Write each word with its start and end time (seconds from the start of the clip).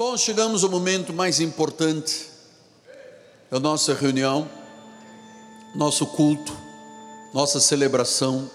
Bom, 0.00 0.16
chegamos 0.16 0.64
ao 0.64 0.70
momento 0.70 1.12
mais 1.12 1.40
importante 1.40 2.26
da 3.50 3.60
nossa 3.60 3.92
reunião, 3.92 4.48
nosso 5.74 6.06
culto, 6.06 6.56
nossa 7.34 7.60
celebração 7.60 8.50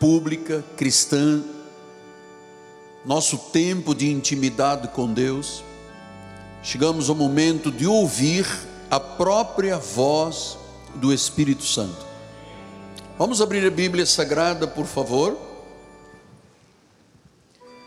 pública 0.00 0.64
cristã, 0.74 1.44
nosso 3.04 3.36
tempo 3.36 3.94
de 3.94 4.10
intimidade 4.10 4.88
com 4.88 5.12
Deus. 5.12 5.62
Chegamos 6.62 7.10
ao 7.10 7.14
momento 7.14 7.70
de 7.70 7.86
ouvir 7.86 8.46
a 8.90 8.98
própria 8.98 9.76
voz 9.76 10.56
do 10.94 11.12
Espírito 11.12 11.64
Santo. 11.64 12.06
Vamos 13.18 13.42
abrir 13.42 13.66
a 13.66 13.70
Bíblia 13.70 14.06
Sagrada, 14.06 14.66
por 14.66 14.86
favor. 14.86 15.36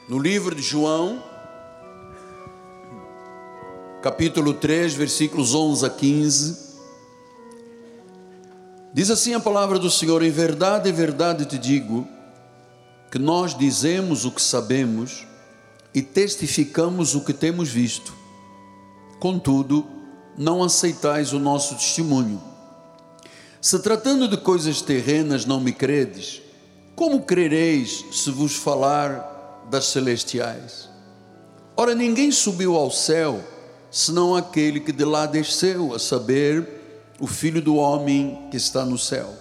No 0.07 0.19
livro 0.19 0.53
de 0.53 0.61
João, 0.61 1.33
capítulo 4.05 4.53
3, 4.53 4.93
versículos 4.93 5.55
11 5.55 5.83
a 5.83 5.89
15. 5.89 6.57
Diz 8.93 9.09
assim 9.09 9.33
a 9.33 9.39
palavra 9.39 9.79
do 9.79 9.89
Senhor: 9.89 10.21
Em 10.21 10.29
verdade, 10.29 10.87
em 10.87 10.93
verdade 10.93 11.43
te 11.47 11.57
digo, 11.57 12.07
que 13.09 13.17
nós 13.17 13.57
dizemos 13.57 14.23
o 14.23 14.29
que 14.29 14.43
sabemos 14.43 15.25
e 15.91 16.03
testificamos 16.03 17.15
o 17.15 17.21
que 17.21 17.33
temos 17.33 17.69
visto. 17.69 18.13
Contudo, 19.19 19.87
não 20.37 20.61
aceitais 20.63 21.33
o 21.33 21.39
nosso 21.39 21.73
testemunho. 21.73 22.39
Se 23.59 23.79
tratando 23.79 24.27
de 24.27 24.37
coisas 24.37 24.83
terrenas 24.83 25.47
não 25.47 25.59
me 25.59 25.73
credes, 25.73 26.43
como 26.95 27.23
crereis 27.23 28.05
se 28.11 28.29
vos 28.29 28.55
falar 28.55 29.65
das 29.71 29.85
celestiais? 29.85 30.91
Ora, 31.75 31.95
ninguém 31.95 32.29
subiu 32.31 32.75
ao 32.75 32.91
céu 32.91 33.54
senão 33.95 34.35
aquele 34.35 34.81
que 34.81 34.91
de 34.91 35.05
lá 35.05 35.25
desceu, 35.25 35.93
a 35.93 35.99
saber, 35.99 37.13
o 37.17 37.25
Filho 37.25 37.61
do 37.61 37.77
Homem 37.77 38.49
que 38.51 38.57
está 38.57 38.83
no 38.83 38.97
céu. 38.97 39.33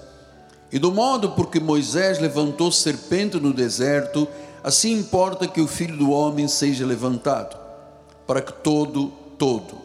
E 0.70 0.78
do 0.78 0.92
modo 0.92 1.32
porque 1.32 1.58
Moisés 1.58 2.20
levantou 2.20 2.70
serpente 2.70 3.36
no 3.40 3.52
deserto, 3.52 4.28
assim 4.62 4.92
importa 4.92 5.48
que 5.48 5.60
o 5.60 5.66
Filho 5.66 5.96
do 5.96 6.12
Homem 6.12 6.46
seja 6.46 6.86
levantado, 6.86 7.58
para 8.28 8.40
que 8.40 8.52
todo, 8.52 9.08
todo, 9.36 9.76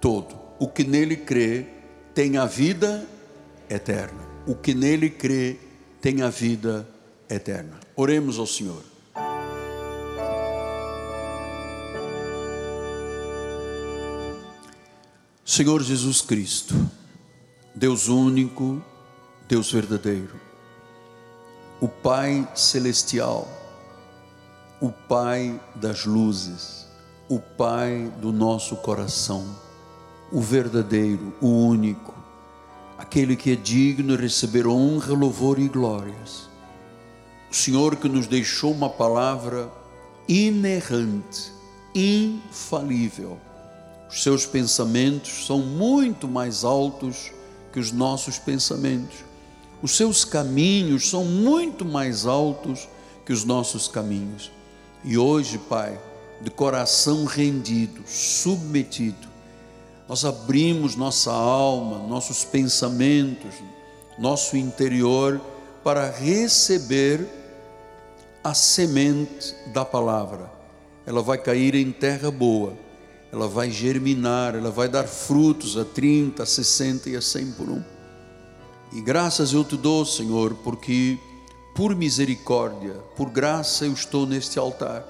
todo, 0.00 0.36
o 0.60 0.68
que 0.68 0.84
nele 0.84 1.16
crê, 1.16 1.66
tenha 2.14 2.46
vida 2.46 3.04
eterna. 3.68 4.22
O 4.46 4.54
que 4.54 4.74
nele 4.74 5.10
crê, 5.10 5.58
tenha 6.00 6.30
vida 6.30 6.86
eterna. 7.28 7.80
Oremos 7.96 8.38
ao 8.38 8.46
Senhor. 8.46 8.93
Senhor 15.46 15.82
Jesus 15.82 16.22
Cristo, 16.22 16.74
Deus 17.74 18.08
único, 18.08 18.82
Deus 19.46 19.70
verdadeiro, 19.70 20.40
o 21.82 21.86
Pai 21.86 22.48
celestial, 22.54 23.46
o 24.80 24.90
Pai 24.90 25.60
das 25.74 26.06
luzes, 26.06 26.86
o 27.28 27.38
Pai 27.38 28.10
do 28.22 28.32
nosso 28.32 28.74
coração, 28.76 29.44
o 30.32 30.40
verdadeiro, 30.40 31.34
o 31.42 31.48
único, 31.48 32.14
aquele 32.96 33.36
que 33.36 33.52
é 33.52 33.54
digno 33.54 34.16
de 34.16 34.22
receber 34.22 34.66
honra, 34.66 35.12
louvor 35.12 35.58
e 35.58 35.68
glórias. 35.68 36.48
O 37.50 37.54
Senhor 37.54 37.96
que 37.96 38.08
nos 38.08 38.26
deixou 38.26 38.72
uma 38.72 38.88
palavra 38.88 39.70
inerrante, 40.26 41.52
infalível 41.94 43.38
os 44.08 44.22
seus 44.22 44.46
pensamentos 44.46 45.46
são 45.46 45.58
muito 45.58 46.28
mais 46.28 46.64
altos 46.64 47.32
que 47.72 47.80
os 47.80 47.90
nossos 47.90 48.38
pensamentos. 48.38 49.24
Os 49.82 49.96
seus 49.96 50.24
caminhos 50.24 51.10
são 51.10 51.24
muito 51.24 51.84
mais 51.84 52.24
altos 52.24 52.88
que 53.26 53.32
os 53.32 53.44
nossos 53.44 53.88
caminhos. 53.88 54.52
E 55.02 55.18
hoje, 55.18 55.58
Pai, 55.58 55.98
de 56.40 56.50
coração 56.50 57.24
rendido, 57.24 58.02
submetido, 58.06 59.28
nós 60.08 60.24
abrimos 60.24 60.94
nossa 60.96 61.32
alma, 61.32 62.06
nossos 62.06 62.44
pensamentos, 62.44 63.54
nosso 64.18 64.56
interior 64.56 65.40
para 65.82 66.10
receber 66.10 67.26
a 68.42 68.54
semente 68.54 69.54
da 69.72 69.84
palavra. 69.84 70.50
Ela 71.06 71.22
vai 71.22 71.38
cair 71.38 71.74
em 71.74 71.90
terra 71.90 72.30
boa 72.30 72.83
ela 73.34 73.48
vai 73.48 73.68
germinar, 73.68 74.54
ela 74.54 74.70
vai 74.70 74.88
dar 74.88 75.08
frutos 75.08 75.76
a 75.76 75.84
30, 75.84 76.44
a 76.44 76.46
60 76.46 77.10
e 77.10 77.16
a 77.16 77.20
100 77.20 77.52
por 77.52 77.68
um. 77.68 77.82
E 78.92 79.00
graças 79.00 79.52
eu 79.52 79.64
te 79.64 79.76
dou, 79.76 80.06
Senhor, 80.06 80.54
porque 80.62 81.18
por 81.74 81.96
misericórdia, 81.96 82.92
por 83.16 83.28
graça 83.28 83.86
eu 83.86 83.92
estou 83.92 84.24
neste 84.24 84.56
altar. 84.56 85.04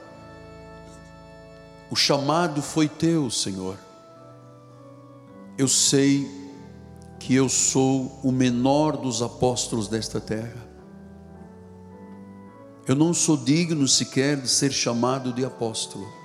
O 1.90 1.94
chamado 1.94 2.62
foi 2.62 2.88
teu, 2.88 3.28
Senhor. 3.28 3.76
Eu 5.58 5.68
sei 5.68 6.26
que 7.20 7.34
eu 7.34 7.46
sou 7.46 8.18
o 8.22 8.32
menor 8.32 8.96
dos 8.96 9.20
apóstolos 9.20 9.86
desta 9.86 10.18
terra. 10.18 10.66
Eu 12.88 12.94
não 12.94 13.12
sou 13.12 13.36
digno 13.36 13.86
sequer 13.86 14.40
de 14.40 14.48
ser 14.48 14.72
chamado 14.72 15.30
de 15.30 15.44
apóstolo 15.44 16.23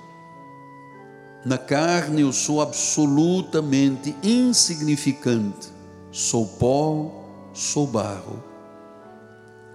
na 1.44 1.56
carne 1.56 2.22
eu 2.22 2.32
sou 2.32 2.60
absolutamente 2.60 4.14
insignificante. 4.22 5.68
Sou 6.12 6.46
pó, 6.46 7.10
sou 7.54 7.86
barro. 7.86 8.42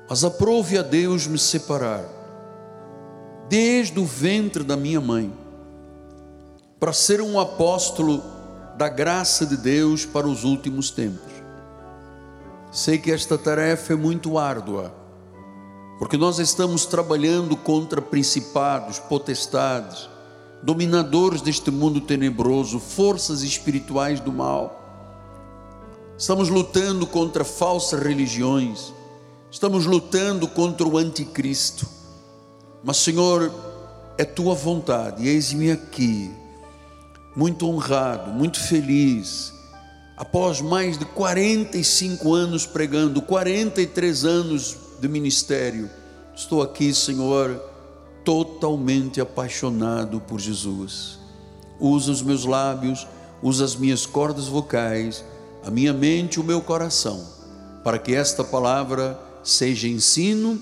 Mas 0.07 0.23
aprove 0.23 0.77
a 0.77 0.83
Deus 0.83 1.25
me 1.25 1.37
separar, 1.37 2.05
desde 3.49 3.99
o 3.99 4.05
ventre 4.05 4.63
da 4.63 4.77
minha 4.77 5.01
mãe, 5.01 5.33
para 6.79 6.93
ser 6.93 7.21
um 7.21 7.39
apóstolo 7.39 8.21
da 8.77 8.87
graça 8.87 9.45
de 9.45 9.57
Deus 9.57 10.05
para 10.05 10.27
os 10.27 10.43
últimos 10.43 10.91
tempos. 10.91 11.33
Sei 12.71 12.97
que 12.99 13.11
esta 13.11 13.37
tarefa 13.37 13.93
é 13.93 13.95
muito 13.95 14.37
árdua, 14.37 14.93
porque 15.97 16.17
nós 16.17 16.37
estamos 16.37 16.85
trabalhando 16.85 17.55
contra 17.55 18.01
principados, 18.01 18.99
potestades, 18.99 20.09
dominadores 20.65 21.41
deste 21.41 21.69
mundo 21.69 22.01
tenebroso, 22.01 22.79
forças 22.79 23.43
espirituais 23.43 24.19
do 24.19 24.33
mal. 24.33 24.81
Estamos 26.17 26.49
lutando 26.49 27.05
contra 27.05 27.43
falsas 27.43 28.01
religiões, 28.01 28.91
estamos 29.51 29.85
lutando 29.85 30.47
contra 30.47 30.87
o 30.87 30.97
anticristo. 30.97 31.87
Mas, 32.83 32.97
Senhor, 32.97 33.53
é 34.17 34.25
tua 34.25 34.55
vontade, 34.55 35.27
eis-me 35.27 35.69
aqui, 35.69 36.31
muito 37.35 37.69
honrado, 37.69 38.31
muito 38.31 38.59
feliz, 38.59 39.53
após 40.17 40.61
mais 40.61 40.97
de 40.97 41.05
45 41.05 42.33
anos 42.33 42.65
pregando, 42.65 43.21
43 43.21 44.25
anos 44.25 44.75
de 44.99 45.07
ministério, 45.07 45.91
estou 46.35 46.63
aqui, 46.63 46.91
Senhor 46.91 47.74
totalmente 48.25 49.21
apaixonado 49.21 50.19
por 50.19 50.39
Jesus. 50.39 51.19
Usa 51.79 52.11
os 52.11 52.21
meus 52.21 52.43
lábios, 52.43 53.07
usa 53.41 53.63
as 53.63 53.75
minhas 53.75 54.05
cordas 54.05 54.47
vocais, 54.47 55.23
a 55.63 55.69
minha 55.69 55.93
mente 55.93 56.39
o 56.39 56.43
meu 56.43 56.61
coração, 56.61 57.23
para 57.83 57.99
que 57.99 58.13
esta 58.13 58.43
palavra 58.43 59.19
seja 59.43 59.87
ensino, 59.87 60.59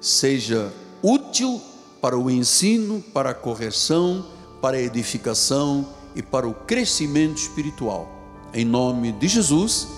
seja 0.00 0.70
útil 1.02 1.60
para 2.00 2.16
o 2.16 2.30
ensino, 2.30 3.02
para 3.12 3.30
a 3.30 3.34
correção, 3.34 4.24
para 4.60 4.76
a 4.76 4.80
edificação 4.80 5.88
e 6.14 6.22
para 6.22 6.46
o 6.46 6.54
crescimento 6.54 7.38
espiritual. 7.38 8.08
Em 8.52 8.64
nome 8.64 9.12
de 9.12 9.28
Jesus, 9.28 9.88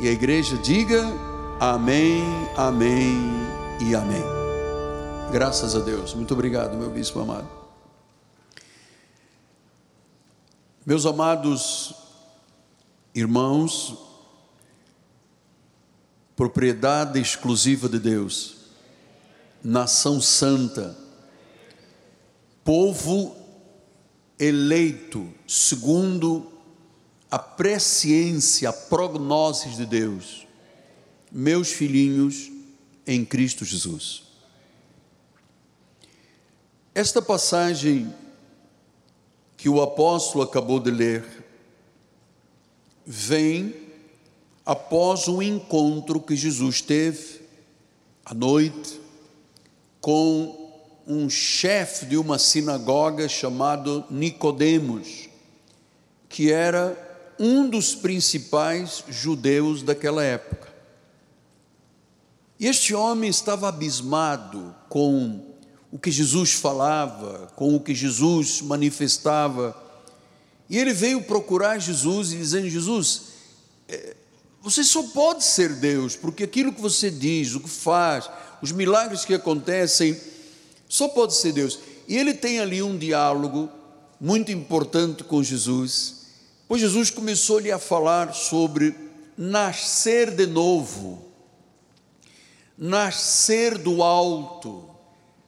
e 0.00 0.08
a 0.08 0.12
igreja 0.12 0.56
diga 0.58 1.06
amém, 1.58 2.22
amém 2.56 3.18
e 3.80 3.94
amém. 3.94 4.39
Graças 5.32 5.76
a 5.76 5.78
Deus. 5.78 6.12
Muito 6.12 6.34
obrigado, 6.34 6.76
meu 6.76 6.90
bispo 6.90 7.20
amado. 7.20 7.48
Meus 10.84 11.06
amados 11.06 11.94
irmãos, 13.14 13.96
propriedade 16.34 17.20
exclusiva 17.20 17.88
de 17.88 18.00
Deus, 18.00 18.56
nação 19.62 20.20
santa, 20.20 20.98
povo 22.64 23.36
eleito 24.36 25.32
segundo 25.46 26.50
a 27.30 27.38
presciência, 27.38 28.70
a 28.70 28.72
prognoses 28.72 29.76
de 29.76 29.86
Deus, 29.86 30.44
meus 31.30 31.68
filhinhos 31.70 32.50
em 33.06 33.24
Cristo 33.24 33.64
Jesus. 33.64 34.29
Esta 36.94 37.22
passagem 37.22 38.12
que 39.56 39.68
o 39.68 39.80
apóstolo 39.80 40.42
acabou 40.42 40.80
de 40.80 40.90
ler 40.90 41.24
vem 43.06 43.74
após 44.66 45.28
um 45.28 45.40
encontro 45.40 46.20
que 46.20 46.34
Jesus 46.34 46.80
teve 46.80 47.42
à 48.24 48.34
noite 48.34 49.00
com 50.00 50.72
um 51.06 51.30
chefe 51.30 52.06
de 52.06 52.16
uma 52.16 52.38
sinagoga 52.38 53.28
chamado 53.28 54.04
Nicodemos, 54.10 55.28
que 56.28 56.50
era 56.50 57.34
um 57.38 57.68
dos 57.68 57.94
principais 57.94 59.04
judeus 59.08 59.82
daquela 59.82 60.24
época. 60.24 60.68
E 62.58 62.66
este 62.66 62.94
homem 62.94 63.30
estava 63.30 63.68
abismado 63.68 64.74
com 64.88 65.49
o 65.92 65.98
que 65.98 66.10
Jesus 66.10 66.52
falava, 66.52 67.52
com 67.56 67.74
o 67.74 67.80
que 67.80 67.94
Jesus 67.94 68.60
manifestava. 68.62 69.76
E 70.68 70.78
ele 70.78 70.92
veio 70.92 71.22
procurar 71.22 71.78
Jesus 71.78 72.32
e 72.32 72.36
dizendo: 72.36 72.68
Jesus, 72.68 73.22
é, 73.88 74.16
você 74.62 74.84
só 74.84 75.02
pode 75.02 75.42
ser 75.42 75.74
Deus, 75.74 76.14
porque 76.14 76.44
aquilo 76.44 76.72
que 76.72 76.80
você 76.80 77.10
diz, 77.10 77.54
o 77.54 77.60
que 77.60 77.68
faz, 77.68 78.30
os 78.62 78.72
milagres 78.72 79.24
que 79.24 79.34
acontecem, 79.34 80.18
só 80.88 81.08
pode 81.08 81.34
ser 81.34 81.52
Deus. 81.52 81.78
E 82.06 82.16
ele 82.16 82.34
tem 82.34 82.60
ali 82.60 82.82
um 82.82 82.96
diálogo 82.98 83.68
muito 84.20 84.52
importante 84.52 85.24
com 85.24 85.42
Jesus, 85.42 86.26
pois 86.68 86.80
Jesus 86.80 87.10
começou-lhe 87.10 87.72
a 87.72 87.78
falar 87.78 88.34
sobre 88.34 88.94
nascer 89.36 90.30
de 90.30 90.46
novo, 90.46 91.24
nascer 92.76 93.78
do 93.78 94.02
alto. 94.02 94.89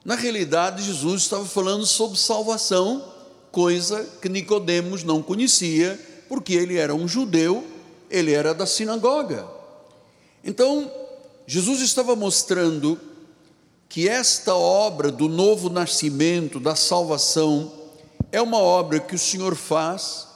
Na 0.05 0.17
realidade, 0.17 0.83
Jesus 0.83 1.23
estava 1.23 1.45
falando 1.45 1.87
sobre 1.87 2.19
salvação, 2.19 3.05
coisa 3.53 4.05
que 4.21 4.29
Nicodemos 4.29 5.05
não 5.05 5.23
conhecia, 5.23 5.99
porque 6.29 6.55
ele 6.55 6.77
era 6.77 6.93
um 6.93 7.07
judeu, 7.07 7.65
ele 8.11 8.33
era 8.33 8.53
da 8.53 8.67
sinagoga. 8.67 9.47
Então, 10.43 10.91
Jesus 11.47 11.81
estava 11.81 12.17
mostrando 12.17 12.99
que 13.89 14.09
esta 14.09 14.57
obra 14.57 15.13
do 15.13 15.29
novo 15.29 15.71
nascimento, 15.71 16.59
da 16.59 16.75
salvação, 16.75 17.71
é 18.33 18.43
uma 18.43 18.59
obra 18.59 18.99
que 18.99 19.15
o 19.15 19.19
Senhor 19.19 19.55
faz 19.55 20.27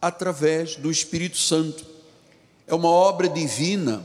através 0.00 0.76
do 0.76 0.90
Espírito 0.92 1.38
Santo. 1.38 1.84
É 2.68 2.74
uma 2.74 2.90
obra 2.90 3.28
divina, 3.28 4.00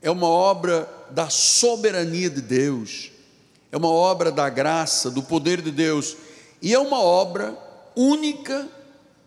é 0.00 0.10
uma 0.10 0.28
obra 0.28 0.88
da 1.10 1.28
soberania 1.28 2.30
de 2.30 2.40
Deus 2.40 3.10
é 3.72 3.76
uma 3.76 3.90
obra 3.90 4.32
da 4.32 4.48
graça, 4.48 5.10
do 5.10 5.22
poder 5.22 5.62
de 5.62 5.70
Deus, 5.70 6.16
e 6.60 6.74
é 6.74 6.78
uma 6.78 7.00
obra 7.00 7.56
única 7.94 8.68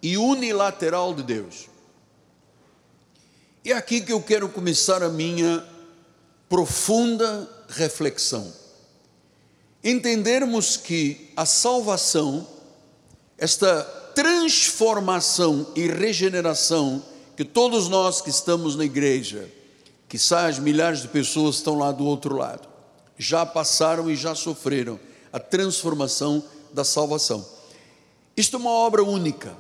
e 0.01 0.17
unilateral 0.17 1.13
de 1.13 1.23
Deus. 1.23 1.69
E 3.63 3.71
é 3.71 3.75
aqui 3.75 4.01
que 4.01 4.11
eu 4.11 4.21
quero 4.21 4.49
começar 4.49 5.01
a 5.01 5.09
minha 5.09 5.65
profunda 6.49 7.49
reflexão. 7.69 8.53
Entendermos 9.83 10.75
que 10.75 11.31
a 11.35 11.45
salvação, 11.45 12.45
esta 13.37 13.83
transformação 14.13 15.67
e 15.75 15.87
regeneração 15.87 17.01
que 17.35 17.43
todos 17.43 17.89
nós 17.89 18.21
que 18.21 18.29
estamos 18.29 18.75
na 18.75 18.85
igreja, 18.85 19.49
que 20.07 20.17
as 20.35 20.59
milhares 20.59 21.01
de 21.01 21.07
pessoas 21.07 21.55
estão 21.55 21.77
lá 21.77 21.91
do 21.91 22.05
outro 22.05 22.35
lado, 22.35 22.67
já 23.18 23.45
passaram 23.45 24.10
e 24.10 24.15
já 24.15 24.36
sofreram 24.36 25.00
a 25.31 25.39
transformação 25.39 26.44
da 26.74 26.83
salvação. 26.83 27.45
Isto 28.36 28.57
é 28.57 28.60
uma 28.60 28.71
obra 28.71 29.04
única. 29.04 29.56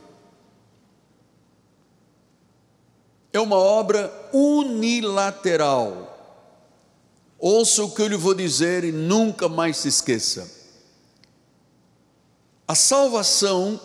É 3.31 3.39
uma 3.39 3.57
obra 3.57 4.11
unilateral. 4.31 6.09
Ouça 7.39 7.83
o 7.83 7.91
que 7.91 8.01
eu 8.01 8.07
lhe 8.07 8.15
vou 8.15 8.33
dizer 8.33 8.83
e 8.83 8.91
nunca 8.91 9.49
mais 9.49 9.77
se 9.77 9.87
esqueça. 9.87 10.49
A 12.67 12.75
salvação 12.75 13.79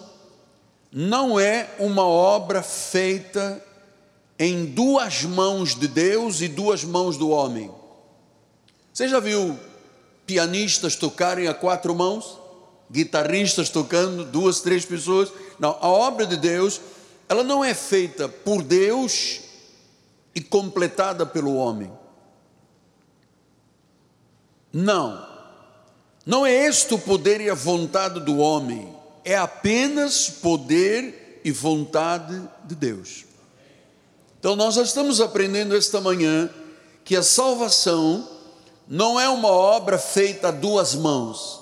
não 0.93 1.38
é 1.38 1.75
uma 1.79 2.06
obra 2.06 2.62
feita 2.62 3.65
em 4.38 4.65
duas 4.67 5.25
mãos 5.25 5.75
de 5.75 5.88
Deus 5.88 6.41
e 6.41 6.49
duas 6.49 6.85
mãos 6.85 7.17
do 7.17 7.31
homem. 7.31 7.70
Você 8.98 9.06
já 9.06 9.20
viu 9.20 9.56
pianistas 10.26 10.96
tocarem 10.96 11.46
a 11.46 11.54
quatro 11.54 11.94
mãos? 11.94 12.36
Guitarristas 12.90 13.68
tocando, 13.68 14.24
duas, 14.24 14.60
três 14.60 14.84
pessoas? 14.84 15.30
Não, 15.56 15.78
a 15.80 15.86
obra 15.86 16.26
de 16.26 16.36
Deus, 16.36 16.80
ela 17.28 17.44
não 17.44 17.64
é 17.64 17.74
feita 17.74 18.28
por 18.28 18.60
Deus 18.60 19.38
e 20.34 20.40
completada 20.40 21.24
pelo 21.24 21.54
homem. 21.54 21.92
Não, 24.72 25.24
não 26.26 26.44
é 26.44 26.52
este 26.66 26.92
o 26.92 26.98
poder 26.98 27.40
e 27.40 27.48
a 27.48 27.54
vontade 27.54 28.18
do 28.18 28.38
homem, 28.38 28.92
é 29.24 29.36
apenas 29.36 30.28
poder 30.28 31.40
e 31.44 31.52
vontade 31.52 32.42
de 32.64 32.74
Deus. 32.74 33.26
Então, 34.40 34.56
nós 34.56 34.74
já 34.74 34.82
estamos 34.82 35.20
aprendendo 35.20 35.76
esta 35.76 36.00
manhã 36.00 36.50
que 37.04 37.14
a 37.14 37.22
salvação 37.22 38.38
não 38.88 39.20
é 39.20 39.29
uma 39.29 39.49
obra 39.49 39.99
feita 39.99 40.49
a 40.49 40.50
duas 40.50 40.94
mãos. 40.94 41.61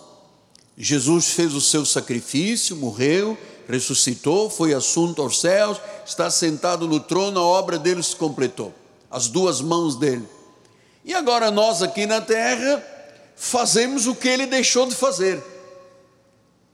Jesus 0.79 1.29
fez 1.29 1.55
o 1.55 1.61
seu 1.61 1.85
sacrifício, 1.85 2.77
morreu, 2.77 3.37
ressuscitou, 3.69 4.49
foi 4.49 4.73
assunto 4.73 5.21
aos 5.21 5.41
céus, 5.41 5.81
está 6.05 6.31
sentado 6.31 6.87
no 6.87 7.01
trono, 7.01 7.41
a 7.41 7.43
obra 7.43 7.79
dele 7.79 8.03
se 8.03 8.15
completou, 8.15 8.73
as 9.11 9.29
duas 9.29 9.61
mãos 9.61 9.97
dele. 9.97 10.27
E 11.05 11.15
agora 11.15 11.51
nós 11.51 11.83
aqui 11.83 12.07
na 12.07 12.21
terra 12.21 12.83
fazemos 13.35 14.07
o 14.07 14.15
que 14.15 14.29
ele 14.29 14.47
deixou 14.47 14.87
de 14.87 14.95
fazer. 14.95 15.43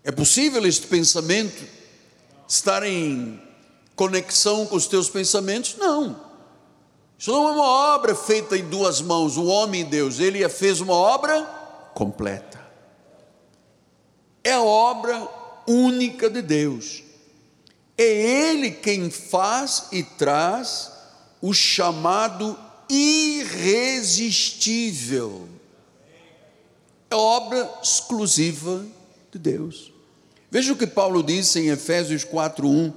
É 0.05 0.11
possível 0.11 0.67
este 0.67 0.87
pensamento 0.87 1.65
estar 2.49 2.83
em 2.83 3.41
conexão 3.95 4.67
com 4.67 4.77
os 4.77 4.87
teus 4.87 5.09
pensamentos? 5.09 5.77
Não. 5.79 6.32
Isso 7.23 7.31
não 7.31 7.47
é 7.47 7.53
uma 7.53 7.69
obra 7.95 8.17
feita 8.17 8.59
em 8.59 8.69
duas 8.69 9.01
mãos, 9.01 9.37
o 9.37 9.45
homem 9.45 9.83
e 9.83 9.85
Deus, 9.85 10.19
ele 10.19 10.49
fez 10.49 10.81
uma 10.81 10.95
obra 10.95 11.45
completa. 11.95 12.61
É 14.43 14.55
a 14.55 14.61
obra 14.61 15.29
única 15.65 16.29
de 16.29 16.43
Deus. 16.43 17.05
É 17.97 18.03
Ele 18.03 18.73
quem 18.73 19.09
faz 19.09 19.85
e 19.93 20.03
traz 20.03 20.91
o 21.41 21.55
chamado 21.55 22.59
irresistível. 22.91 25.49
É 27.09 27.15
obra 27.15 27.73
exclusiva 27.81 28.85
de 29.31 29.39
Deus. 29.39 29.93
Veja 30.51 30.73
o 30.73 30.77
que 30.77 30.89
Paulo 30.89 31.23
disse 31.23 31.61
em 31.61 31.69
Efésios 31.69 32.25
4:1: 32.25 32.93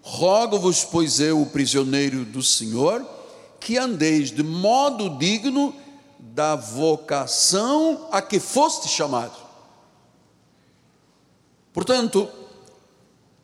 Rogo-vos, 0.00 0.84
pois 0.84 1.20
eu, 1.20 1.42
o 1.42 1.50
prisioneiro 1.50 2.24
do 2.24 2.42
Senhor, 2.42 3.17
que 3.60 3.78
andeis 3.78 4.30
de 4.30 4.42
modo 4.42 5.18
digno 5.18 5.74
da 6.18 6.54
vocação 6.54 8.08
a 8.10 8.22
que 8.22 8.38
foste 8.38 8.88
chamado. 8.88 9.36
Portanto, 11.72 12.28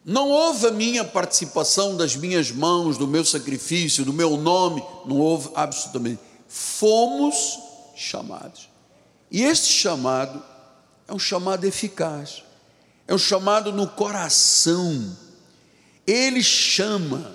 não 0.04 0.28
houve 0.28 0.66
a 0.66 0.70
minha 0.70 1.02
participação 1.04 1.96
das 1.96 2.14
minhas 2.14 2.50
mãos, 2.50 2.98
do 2.98 3.06
meu 3.06 3.24
sacrifício, 3.24 4.04
do 4.04 4.12
meu 4.12 4.36
nome, 4.36 4.84
não 5.06 5.18
houve 5.18 5.50
absolutamente. 5.54 6.20
Fomos 6.46 7.58
chamados. 7.96 8.68
E 9.30 9.42
este 9.42 9.72
chamado 9.72 10.42
é 11.08 11.12
um 11.14 11.18
chamado 11.18 11.64
eficaz, 11.64 12.42
é 13.08 13.14
um 13.14 13.18
chamado 13.18 13.72
no 13.72 13.88
coração. 13.88 15.16
Ele 16.06 16.42
chama, 16.42 17.34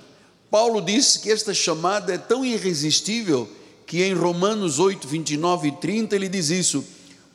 Paulo 0.50 0.80
disse 0.80 1.20
que 1.20 1.30
esta 1.30 1.54
chamada 1.54 2.14
é 2.14 2.18
tão 2.18 2.44
irresistível 2.44 3.48
que 3.86 4.02
em 4.02 4.14
Romanos 4.14 4.78
8, 4.78 5.06
29 5.06 5.68
e 5.68 5.72
30 5.72 6.16
ele 6.16 6.28
diz 6.28 6.50
isso: 6.50 6.84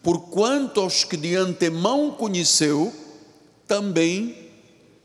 Porquanto 0.03 0.81
aos 0.81 1.03
que 1.03 1.15
de 1.15 1.35
antemão 1.35 2.11
conheceu, 2.11 2.93
também 3.67 4.49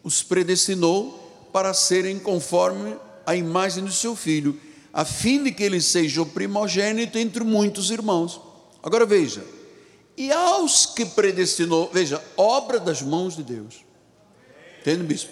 os 0.03 0.23
predestinou 0.23 1.49
para 1.53 1.73
serem 1.73 2.19
conforme 2.19 2.97
a 3.27 3.37
imagem 3.37 3.85
do 3.85 3.93
seu 3.93 4.17
filho, 4.17 4.59
a 4.93 5.05
fim 5.05 5.43
de 5.43 5.53
que 5.53 5.63
ele 5.63 5.81
seja 5.81 6.23
o 6.23 6.27
primogênito 6.27 7.19
entre 7.19 7.45
muitos 7.45 7.91
irmãos. 7.91 8.41
Agora 8.83 9.07
veja, 9.07 9.45
e 10.17 10.33
aos 10.33 10.87
que 10.87 11.05
predestinou, 11.05 11.91
veja, 11.93 12.23
obra 12.37 12.79
das 12.79 13.03
mãos 13.03 13.37
de 13.37 13.43
Deus. 13.43 13.85
Entende, 14.81 15.05
bispo? 15.05 15.31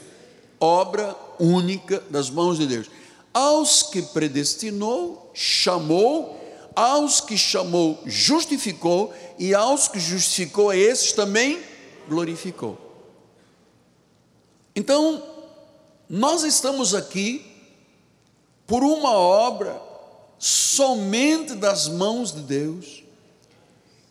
Obra 0.60 1.16
única 1.38 2.02
das 2.10 2.30
mãos 2.30 2.58
de 2.58 2.66
Deus. 2.66 2.90
Aos 3.32 3.82
que 3.82 4.02
predestinou, 4.02 5.30
chamou, 5.34 6.38
aos 6.74 7.20
que 7.20 7.36
chamou, 7.36 8.00
justificou, 8.06 9.12
e 9.38 9.54
aos 9.54 9.88
que 9.88 10.00
justificou, 10.00 10.70
a 10.70 10.76
esses 10.76 11.12
também 11.12 11.60
glorificou. 12.08 12.78
Então, 14.74 15.22
nós 16.08 16.44
estamos 16.44 16.94
aqui 16.94 17.44
por 18.66 18.82
uma 18.82 19.12
obra 19.12 19.80
somente 20.38 21.54
das 21.54 21.88
mãos 21.88 22.32
de 22.32 22.42
Deus, 22.42 23.02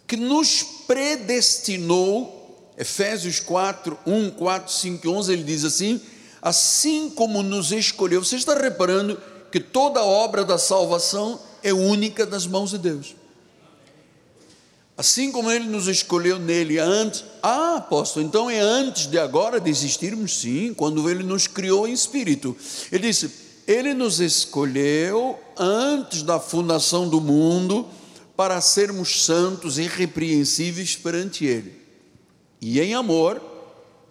que 0.05 0.17
nos 0.17 0.63
predestinou, 0.85 2.73
Efésios 2.77 3.39
4, 3.39 3.97
1, 4.05 4.31
4, 4.31 4.73
5 4.73 5.05
e 5.05 5.09
11, 5.09 5.33
ele 5.33 5.43
diz 5.43 5.63
assim: 5.63 6.01
assim 6.47 7.09
como 7.09 7.43
nos 7.43 7.71
escolheu. 7.71 8.23
Você 8.23 8.37
está 8.37 8.57
reparando 8.57 9.21
que 9.51 9.59
toda 9.59 9.99
a 9.99 10.05
obra 10.05 10.45
da 10.45 10.57
salvação 10.57 11.39
é 11.61 11.73
única 11.73 12.25
das 12.25 12.47
mãos 12.47 12.71
de 12.71 12.77
Deus. 12.77 13.15
Assim 14.97 15.31
como 15.31 15.51
ele 15.51 15.65
nos 15.65 15.87
escolheu 15.87 16.39
nele 16.39 16.79
antes, 16.79 17.23
ah, 17.43 17.75
apóstolo, 17.75 18.25
então 18.25 18.49
é 18.49 18.59
antes 18.59 19.07
de 19.07 19.19
agora 19.19 19.59
de 19.59 19.69
existirmos, 19.69 20.39
sim, 20.39 20.73
quando 20.73 21.07
ele 21.09 21.21
nos 21.21 21.47
criou 21.47 21.87
em 21.87 21.91
espírito. 21.91 22.55
Ele 22.91 23.07
disse: 23.07 23.29
Ele 23.67 23.93
nos 23.93 24.19
escolheu 24.19 25.37
antes 25.57 26.23
da 26.23 26.39
fundação 26.39 27.07
do 27.07 27.21
mundo 27.21 27.85
para 28.35 28.59
sermos 28.61 29.25
santos 29.25 29.77
e 29.77 29.83
irrepreensíveis 29.83 30.95
perante 30.95 31.45
Ele. 31.45 31.73
E 32.59 32.79
em 32.79 32.95
amor, 32.95 33.41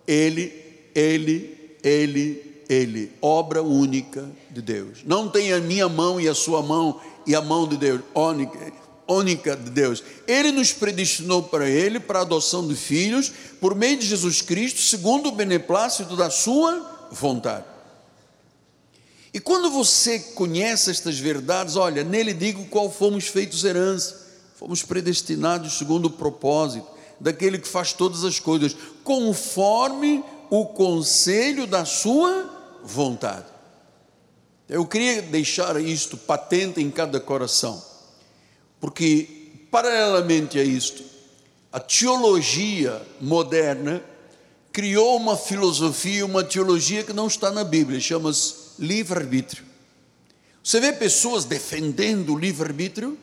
Ele, 0.07 0.53
Ele, 0.95 1.56
Ele, 1.89 2.63
Ele, 2.69 3.13
obra 3.23 3.63
única 3.63 4.29
de 4.51 4.61
Deus. 4.61 4.99
Não 5.05 5.29
tem 5.29 5.53
a 5.53 5.61
minha 5.61 5.89
mão 5.89 6.21
e 6.21 6.29
a 6.29 6.35
sua 6.35 6.63
mão 6.63 7.01
e 7.25 7.35
a 7.35 7.41
mão 7.41 7.69
de 7.69 7.77
Deus, 7.77 8.01
única 8.15 8.73
única 9.09 9.57
de 9.57 9.71
Deus. 9.71 10.03
Ele 10.27 10.51
nos 10.51 10.73
predestinou 10.73 11.45
para 11.45 11.69
Ele, 11.69 12.01
para 12.01 12.19
a 12.19 12.23
adoção 12.23 12.67
de 12.67 12.75
filhos, 12.75 13.33
por 13.61 13.75
meio 13.75 13.97
de 13.97 14.07
Jesus 14.07 14.43
Cristo, 14.43 14.81
segundo 14.81 15.29
o 15.29 15.33
beneplácito 15.33 16.17
da 16.17 16.29
Sua 16.29 17.09
vontade. 17.13 17.65
E 19.33 19.39
quando 19.39 19.71
você 19.71 20.19
conhece 20.19 20.91
estas 20.91 21.19
verdades, 21.19 21.77
olha, 21.77 22.03
nele 22.03 22.33
digo 22.33 22.65
qual 22.67 22.91
fomos 22.91 23.29
feitos 23.29 23.65
herança, 23.65 24.27
fomos 24.57 24.83
predestinados 24.83 25.79
segundo 25.79 26.07
o 26.07 26.11
propósito 26.11 26.87
daquele 27.21 27.59
que 27.59 27.69
faz 27.69 27.93
todas 27.93 28.25
as 28.25 28.41
coisas, 28.41 28.77
conforme 29.05 30.25
o 30.51 30.67
conselho 30.67 31.67
da 31.67 31.85
Sua 31.85 32.79
vontade. 32.83 33.47
Eu 34.69 34.85
queria 34.87 35.23
deixar 35.23 35.81
isto 35.81 36.17
patente 36.17 36.81
em 36.81 36.91
cada 36.91 37.21
coração 37.21 37.83
porque, 38.81 39.29
paralelamente 39.71 40.59
a 40.59 40.65
isto, 40.65 41.03
a 41.73 41.81
teologia 41.81 43.03
moderna 43.21 44.03
criou 44.73 45.17
uma 45.17 45.37
filosofia, 45.37 46.25
uma 46.27 46.45
teologia 46.45 47.03
que 47.03 47.13
não 47.13 47.27
está 47.27 47.51
na 47.51 47.65
Bíblia, 47.65 47.99
chama-se 47.99 48.55
livre-arbítrio. 48.79 49.65
Você 50.63 50.81
vê 50.81 50.93
pessoas 50.93 51.45
defendendo 51.45 52.35
o 52.35 52.39
livre-arbítrio, 52.39 53.19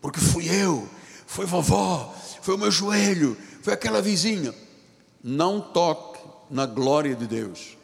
porque 0.00 0.18
fui 0.18 0.48
eu, 0.48 0.88
foi 1.26 1.46
vovó, 1.46 2.14
foi 2.42 2.54
o 2.54 2.58
meu 2.58 2.70
joelho, 2.70 3.36
foi 3.62 3.72
aquela 3.72 4.02
vizinha. 4.02 4.54
Não 5.22 5.60
toque 5.60 6.15
na 6.50 6.66
glória 6.66 7.14
de 7.14 7.26
Deus, 7.26 7.76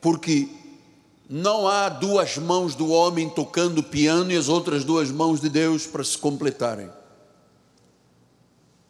porque 0.00 0.48
não 1.28 1.66
há 1.66 1.88
duas 1.88 2.36
mãos 2.36 2.74
do 2.74 2.90
homem 2.90 3.28
tocando 3.28 3.82
piano 3.82 4.30
e 4.30 4.36
as 4.36 4.48
outras 4.48 4.84
duas 4.84 5.10
mãos 5.10 5.40
de 5.40 5.48
Deus 5.48 5.86
para 5.86 6.04
se 6.04 6.18
completarem. 6.18 6.90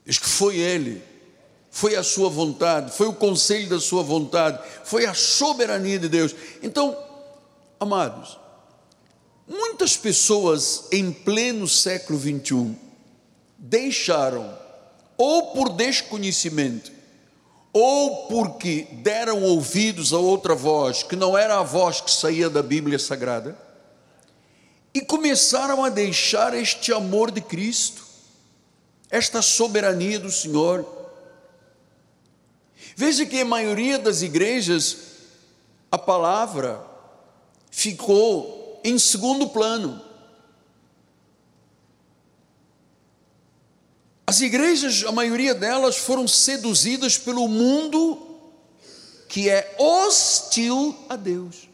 Diz 0.04 0.18
que 0.18 0.28
foi 0.28 0.58
Ele, 0.58 1.02
foi 1.70 1.96
a 1.96 2.02
sua 2.02 2.28
vontade, 2.28 2.92
foi 2.92 3.06
o 3.06 3.14
conselho 3.14 3.68
da 3.68 3.80
sua 3.80 4.02
vontade, 4.02 4.60
foi 4.84 5.06
a 5.06 5.14
soberania 5.14 5.98
de 5.98 6.08
Deus. 6.08 6.34
Então, 6.62 6.96
amados, 7.80 8.38
muitas 9.48 9.96
pessoas 9.96 10.84
em 10.92 11.12
pleno 11.12 11.66
século 11.66 12.18
21 12.18 12.76
deixaram, 13.58 14.56
ou 15.16 15.52
por 15.52 15.70
desconhecimento, 15.70 16.92
ou 17.76 18.28
porque 18.28 18.86
deram 18.92 19.42
ouvidos 19.42 20.12
a 20.12 20.18
outra 20.18 20.54
voz, 20.54 21.02
que 21.02 21.16
não 21.16 21.36
era 21.36 21.58
a 21.58 21.62
voz 21.64 22.00
que 22.00 22.10
saía 22.10 22.48
da 22.48 22.62
Bíblia 22.62 23.00
Sagrada, 23.00 23.58
e 24.94 25.00
começaram 25.00 25.84
a 25.84 25.88
deixar 25.88 26.54
este 26.54 26.92
amor 26.92 27.32
de 27.32 27.40
Cristo, 27.40 28.04
esta 29.10 29.42
soberania 29.42 30.20
do 30.20 30.30
Senhor. 30.30 30.86
Veja 32.94 33.26
que 33.26 33.40
a 33.40 33.44
maioria 33.44 33.98
das 33.98 34.22
igrejas, 34.22 34.96
a 35.90 35.98
palavra 35.98 36.80
ficou 37.72 38.80
em 38.84 38.96
segundo 39.00 39.48
plano. 39.48 40.00
As 44.26 44.40
igrejas, 44.40 45.04
a 45.04 45.12
maioria 45.12 45.54
delas, 45.54 45.96
foram 45.96 46.26
seduzidas 46.26 47.18
pelo 47.18 47.46
mundo 47.46 48.20
que 49.28 49.50
é 49.50 49.74
hostil 49.78 50.96
a 51.08 51.16
Deus. 51.16 51.68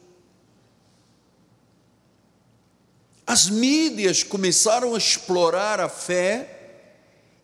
As 3.26 3.48
mídias 3.48 4.24
começaram 4.24 4.94
a 4.94 4.98
explorar 4.98 5.78
a 5.78 5.88
fé 5.88 6.48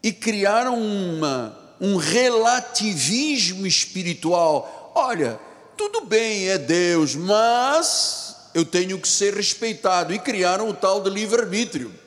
e 0.03 0.13
criaram 0.13 0.81
uma, 0.81 1.77
um 1.81 1.97
relativismo 1.97 3.67
espiritual. 3.67 4.93
Olha, 4.95 5.39
tudo 5.77 6.01
bem, 6.01 6.49
é 6.49 6.59
Deus, 6.59 7.15
mas 7.15 8.37
eu 8.53 8.65
tenho 8.65 8.99
que 8.99 9.07
ser 9.07 9.35
respeitado. 9.35 10.13
E 10.13 10.19
criaram 10.19 10.69
o 10.69 10.75
tal 10.75 11.01
de 11.01 11.11
livre-arbítrio 11.11 12.06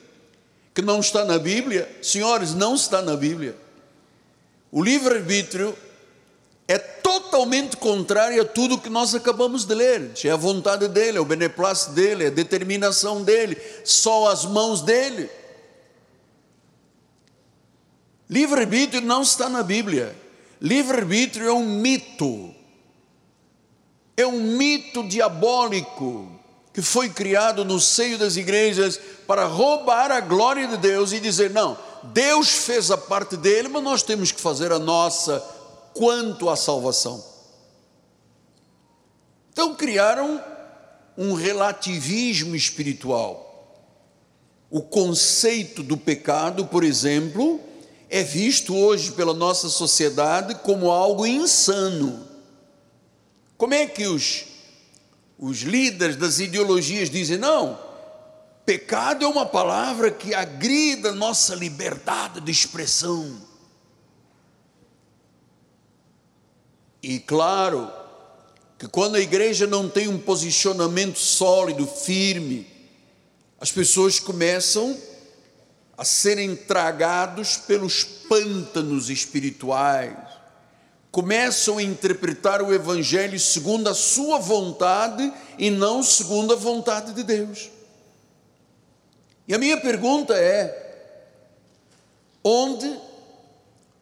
que 0.80 0.86
não 0.86 1.00
está 1.00 1.26
na 1.26 1.38
Bíblia, 1.38 1.86
senhores, 2.00 2.54
não 2.54 2.74
está 2.74 3.02
na 3.02 3.14
Bíblia. 3.14 3.54
O 4.72 4.82
livre-arbítrio 4.82 5.76
é 6.66 6.78
totalmente 6.78 7.76
contrário 7.76 8.40
a 8.40 8.46
tudo 8.46 8.78
que 8.78 8.88
nós 8.88 9.14
acabamos 9.14 9.66
de 9.66 9.74
ler. 9.74 10.12
É 10.24 10.30
a 10.30 10.36
vontade 10.36 10.88
dele, 10.88 11.18
é 11.18 11.20
o 11.20 11.24
beneplácito 11.24 11.92
dele, 11.92 12.24
é 12.24 12.26
a 12.28 12.30
determinação 12.30 13.22
dele, 13.22 13.58
só 13.84 14.28
as 14.28 14.46
mãos 14.46 14.80
dele. 14.80 15.28
Livre-arbítrio 18.30 19.02
não 19.02 19.20
está 19.20 19.50
na 19.50 19.62
Bíblia. 19.62 20.16
Livre-arbítrio 20.62 21.46
é 21.46 21.52
um 21.52 21.66
mito. 21.66 22.54
É 24.16 24.26
um 24.26 24.56
mito 24.56 25.06
diabólico 25.06 26.39
que 26.72 26.82
foi 26.82 27.08
criado 27.10 27.64
no 27.64 27.80
seio 27.80 28.18
das 28.18 28.36
igrejas 28.36 29.00
para 29.26 29.44
roubar 29.44 30.10
a 30.10 30.20
glória 30.20 30.66
de 30.68 30.76
Deus 30.76 31.12
e 31.12 31.20
dizer: 31.20 31.50
não, 31.50 31.76
Deus 32.04 32.48
fez 32.48 32.90
a 32.90 32.98
parte 32.98 33.36
dele, 33.36 33.68
mas 33.68 33.82
nós 33.82 34.02
temos 34.02 34.32
que 34.32 34.40
fazer 34.40 34.72
a 34.72 34.78
nossa 34.78 35.40
quanto 35.92 36.48
à 36.48 36.56
salvação. 36.56 37.24
Então 39.52 39.74
criaram 39.74 40.42
um 41.18 41.34
relativismo 41.34 42.54
espiritual. 42.54 43.48
O 44.70 44.80
conceito 44.80 45.82
do 45.82 45.96
pecado, 45.96 46.66
por 46.66 46.84
exemplo, 46.84 47.60
é 48.08 48.22
visto 48.22 48.74
hoje 48.74 49.12
pela 49.12 49.34
nossa 49.34 49.68
sociedade 49.68 50.54
como 50.56 50.90
algo 50.90 51.26
insano. 51.26 52.26
Como 53.56 53.74
é 53.74 53.86
que 53.86 54.06
os 54.06 54.44
os 55.40 55.62
líderes 55.62 56.16
das 56.16 56.38
ideologias 56.38 57.08
dizem: 57.08 57.38
não, 57.38 57.78
pecado 58.66 59.24
é 59.24 59.28
uma 59.28 59.46
palavra 59.46 60.10
que 60.10 60.34
agrida 60.34 61.12
nossa 61.12 61.54
liberdade 61.54 62.42
de 62.42 62.52
expressão. 62.52 63.48
E 67.02 67.18
claro, 67.18 67.90
que 68.78 68.86
quando 68.86 69.14
a 69.14 69.20
igreja 69.20 69.66
não 69.66 69.88
tem 69.88 70.06
um 70.06 70.18
posicionamento 70.18 71.18
sólido, 71.18 71.86
firme, 71.86 72.66
as 73.58 73.72
pessoas 73.72 74.20
começam 74.20 74.94
a 75.96 76.04
serem 76.04 76.54
tragados 76.54 77.56
pelos 77.56 78.04
pântanos 78.04 79.08
espirituais 79.08 80.29
começam 81.10 81.78
a 81.78 81.82
interpretar 81.82 82.62
o 82.62 82.72
Evangelho 82.72 83.38
segundo 83.38 83.88
a 83.88 83.94
sua 83.94 84.38
vontade 84.38 85.32
e 85.58 85.70
não 85.70 86.02
segundo 86.02 86.52
a 86.52 86.56
vontade 86.56 87.12
de 87.12 87.22
Deus. 87.22 87.70
E 89.48 89.54
a 89.54 89.58
minha 89.58 89.80
pergunta 89.80 90.34
é: 90.34 91.16
onde 92.44 92.98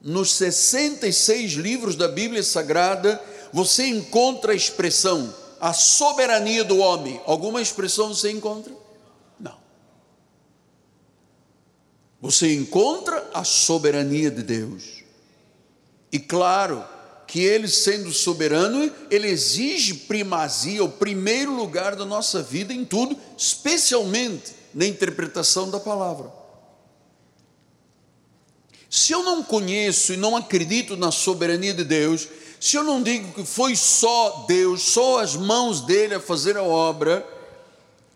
nos 0.00 0.32
66 0.32 1.52
livros 1.52 1.96
da 1.96 2.08
Bíblia 2.08 2.42
Sagrada 2.42 3.20
você 3.52 3.86
encontra 3.86 4.52
a 4.52 4.56
expressão 4.56 5.34
a 5.60 5.72
soberania 5.72 6.64
do 6.64 6.78
homem? 6.78 7.20
Alguma 7.26 7.60
expressão 7.60 8.14
você 8.14 8.30
encontra? 8.30 8.72
Não. 9.38 9.56
Você 12.20 12.54
encontra 12.54 13.28
a 13.34 13.44
soberania 13.44 14.30
de 14.30 14.42
Deus. 14.42 15.02
E 16.12 16.18
claro, 16.18 16.84
que 17.28 17.40
ele, 17.40 17.68
sendo 17.68 18.11
soberano, 18.11 18.90
ele 19.11 19.28
exige 19.28 19.92
primazia, 19.92 20.82
o 20.82 20.88
primeiro 20.88 21.54
lugar 21.54 21.94
da 21.94 22.06
nossa 22.06 22.42
vida 22.42 22.73
em 22.73 22.87
tudo, 22.87 23.14
especialmente 23.37 24.54
na 24.75 24.87
interpretação 24.87 25.70
da 25.70 25.78
palavra. 25.78 26.32
Se 28.88 29.12
eu 29.12 29.23
não 29.23 29.42
conheço 29.42 30.14
e 30.14 30.16
não 30.16 30.35
acredito 30.35 30.97
na 30.97 31.12
soberania 31.12 31.75
de 31.75 31.85
Deus, 31.85 32.26
se 32.58 32.76
eu 32.76 32.82
não 32.82 33.02
digo 33.02 33.35
que 33.35 33.44
foi 33.44 33.76
só 33.76 34.47
Deus, 34.49 34.80
só 34.80 35.20
as 35.20 35.37
mãos 35.37 35.82
dele 35.82 36.14
a 36.14 36.20
fazer 36.20 36.56
a 36.56 36.62
obra, 36.62 37.26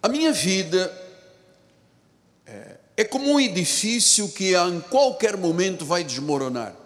a 0.02 0.08
minha 0.08 0.32
vida 0.32 0.90
é, 2.46 2.76
é 2.96 3.04
como 3.04 3.30
um 3.30 3.38
edifício 3.38 4.26
que 4.30 4.56
em 4.56 4.80
qualquer 4.80 5.36
momento 5.36 5.84
vai 5.84 6.02
desmoronar. 6.02 6.81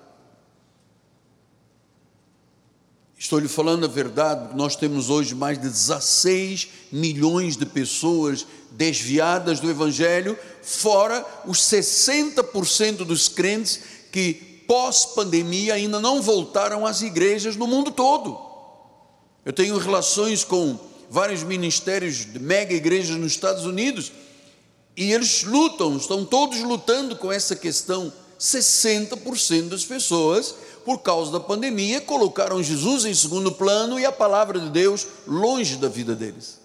Estou 3.27 3.41
lhe 3.41 3.49
falando 3.49 3.85
a 3.85 3.89
verdade, 3.89 4.55
nós 4.55 4.77
temos 4.77 5.11
hoje 5.11 5.35
mais 5.35 5.61
de 5.61 5.69
16 5.69 6.69
milhões 6.93 7.57
de 7.57 7.67
pessoas 7.67 8.47
desviadas 8.71 9.59
do 9.59 9.69
Evangelho, 9.69 10.39
fora 10.63 11.27
os 11.45 11.59
60% 11.59 12.99
dos 12.99 13.27
crentes 13.27 13.81
que 14.13 14.63
pós-pandemia 14.69 15.75
ainda 15.75 15.99
não 15.99 16.23
voltaram 16.23 16.87
às 16.87 17.03
igrejas 17.03 17.57
no 17.57 17.67
mundo 17.67 17.91
todo. 17.91 18.39
Eu 19.45 19.53
tenho 19.53 19.77
relações 19.77 20.45
com 20.45 20.79
vários 21.11 21.43
ministérios 21.43 22.33
de 22.33 22.39
mega 22.39 22.75
igrejas 22.75 23.17
nos 23.17 23.33
Estados 23.33 23.65
Unidos 23.65 24.13
e 24.97 25.13
eles 25.13 25.43
lutam, 25.43 25.97
estão 25.97 26.25
todos 26.25 26.61
lutando 26.61 27.17
com 27.17 27.33
essa 27.33 27.57
questão. 27.57 28.13
60% 28.39 29.71
das 29.71 29.83
pessoas 29.83 30.55
por 30.87 30.99
causa 30.99 31.33
da 31.33 31.41
pandemia, 31.41 32.01
colocaram 32.01 32.63
Jesus 32.63 33.05
em 33.05 33.13
segundo 33.13 33.51
plano 33.51 33.99
e 33.99 34.07
a 34.07 34.13
palavra 34.13 34.61
de 34.61 34.71
Deus 34.71 35.05
longe 35.27 35.77
da 35.79 35.89
vida 35.89 36.15
deles. 36.15 36.61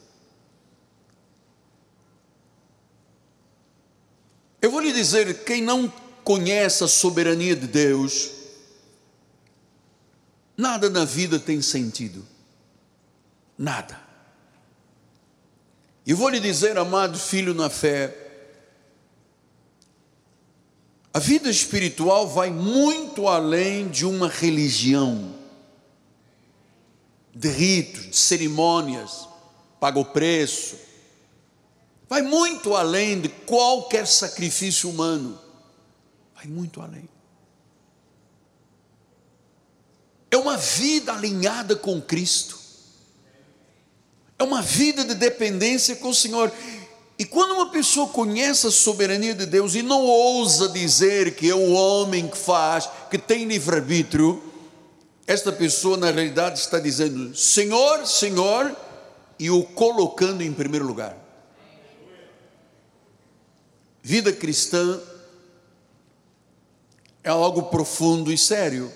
Eu 4.62 4.70
vou 4.70 4.80
lhe 4.80 4.94
dizer: 4.94 5.44
quem 5.44 5.60
não 5.60 5.92
conhece 6.24 6.84
a 6.84 6.88
soberania 6.88 7.56
de 7.56 7.66
Deus, 7.66 8.30
nada 10.56 10.88
na 10.88 11.04
vida 11.04 11.40
tem 11.40 11.60
sentido. 11.60 12.24
Nada. 13.58 14.00
E 16.06 16.14
vou 16.14 16.30
lhe 16.30 16.40
dizer, 16.40 16.78
amado 16.78 17.18
filho 17.18 17.56
na 17.56 17.72
fé, 17.72 18.21
a 21.14 21.20
vida 21.20 21.50
espiritual 21.50 22.28
vai 22.28 22.50
muito 22.50 23.28
além 23.28 23.90
de 23.90 24.06
uma 24.06 24.30
religião, 24.30 25.36
de 27.34 27.50
ritos, 27.50 28.10
de 28.10 28.16
cerimônias, 28.16 29.28
paga 29.80 30.00
o 30.00 30.06
preço. 30.06 30.78
Vai 32.08 32.22
muito 32.22 32.76
além 32.76 33.20
de 33.20 33.30
qualquer 33.30 34.06
sacrifício 34.06 34.90
humano. 34.90 35.40
Vai 36.36 36.46
muito 36.46 36.82
além. 36.82 37.10
É 40.30 40.38
uma 40.38 40.56
vida 40.56 41.14
alinhada 41.14 41.76
com 41.76 42.02
Cristo. 42.02 42.58
É 44.40 44.44
uma 44.44 44.62
vida 44.62 45.04
de 45.04 45.14
dependência 45.14 45.96
com 45.98 46.10
o 46.10 46.16
Senhor. 46.16 46.52
E 47.22 47.26
quando 47.26 47.52
uma 47.52 47.70
pessoa 47.70 48.08
conhece 48.08 48.66
a 48.66 48.72
soberania 48.72 49.36
de 49.36 49.46
Deus 49.46 49.76
e 49.76 49.84
não 49.84 50.04
ousa 50.08 50.68
dizer 50.70 51.36
que 51.36 51.48
é 51.48 51.54
o 51.54 51.72
homem 51.72 52.28
que 52.28 52.36
faz, 52.36 52.90
que 53.12 53.18
tem 53.20 53.46
livre-arbítrio, 53.46 54.42
esta 55.28 55.52
pessoa 55.52 55.96
na 55.98 56.10
realidade 56.10 56.58
está 56.58 56.80
dizendo 56.80 57.38
Senhor, 57.38 58.08
Senhor, 58.08 58.76
e 59.38 59.52
o 59.52 59.62
colocando 59.64 60.42
em 60.42 60.52
primeiro 60.52 60.84
lugar. 60.84 61.16
Vida 64.02 64.34
cristã 64.34 65.00
é 67.24 67.30
algo 67.30 67.66
profundo 67.70 68.34
e 68.34 68.38
sério. 68.38 68.92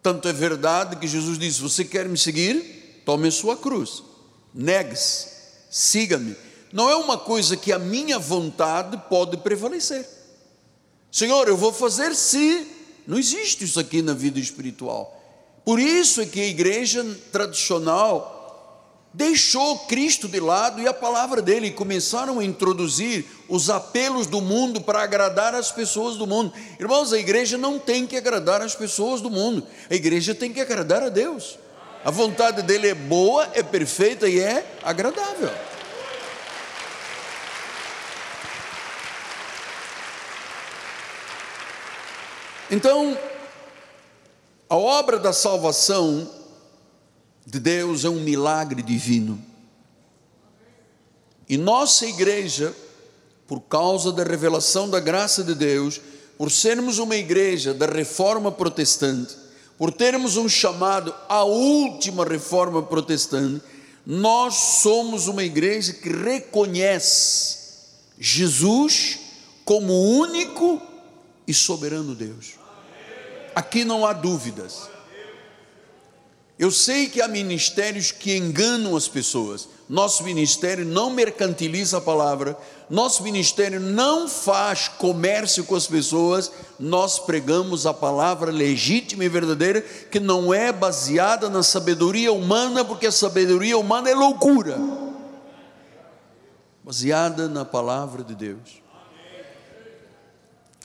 Tanto 0.00 0.28
é 0.28 0.32
verdade 0.32 0.94
que 0.94 1.08
Jesus 1.08 1.40
disse: 1.40 1.60
Você 1.60 1.84
quer 1.84 2.08
me 2.08 2.16
seguir? 2.16 3.02
Tome 3.04 3.26
a 3.26 3.32
sua 3.32 3.56
cruz, 3.56 4.00
negue-se, 4.54 5.26
siga-me 5.68 6.53
não 6.74 6.90
é 6.90 6.96
uma 6.96 7.16
coisa 7.16 7.56
que 7.56 7.72
a 7.72 7.78
minha 7.78 8.18
vontade 8.18 9.00
pode 9.08 9.36
prevalecer. 9.36 10.04
Senhor, 11.08 11.46
eu 11.46 11.56
vou 11.56 11.72
fazer 11.72 12.16
se. 12.16 12.66
Não 13.06 13.16
existe 13.16 13.64
isso 13.64 13.78
aqui 13.78 14.02
na 14.02 14.12
vida 14.12 14.40
espiritual. 14.40 15.16
Por 15.64 15.78
isso 15.78 16.20
é 16.20 16.26
que 16.26 16.40
a 16.40 16.46
igreja 16.46 17.06
tradicional 17.30 19.06
deixou 19.12 19.78
Cristo 19.86 20.26
de 20.26 20.40
lado 20.40 20.82
e 20.82 20.88
a 20.88 20.92
palavra 20.92 21.40
dele 21.40 21.68
e 21.68 21.70
começaram 21.70 22.40
a 22.40 22.44
introduzir 22.44 23.24
os 23.48 23.70
apelos 23.70 24.26
do 24.26 24.40
mundo 24.40 24.80
para 24.80 25.00
agradar 25.00 25.54
as 25.54 25.70
pessoas 25.70 26.16
do 26.16 26.26
mundo. 26.26 26.52
Irmãos, 26.80 27.12
a 27.12 27.18
igreja 27.20 27.56
não 27.56 27.78
tem 27.78 28.04
que 28.04 28.16
agradar 28.16 28.60
as 28.60 28.74
pessoas 28.74 29.20
do 29.20 29.30
mundo, 29.30 29.64
a 29.88 29.94
igreja 29.94 30.34
tem 30.34 30.52
que 30.52 30.60
agradar 30.60 31.04
a 31.04 31.08
Deus. 31.08 31.56
A 32.04 32.10
vontade 32.10 32.62
dele 32.62 32.88
é 32.88 32.94
boa, 32.94 33.48
é 33.54 33.62
perfeita 33.62 34.28
e 34.28 34.40
é 34.40 34.66
agradável. 34.82 35.52
Então, 42.74 43.16
a 44.68 44.76
obra 44.76 45.16
da 45.16 45.32
salvação 45.32 46.28
de 47.46 47.60
Deus 47.60 48.04
é 48.04 48.08
um 48.08 48.18
milagre 48.18 48.82
divino. 48.82 49.40
E 51.48 51.56
nossa 51.56 52.04
igreja, 52.04 52.74
por 53.46 53.60
causa 53.60 54.10
da 54.10 54.24
revelação 54.24 54.90
da 54.90 54.98
graça 54.98 55.44
de 55.44 55.54
Deus, 55.54 56.00
por 56.36 56.50
sermos 56.50 56.98
uma 56.98 57.14
igreja 57.14 57.72
da 57.72 57.86
reforma 57.86 58.50
protestante, 58.50 59.36
por 59.78 59.92
termos 59.92 60.36
um 60.36 60.48
chamado 60.48 61.14
à 61.28 61.44
última 61.44 62.24
reforma 62.24 62.82
protestante, 62.82 63.62
nós 64.04 64.80
somos 64.82 65.28
uma 65.28 65.44
igreja 65.44 65.92
que 65.92 66.08
reconhece 66.08 67.56
Jesus 68.18 69.20
como 69.64 69.92
único 70.18 70.82
e 71.46 71.54
soberano 71.54 72.16
Deus. 72.16 72.63
Aqui 73.54 73.84
não 73.84 74.04
há 74.04 74.12
dúvidas. 74.12 74.88
Eu 76.58 76.70
sei 76.70 77.08
que 77.08 77.20
há 77.20 77.26
ministérios 77.26 78.12
que 78.12 78.36
enganam 78.36 78.96
as 78.96 79.08
pessoas. 79.08 79.68
Nosso 79.88 80.22
ministério 80.22 80.84
não 80.84 81.10
mercantiliza 81.10 81.98
a 81.98 82.00
palavra, 82.00 82.56
nosso 82.88 83.22
ministério 83.22 83.78
não 83.78 84.28
faz 84.28 84.88
comércio 84.88 85.64
com 85.64 85.74
as 85.74 85.86
pessoas, 85.86 86.50
nós 86.80 87.18
pregamos 87.18 87.86
a 87.86 87.92
palavra 87.92 88.50
legítima 88.50 89.24
e 89.24 89.28
verdadeira, 89.28 89.82
que 89.82 90.18
não 90.18 90.54
é 90.54 90.72
baseada 90.72 91.50
na 91.50 91.62
sabedoria 91.62 92.32
humana, 92.32 92.84
porque 92.84 93.08
a 93.08 93.12
sabedoria 93.12 93.76
humana 93.76 94.08
é 94.08 94.14
loucura. 94.14 94.78
Baseada 96.82 97.48
na 97.48 97.64
palavra 97.64 98.22
de 98.24 98.34
Deus. 98.34 98.82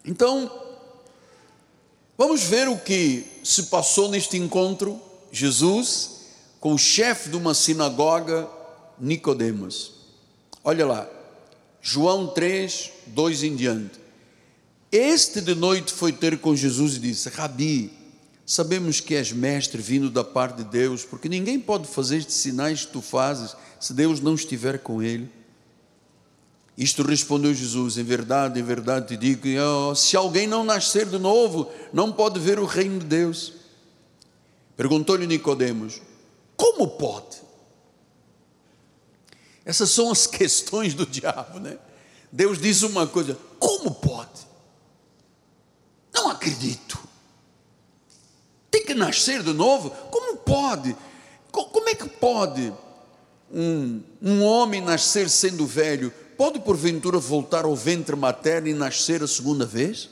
Então, 0.04 0.69
Vamos 2.20 2.44
ver 2.44 2.68
o 2.68 2.78
que 2.78 3.26
se 3.46 3.64
passou 3.64 4.10
neste 4.10 4.36
encontro, 4.36 5.02
Jesus 5.32 6.20
com 6.60 6.74
o 6.74 6.78
chefe 6.78 7.30
de 7.30 7.38
uma 7.38 7.54
sinagoga, 7.54 8.46
Nicodemos. 9.00 9.94
Olha 10.62 10.86
lá, 10.86 11.10
João 11.82 12.28
3, 12.28 12.92
2 13.08 13.44
em 13.44 13.56
diante. 13.56 13.98
Este 14.92 15.40
de 15.40 15.56
noite 15.56 15.94
foi 15.94 16.12
ter 16.12 16.38
com 16.40 16.54
Jesus 16.54 16.98
e 16.98 17.00
disse: 17.00 17.30
Rabi, 17.30 17.90
sabemos 18.46 19.00
que 19.00 19.16
és 19.16 19.32
mestre 19.32 19.82
vindo 19.82 20.10
da 20.10 20.26
parte 20.26 20.58
de 20.58 20.66
Deus, 20.66 21.06
porque 21.06 21.30
ninguém 21.30 21.58
pode 21.58 21.88
fazer 21.88 22.18
estes 22.18 22.36
sinais 22.36 22.84
que 22.84 22.92
tu 22.92 23.02
fazes 23.02 23.56
se 23.80 23.94
Deus 23.94 24.20
não 24.20 24.36
estiver 24.36 24.80
com 24.80 25.02
ele. 25.02 25.32
Isto 26.80 27.04
respondeu 27.04 27.54
Jesus: 27.54 27.98
Em 27.98 28.06
verdade, 28.06 28.58
em 28.58 28.64
verdade 28.64 29.10
te 29.10 29.18
digo: 29.18 29.44
se 29.94 30.16
alguém 30.16 30.48
não 30.48 30.64
nascer 30.64 31.06
de 31.06 31.20
novo, 31.20 31.70
não 31.92 32.10
pode 32.10 32.40
ver 32.40 32.58
o 32.58 32.66
reino 32.66 33.00
de 33.00 33.06
Deus. 33.06 33.52
Perguntou-lhe 34.78 35.28
Nicodemos: 35.28 36.02
Como 36.56 36.88
pode? 36.88 37.42
Essas 39.66 39.92
são 39.92 40.10
as 40.10 40.26
questões 40.26 40.94
do 40.94 41.06
diabo, 41.06 41.60
né? 41.60 41.78
Deus 42.32 42.58
diz 42.58 42.82
uma 42.82 43.06
coisa: 43.06 43.38
Como 43.60 43.92
pode? 43.96 44.48
Não 46.14 46.30
acredito. 46.30 46.98
Tem 48.72 48.86
que 48.86 48.94
nascer 48.94 49.44
de 49.44 49.52
novo? 49.52 49.90
Como 49.90 50.38
pode? 50.38 50.96
Como 51.52 51.90
é 51.90 51.96
que 51.96 52.08
pode 52.08 52.74
um, 53.52 54.02
um 54.22 54.44
homem 54.44 54.80
nascer 54.80 55.30
sendo 55.30 55.66
velho? 55.68 56.14
Pode 56.40 56.58
porventura 56.62 57.20
voltar 57.20 57.66
ao 57.66 57.76
ventre 57.76 58.16
materno 58.16 58.70
e 58.70 58.74
nascer 58.74 59.22
a 59.22 59.28
segunda 59.28 59.66
vez? 59.66 60.10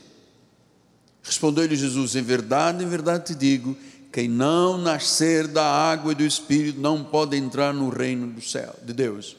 Respondeu-lhe 1.24 1.74
Jesus: 1.74 2.18
Em 2.18 2.22
verdade, 2.22 2.84
em 2.84 2.88
verdade 2.88 3.28
te 3.28 3.36
digo 3.36 3.78
quem 4.12 4.28
não 4.28 4.78
nascer 4.78 5.48
da 5.48 5.64
água 5.64 6.12
e 6.12 6.16
do 6.16 6.26
Espírito 6.26 6.82
não 6.82 7.02
pode 7.02 7.38
entrar 7.38 7.74
no 7.74 7.88
reino 7.88 8.28
do 8.28 8.42
céu, 8.42 8.76
de 8.84 8.92
Deus. 8.92 9.38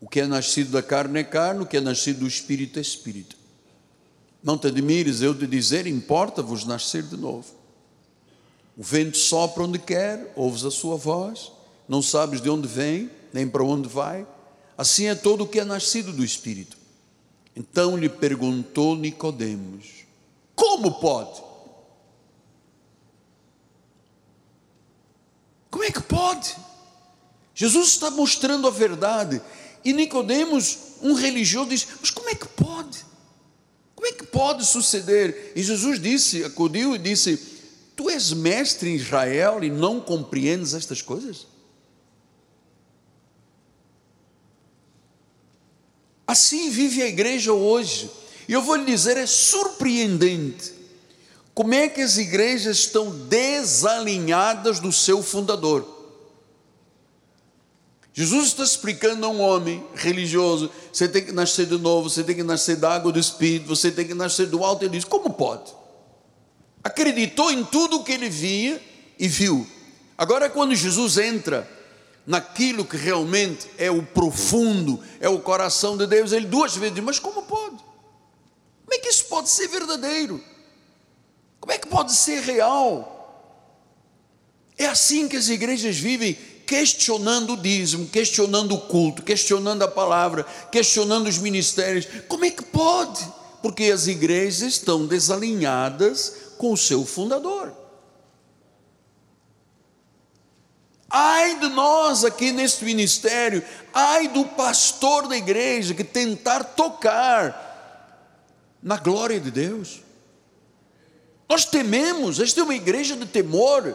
O 0.00 0.08
que 0.08 0.20
é 0.20 0.26
nascido 0.26 0.72
da 0.72 0.82
carne 0.82 1.20
é 1.20 1.22
carne, 1.22 1.62
o 1.62 1.66
que 1.66 1.76
é 1.76 1.80
nascido 1.80 2.20
do 2.20 2.26
Espírito 2.26 2.80
é 2.80 2.82
Espírito. 2.82 3.36
Não 4.42 4.58
te 4.58 4.66
admires 4.66 5.22
eu 5.22 5.32
te 5.32 5.46
dizer, 5.46 5.86
importa-vos 5.86 6.64
nascer 6.64 7.04
de 7.04 7.16
novo. 7.16 7.46
O 8.76 8.82
vento 8.82 9.16
sopra 9.16 9.62
onde 9.62 9.78
quer, 9.78 10.32
ouves 10.34 10.64
a 10.64 10.72
sua 10.72 10.96
voz, 10.96 11.52
não 11.88 12.02
sabes 12.02 12.40
de 12.40 12.50
onde 12.50 12.66
vem, 12.66 13.08
nem 13.32 13.46
para 13.46 13.62
onde 13.62 13.88
vai. 13.88 14.26
Assim 14.80 15.08
é 15.08 15.14
todo 15.14 15.44
o 15.44 15.46
que 15.46 15.60
é 15.60 15.64
nascido 15.64 16.10
do 16.10 16.24
Espírito. 16.24 16.74
Então 17.54 17.98
lhe 17.98 18.08
perguntou 18.08 18.96
Nicodemos: 18.96 20.06
Como 20.54 20.98
pode? 20.98 21.42
Como 25.70 25.84
é 25.84 25.90
que 25.90 26.00
pode? 26.00 26.56
Jesus 27.54 27.88
está 27.88 28.10
mostrando 28.10 28.66
a 28.66 28.70
verdade. 28.70 29.42
E 29.84 29.92
Nicodemos, 29.92 30.78
um 31.02 31.12
religioso, 31.12 31.68
diz: 31.68 31.86
Mas 32.00 32.10
como 32.10 32.30
é 32.30 32.34
que 32.34 32.48
pode? 32.48 33.04
Como 33.94 34.08
é 34.08 34.12
que 34.12 34.24
pode 34.24 34.64
suceder? 34.64 35.52
E 35.54 35.62
Jesus 35.62 36.00
disse, 36.00 36.42
acudiu 36.42 36.94
e 36.94 36.98
disse: 36.98 37.36
Tu 37.94 38.08
és 38.08 38.32
mestre 38.32 38.88
em 38.88 38.94
Israel 38.94 39.62
e 39.62 39.68
não 39.68 40.00
compreendes 40.00 40.72
estas 40.72 41.02
coisas? 41.02 41.49
Assim 46.30 46.70
vive 46.70 47.02
a 47.02 47.08
igreja 47.08 47.52
hoje. 47.52 48.08
E 48.46 48.52
eu 48.52 48.62
vou 48.62 48.76
lhe 48.76 48.84
dizer, 48.84 49.16
é 49.16 49.26
surpreendente 49.26 50.72
como 51.52 51.74
é 51.74 51.88
que 51.88 52.00
as 52.00 52.18
igrejas 52.18 52.78
estão 52.78 53.10
desalinhadas 53.26 54.78
do 54.78 54.92
seu 54.92 55.24
fundador. 55.24 55.84
Jesus 58.12 58.46
está 58.46 58.62
explicando 58.62 59.26
a 59.26 59.28
um 59.28 59.40
homem 59.40 59.84
religioso: 59.96 60.70
você 60.92 61.08
tem 61.08 61.24
que 61.24 61.32
nascer 61.32 61.66
de 61.66 61.76
novo, 61.76 62.08
você 62.08 62.22
tem 62.22 62.36
que 62.36 62.44
nascer 62.44 62.76
da 62.76 62.94
água 62.94 63.10
do 63.10 63.18
Espírito, 63.18 63.66
você 63.66 63.90
tem 63.90 64.06
que 64.06 64.14
nascer 64.14 64.46
do 64.46 64.64
alto. 64.64 64.84
Ele 64.84 64.92
diz: 64.92 65.04
como 65.04 65.30
pode? 65.30 65.74
acreditou 66.84 67.50
em 67.50 67.64
tudo 67.64 67.96
o 67.96 68.04
que 68.04 68.12
ele 68.12 68.30
via 68.30 68.80
e 69.18 69.26
viu. 69.26 69.66
Agora, 70.16 70.48
quando 70.48 70.76
Jesus 70.76 71.18
entra 71.18 71.68
naquilo 72.30 72.84
que 72.84 72.96
realmente 72.96 73.68
é 73.76 73.90
o 73.90 74.04
profundo, 74.04 75.02
é 75.18 75.28
o 75.28 75.40
coração 75.40 75.96
de 75.96 76.06
Deus, 76.06 76.30
ele 76.30 76.46
duas 76.46 76.76
vezes 76.76 76.94
diz: 76.94 77.04
Mas 77.04 77.18
como 77.18 77.42
pode? 77.42 77.76
Como 77.76 78.94
é 78.94 78.98
que 78.98 79.08
isso 79.08 79.24
pode 79.24 79.50
ser 79.50 79.66
verdadeiro? 79.66 80.42
Como 81.58 81.72
é 81.72 81.78
que 81.78 81.88
pode 81.88 82.12
ser 82.12 82.40
real? 82.40 83.16
É 84.78 84.86
assim 84.86 85.28
que 85.28 85.36
as 85.36 85.48
igrejas 85.48 85.96
vivem, 85.96 86.38
questionando 86.64 87.54
o 87.54 87.56
dízimo, 87.56 88.06
questionando 88.06 88.76
o 88.76 88.80
culto, 88.80 89.24
questionando 89.24 89.82
a 89.82 89.88
palavra, 89.88 90.44
questionando 90.70 91.26
os 91.26 91.36
ministérios. 91.36 92.06
Como 92.28 92.44
é 92.44 92.50
que 92.50 92.64
pode? 92.64 93.26
Porque 93.60 93.86
as 93.86 94.06
igrejas 94.06 94.74
estão 94.74 95.04
desalinhadas 95.04 96.32
com 96.56 96.72
o 96.72 96.76
seu 96.76 97.04
fundador. 97.04 97.79
Ai 101.10 101.58
de 101.58 101.68
nós 101.68 102.24
aqui 102.24 102.52
neste 102.52 102.84
ministério, 102.84 103.64
ai 103.92 104.28
do 104.28 104.44
pastor 104.44 105.26
da 105.26 105.36
igreja 105.36 105.92
que 105.92 106.04
tentar 106.04 106.62
tocar 106.62 107.68
na 108.80 108.96
glória 108.96 109.40
de 109.40 109.50
Deus. 109.50 110.02
Nós 111.48 111.64
tememos, 111.64 112.38
esta 112.38 112.60
é 112.60 112.62
uma 112.62 112.76
igreja 112.76 113.16
de 113.16 113.26
temor, 113.26 113.92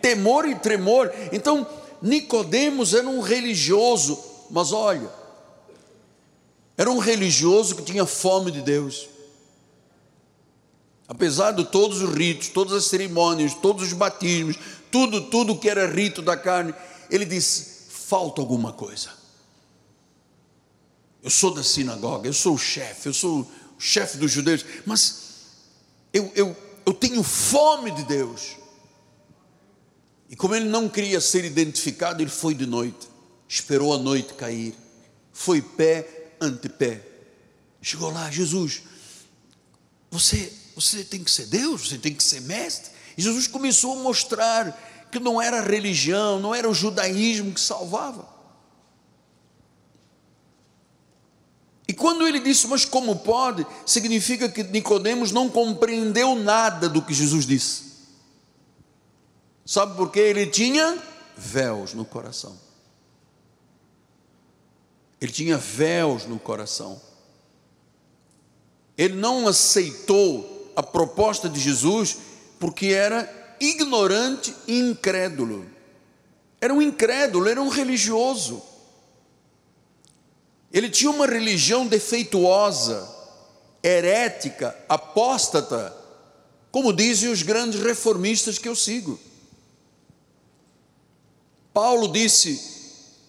temor 0.00 0.48
e 0.48 0.54
tremor. 0.54 1.12
Então, 1.30 1.66
Nicodemos 2.00 2.94
era 2.94 3.06
um 3.06 3.20
religioso, 3.20 4.18
mas 4.50 4.72
olha, 4.72 5.10
era 6.78 6.90
um 6.90 6.98
religioso 6.98 7.76
que 7.76 7.82
tinha 7.82 8.06
fome 8.06 8.50
de 8.50 8.62
Deus. 8.62 9.06
Apesar 11.06 11.52
de 11.52 11.64
todos 11.64 12.00
os 12.00 12.14
ritos, 12.14 12.48
todas 12.48 12.72
as 12.72 12.84
cerimônias, 12.84 13.54
todos 13.54 13.82
os 13.82 13.92
batismos, 13.92 14.58
tudo, 14.90 15.30
tudo 15.30 15.58
que 15.58 15.68
era 15.68 15.86
rito 15.86 16.22
da 16.22 16.36
carne, 16.36 16.74
ele 17.10 17.24
disse: 17.24 17.88
falta 17.90 18.40
alguma 18.40 18.72
coisa. 18.72 19.10
Eu 21.22 21.30
sou 21.30 21.52
da 21.52 21.62
sinagoga, 21.62 22.28
eu 22.28 22.32
sou 22.32 22.54
o 22.54 22.58
chefe, 22.58 23.08
eu 23.08 23.14
sou 23.14 23.40
o 23.40 23.80
chefe 23.80 24.18
dos 24.18 24.30
judeus, 24.30 24.64
mas 24.86 25.22
eu, 26.12 26.30
eu, 26.34 26.56
eu 26.86 26.94
tenho 26.94 27.22
fome 27.22 27.90
de 27.90 28.04
Deus. 28.04 28.56
E 30.30 30.36
como 30.36 30.54
ele 30.54 30.66
não 30.66 30.88
queria 30.88 31.20
ser 31.20 31.44
identificado, 31.44 32.22
ele 32.22 32.30
foi 32.30 32.54
de 32.54 32.66
noite, 32.66 33.08
esperou 33.48 33.94
a 33.94 33.98
noite 33.98 34.34
cair, 34.34 34.74
foi 35.32 35.60
pé 35.60 36.34
ante 36.40 36.68
pé. 36.68 37.04
Chegou 37.82 38.10
lá, 38.10 38.30
Jesus, 38.30 38.82
você 40.10 40.52
você 40.80 41.02
tem 41.02 41.24
que 41.24 41.30
ser 41.30 41.46
Deus, 41.46 41.88
você 41.88 41.98
tem 41.98 42.14
que 42.14 42.22
ser 42.22 42.40
mestre. 42.42 42.92
Jesus 43.20 43.48
começou 43.48 43.98
a 43.98 44.02
mostrar 44.02 44.78
que 45.10 45.18
não 45.18 45.42
era 45.42 45.58
a 45.58 45.62
religião, 45.62 46.38
não 46.38 46.54
era 46.54 46.70
o 46.70 46.74
judaísmo 46.74 47.52
que 47.52 47.60
salvava. 47.60 48.28
E 51.88 51.92
quando 51.92 52.26
ele 52.26 52.38
disse, 52.38 52.68
mas 52.68 52.84
como 52.84 53.16
pode? 53.16 53.66
Significa 53.84 54.48
que 54.48 54.62
Nicodemos 54.62 55.32
não 55.32 55.48
compreendeu 55.48 56.36
nada 56.36 56.88
do 56.88 57.02
que 57.02 57.12
Jesus 57.12 57.44
disse. 57.44 57.88
Sabe 59.66 59.96
por 59.96 60.12
quê? 60.12 60.20
Ele 60.20 60.46
tinha 60.46 61.02
véus 61.36 61.94
no 61.94 62.04
coração. 62.04 62.56
Ele 65.20 65.32
tinha 65.32 65.58
véus 65.58 66.24
no 66.24 66.38
coração. 66.38 67.00
Ele 68.96 69.14
não 69.14 69.48
aceitou 69.48 70.72
a 70.76 70.82
proposta 70.82 71.48
de 71.48 71.58
Jesus 71.58 72.18
porque 72.58 72.86
era 72.86 73.56
ignorante 73.60 74.54
e 74.66 74.78
incrédulo. 74.78 75.66
Era 76.60 76.74
um 76.74 76.82
incrédulo, 76.82 77.48
era 77.48 77.60
um 77.62 77.68
religioso. 77.68 78.62
Ele 80.72 80.90
tinha 80.90 81.10
uma 81.10 81.26
religião 81.26 81.86
defeituosa, 81.86 83.08
herética, 83.82 84.76
apóstata, 84.88 85.96
como 86.70 86.92
dizem 86.92 87.30
os 87.30 87.42
grandes 87.42 87.80
reformistas 87.80 88.58
que 88.58 88.68
eu 88.68 88.76
sigo. 88.76 89.18
Paulo 91.72 92.08
disse 92.08 92.76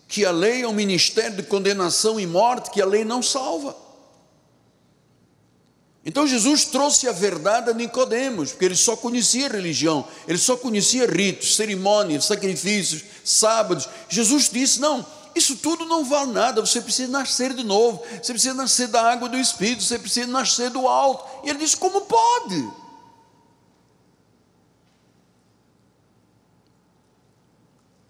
que 0.07 0.25
a 0.25 0.31
lei 0.31 0.63
é 0.63 0.67
um 0.67 0.73
ministério 0.73 1.37
de 1.37 1.43
condenação 1.43 2.19
e 2.19 2.25
morte, 2.25 2.71
que 2.71 2.81
a 2.81 2.85
lei 2.85 3.05
não 3.05 3.21
salva. 3.21 3.75
Então 6.09 6.25
Jesus 6.25 6.65
trouxe 6.65 7.07
a 7.07 7.11
verdade 7.11 7.69
a 7.69 7.73
Nicodemos, 7.73 8.49
porque 8.49 8.65
ele 8.65 8.75
só 8.75 8.97
conhecia 8.97 9.47
religião, 9.47 10.07
ele 10.27 10.39
só 10.39 10.57
conhecia 10.57 11.05
ritos, 11.05 11.55
cerimônias, 11.55 12.25
sacrifícios, 12.25 13.03
sábados. 13.23 13.87
Jesus 14.09 14.49
disse: 14.49 14.79
"Não, 14.79 15.05
isso 15.35 15.55
tudo 15.57 15.85
não 15.85 16.03
vale 16.03 16.31
nada, 16.31 16.65
você 16.65 16.81
precisa 16.81 17.11
nascer 17.11 17.53
de 17.53 17.63
novo, 17.63 18.01
você 18.19 18.33
precisa 18.33 18.55
nascer 18.55 18.87
da 18.87 19.03
água 19.03 19.29
do 19.29 19.37
Espírito, 19.37 19.83
você 19.83 19.99
precisa 19.99 20.25
nascer 20.25 20.71
do 20.71 20.87
alto". 20.87 21.45
E 21.45 21.51
ele 21.51 21.59
disse: 21.59 21.77
"Como 21.77 22.01
pode?" 22.01 22.67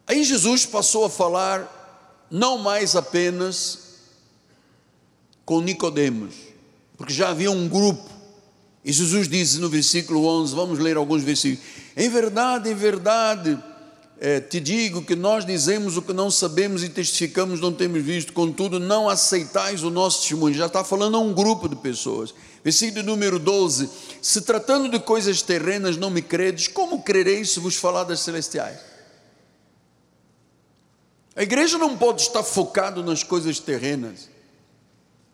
Aí 0.07 0.23
Jesus 0.23 0.65
passou 0.65 1.03
a 1.03 1.09
falar 1.09 2.25
não 2.31 2.57
mais 2.59 2.95
apenas 2.95 3.79
com 5.43 5.59
Nicodemos, 5.59 6.48
porque 6.99 7.13
já 7.13 7.29
havia 7.29 7.49
um 7.49 7.67
grupo. 7.69 8.09
E 8.83 8.91
Jesus 8.91 9.29
disse 9.29 9.57
no 9.59 9.69
versículo 9.69 10.25
11, 10.25 10.53
vamos 10.53 10.79
ler 10.79 10.97
alguns 10.97 11.23
versículos: 11.23 11.65
Em 11.95 12.09
verdade, 12.09 12.69
em 12.69 12.75
verdade, 12.75 13.57
é, 14.19 14.41
te 14.41 14.59
digo 14.59 15.01
que 15.01 15.15
nós 15.15 15.45
dizemos 15.45 15.95
o 15.95 16.01
que 16.01 16.11
não 16.11 16.29
sabemos 16.29 16.83
e 16.83 16.89
testificamos 16.89 17.61
não 17.61 17.71
temos 17.71 18.03
visto, 18.03 18.33
contudo, 18.33 18.77
não 18.77 19.07
aceitais 19.07 19.81
o 19.81 19.89
nosso 19.89 20.19
testemunho. 20.19 20.53
Já 20.53 20.65
está 20.65 20.83
falando 20.83 21.15
a 21.15 21.19
um 21.19 21.33
grupo 21.33 21.69
de 21.69 21.77
pessoas. 21.77 22.35
Versículo 22.61 23.01
número 23.01 23.39
12: 23.39 23.89
Se 24.21 24.41
tratando 24.41 24.89
de 24.89 24.99
coisas 24.99 25.41
terrenas 25.41 25.95
não 25.95 26.09
me 26.09 26.21
credes, 26.21 26.67
como 26.67 27.01
crereis 27.01 27.51
se 27.51 27.61
vos 27.61 27.77
falar 27.77 28.03
das 28.03 28.19
celestiais? 28.19 28.77
A 31.33 31.43
igreja 31.43 31.77
não 31.77 31.97
pode 31.97 32.23
estar 32.23 32.43
focado 32.43 33.01
nas 33.01 33.23
coisas 33.23 33.57
terrenas. 33.57 34.27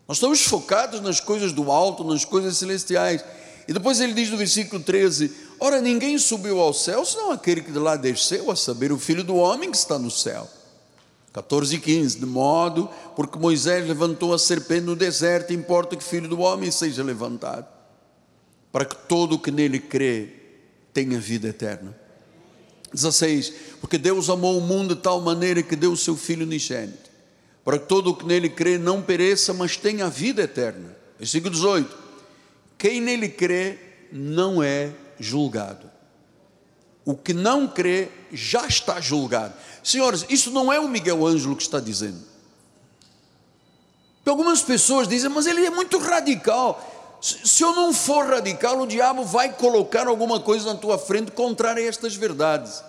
Nós 0.06 0.18
estamos 0.18 0.42
focados 0.42 1.00
nas 1.00 1.20
coisas 1.20 1.52
do 1.52 1.70
alto, 1.70 2.04
nas 2.04 2.24
coisas 2.24 2.56
celestiais. 2.56 3.24
E 3.66 3.72
depois 3.72 4.00
ele 4.00 4.14
diz 4.14 4.30
no 4.30 4.36
versículo 4.36 4.82
13: 4.82 5.32
Ora, 5.58 5.80
ninguém 5.80 6.18
subiu 6.18 6.60
ao 6.60 6.72
céu, 6.72 7.04
senão 7.04 7.32
aquele 7.32 7.60
que 7.60 7.72
de 7.72 7.78
lá 7.78 7.96
desceu, 7.96 8.50
a 8.50 8.56
saber, 8.56 8.92
o 8.92 8.98
filho 8.98 9.24
do 9.24 9.36
homem 9.36 9.70
que 9.70 9.76
está 9.76 9.98
no 9.98 10.10
céu. 10.10 10.48
14 11.32 11.76
e 11.76 11.78
15: 11.80 12.18
De 12.18 12.26
modo, 12.26 12.88
porque 13.14 13.38
Moisés 13.38 13.86
levantou 13.86 14.32
a 14.32 14.38
serpente 14.38 14.86
no 14.86 14.96
deserto, 14.96 15.52
importa 15.52 15.96
que 15.96 16.04
o 16.04 16.06
filho 16.06 16.28
do 16.28 16.40
homem 16.40 16.70
seja 16.70 17.02
levantado, 17.02 17.66
para 18.70 18.84
que 18.84 18.96
todo 18.96 19.34
o 19.34 19.38
que 19.38 19.50
nele 19.50 19.80
crê 19.80 20.32
tenha 20.94 21.18
vida 21.18 21.48
eterna. 21.48 21.94
16: 22.92 23.52
Porque 23.80 23.98
Deus 23.98 24.30
amou 24.30 24.56
o 24.56 24.60
mundo 24.60 24.94
de 24.94 25.02
tal 25.02 25.20
maneira 25.20 25.62
que 25.62 25.76
deu 25.76 25.92
o 25.92 25.96
seu 25.96 26.16
Filho 26.16 26.46
unigênito, 26.46 27.05
para 27.66 27.80
que 27.80 27.86
todo 27.86 28.10
o 28.10 28.14
que 28.14 28.24
nele 28.24 28.48
crê 28.48 28.78
não 28.78 29.02
pereça, 29.02 29.52
mas 29.52 29.76
tenha 29.76 30.08
vida 30.08 30.42
eterna. 30.42 30.96
Versículo 31.18 31.52
18: 31.52 31.98
Quem 32.78 33.00
nele 33.00 33.28
crê 33.28 33.76
não 34.12 34.62
é 34.62 34.92
julgado. 35.18 35.90
O 37.04 37.16
que 37.16 37.34
não 37.34 37.66
crê 37.66 38.08
já 38.32 38.68
está 38.68 39.00
julgado. 39.00 39.52
Senhores, 39.82 40.24
isso 40.28 40.52
não 40.52 40.72
é 40.72 40.78
o 40.78 40.88
Miguel 40.88 41.26
Ângelo 41.26 41.56
que 41.56 41.62
está 41.64 41.80
dizendo. 41.80 42.20
Algumas 44.24 44.62
pessoas 44.62 45.08
dizem, 45.08 45.28
mas 45.28 45.46
ele 45.46 45.66
é 45.66 45.70
muito 45.70 45.98
radical. 45.98 47.18
Se 47.20 47.64
eu 47.64 47.74
não 47.74 47.92
for 47.92 48.26
radical, 48.26 48.80
o 48.80 48.86
diabo 48.86 49.24
vai 49.24 49.52
colocar 49.52 50.06
alguma 50.06 50.38
coisa 50.38 50.72
na 50.72 50.78
tua 50.78 50.98
frente 50.98 51.32
contrária 51.32 51.82
a 51.82 51.88
estas 51.88 52.14
verdades. 52.14 52.80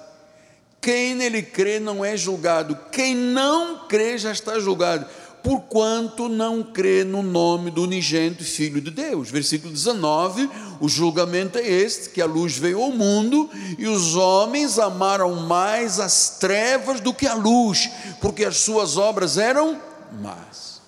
Quem 0.81 1.15
nele 1.15 1.41
crê 1.41 1.79
não 1.79 2.03
é 2.03 2.15
julgado, 2.15 2.77
quem 2.91 3.15
não 3.15 3.87
crê 3.87 4.17
já 4.17 4.31
está 4.31 4.59
julgado 4.59 5.05
porquanto 5.47 6.27
não 6.27 6.61
crê 6.61 7.05
no 7.05 7.23
nome 7.23 7.71
do 7.71 7.83
unigênito 7.83 8.43
Filho 8.43 8.81
de 8.81 8.91
Deus. 8.91 9.31
Versículo 9.31 9.71
19: 9.71 10.49
o 10.81 10.89
julgamento 10.89 11.57
é 11.57 11.65
este: 11.65 12.09
que 12.09 12.21
a 12.21 12.25
luz 12.25 12.57
veio 12.57 12.81
ao 12.81 12.91
mundo 12.91 13.49
e 13.77 13.87
os 13.87 14.15
homens 14.15 14.77
amaram 14.77 15.33
mais 15.35 16.01
as 16.01 16.37
trevas 16.37 16.99
do 16.99 17.13
que 17.13 17.25
a 17.25 17.33
luz, 17.33 17.89
porque 18.19 18.43
as 18.43 18.57
suas 18.57 18.97
obras 18.97 19.37
eram 19.37 19.81
más. 20.21 20.81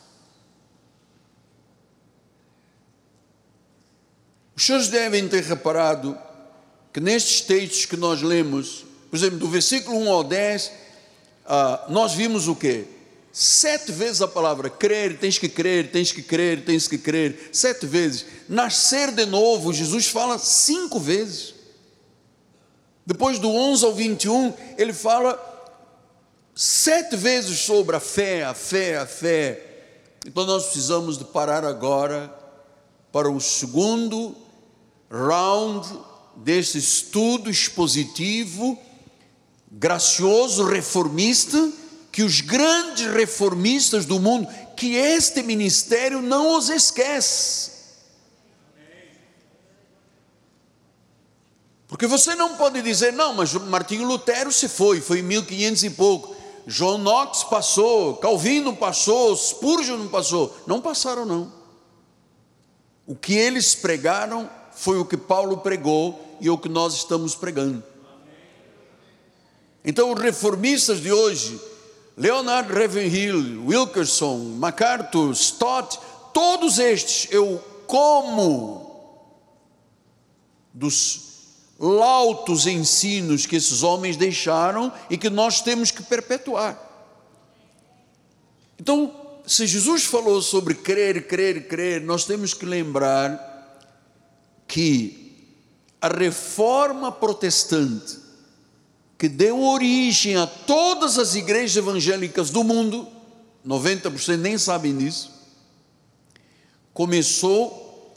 Os 4.53 4.65
senhores 4.65 4.89
devem 4.89 5.25
ter 5.29 5.43
reparado 5.43 6.17
que 6.91 6.99
nestes 6.99 7.39
textos 7.39 7.85
que 7.85 7.95
nós 7.95 8.21
lemos, 8.21 8.85
por 9.09 9.17
exemplo, 9.17 9.39
do 9.39 9.47
versículo 9.47 9.97
1 9.97 10.11
ao 10.11 10.23
10, 10.23 10.71
ah, 11.45 11.85
nós 11.89 12.13
vimos 12.13 12.47
o 12.47 12.55
que? 12.55 12.85
Sete 13.31 13.91
vezes 13.91 14.21
a 14.21 14.27
palavra 14.27 14.69
crer, 14.69 15.17
tens 15.17 15.37
que 15.37 15.47
crer, 15.47 15.91
tens 15.91 16.11
que 16.11 16.21
crer, 16.21 16.65
tens 16.65 16.87
que 16.87 16.97
crer. 16.97 17.49
Sete 17.51 17.85
vezes. 17.85 18.25
Nascer 18.47 19.11
de 19.11 19.25
novo, 19.25 19.71
Jesus 19.71 20.07
fala 20.07 20.37
cinco 20.37 20.99
vezes. 20.99 21.53
Depois 23.05 23.39
do 23.39 23.49
11 23.49 23.85
ao 23.85 23.93
21, 23.93 24.53
ele 24.77 24.93
fala 24.93 25.37
sete 26.55 27.15
vezes 27.15 27.59
sobre 27.59 27.95
a 27.95 27.99
fé, 27.99 28.43
a 28.43 28.53
fé, 28.53 28.97
a 28.97 29.05
fé. 29.05 29.65
Então 30.25 30.45
nós 30.45 30.65
precisamos 30.65 31.17
de 31.17 31.23
parar 31.23 31.63
agora 31.63 32.33
para 33.11 33.31
o 33.31 33.39
segundo 33.39 34.35
round 35.09 35.87
desse 36.35 36.77
estudo 36.77 37.49
expositivo, 37.49 38.77
gracioso, 39.71 40.65
reformista 40.65 41.71
que 42.11 42.23
os 42.23 42.41
grandes 42.41 43.05
reformistas 43.13 44.05
do 44.05 44.19
mundo, 44.19 44.47
que 44.75 44.95
este 44.95 45.43
ministério 45.43 46.21
não 46.21 46.57
os 46.57 46.69
esquece. 46.69 47.79
Porque 51.87 52.05
você 52.05 52.35
não 52.35 52.55
pode 52.55 52.81
dizer, 52.81 53.11
não, 53.11 53.33
mas 53.33 53.53
Martinho 53.53 54.05
Lutero 54.05 54.51
se 54.51 54.69
foi, 54.69 55.01
foi 55.01 55.19
em 55.19 55.23
1500 55.23 55.83
e 55.83 55.89
pouco. 55.89 56.35
João 56.67 56.99
Knox 56.99 57.43
passou, 57.45 58.17
Calvino 58.17 58.75
passou, 58.75 59.35
Spurgeon 59.35 59.97
não 59.97 60.07
passou. 60.07 60.55
Não 60.67 60.79
passaram, 60.79 61.25
não. 61.25 61.51
O 63.07 63.15
que 63.15 63.33
eles 63.33 63.73
pregaram 63.73 64.47
foi 64.71 64.99
o 64.99 65.05
que 65.05 65.17
Paulo 65.17 65.57
pregou 65.57 66.37
e 66.39 66.47
o 66.47 66.59
que 66.59 66.69
nós 66.69 66.93
estamos 66.93 67.33
pregando. 67.33 67.83
Então, 69.83 70.13
os 70.13 70.21
reformistas 70.21 71.01
de 71.01 71.11
hoje 71.11 71.59
Leonard 72.19 72.73
Ravenhill, 72.73 73.65
Wilkerson, 73.65 74.37
MacArthur, 74.57 75.31
Stott, 75.31 75.97
todos 76.33 76.77
estes 76.77 77.31
eu 77.31 77.63
como 77.87 78.89
dos 80.73 81.29
lautos 81.79 82.67
ensinos 82.67 83.45
que 83.45 83.55
esses 83.55 83.83
homens 83.83 84.17
deixaram 84.17 84.91
e 85.09 85.17
que 85.17 85.29
nós 85.29 85.61
temos 85.61 85.91
que 85.91 86.03
perpetuar. 86.03 86.77
Então, 88.77 89.13
se 89.47 89.65
Jesus 89.65 90.03
falou 90.03 90.41
sobre 90.41 90.75
crer, 90.75 91.25
crer, 91.25 91.69
crer, 91.69 92.01
nós 92.01 92.25
temos 92.25 92.53
que 92.53 92.65
lembrar 92.65 93.47
que 94.67 95.55
a 96.01 96.09
reforma 96.09 97.11
protestante 97.13 98.18
que 99.19 99.27
deu 99.27 99.61
origem 99.61 100.37
a 100.37 100.47
todas 100.47 101.19
as 101.19 101.35
igrejas 101.35 101.75
evangélicas 101.75 102.49
do 102.49 102.63
mundo, 102.63 103.05
90% 103.67 104.37
nem 104.37 104.57
sabem 104.57 104.97
disso, 104.97 105.29
começou 106.93 108.15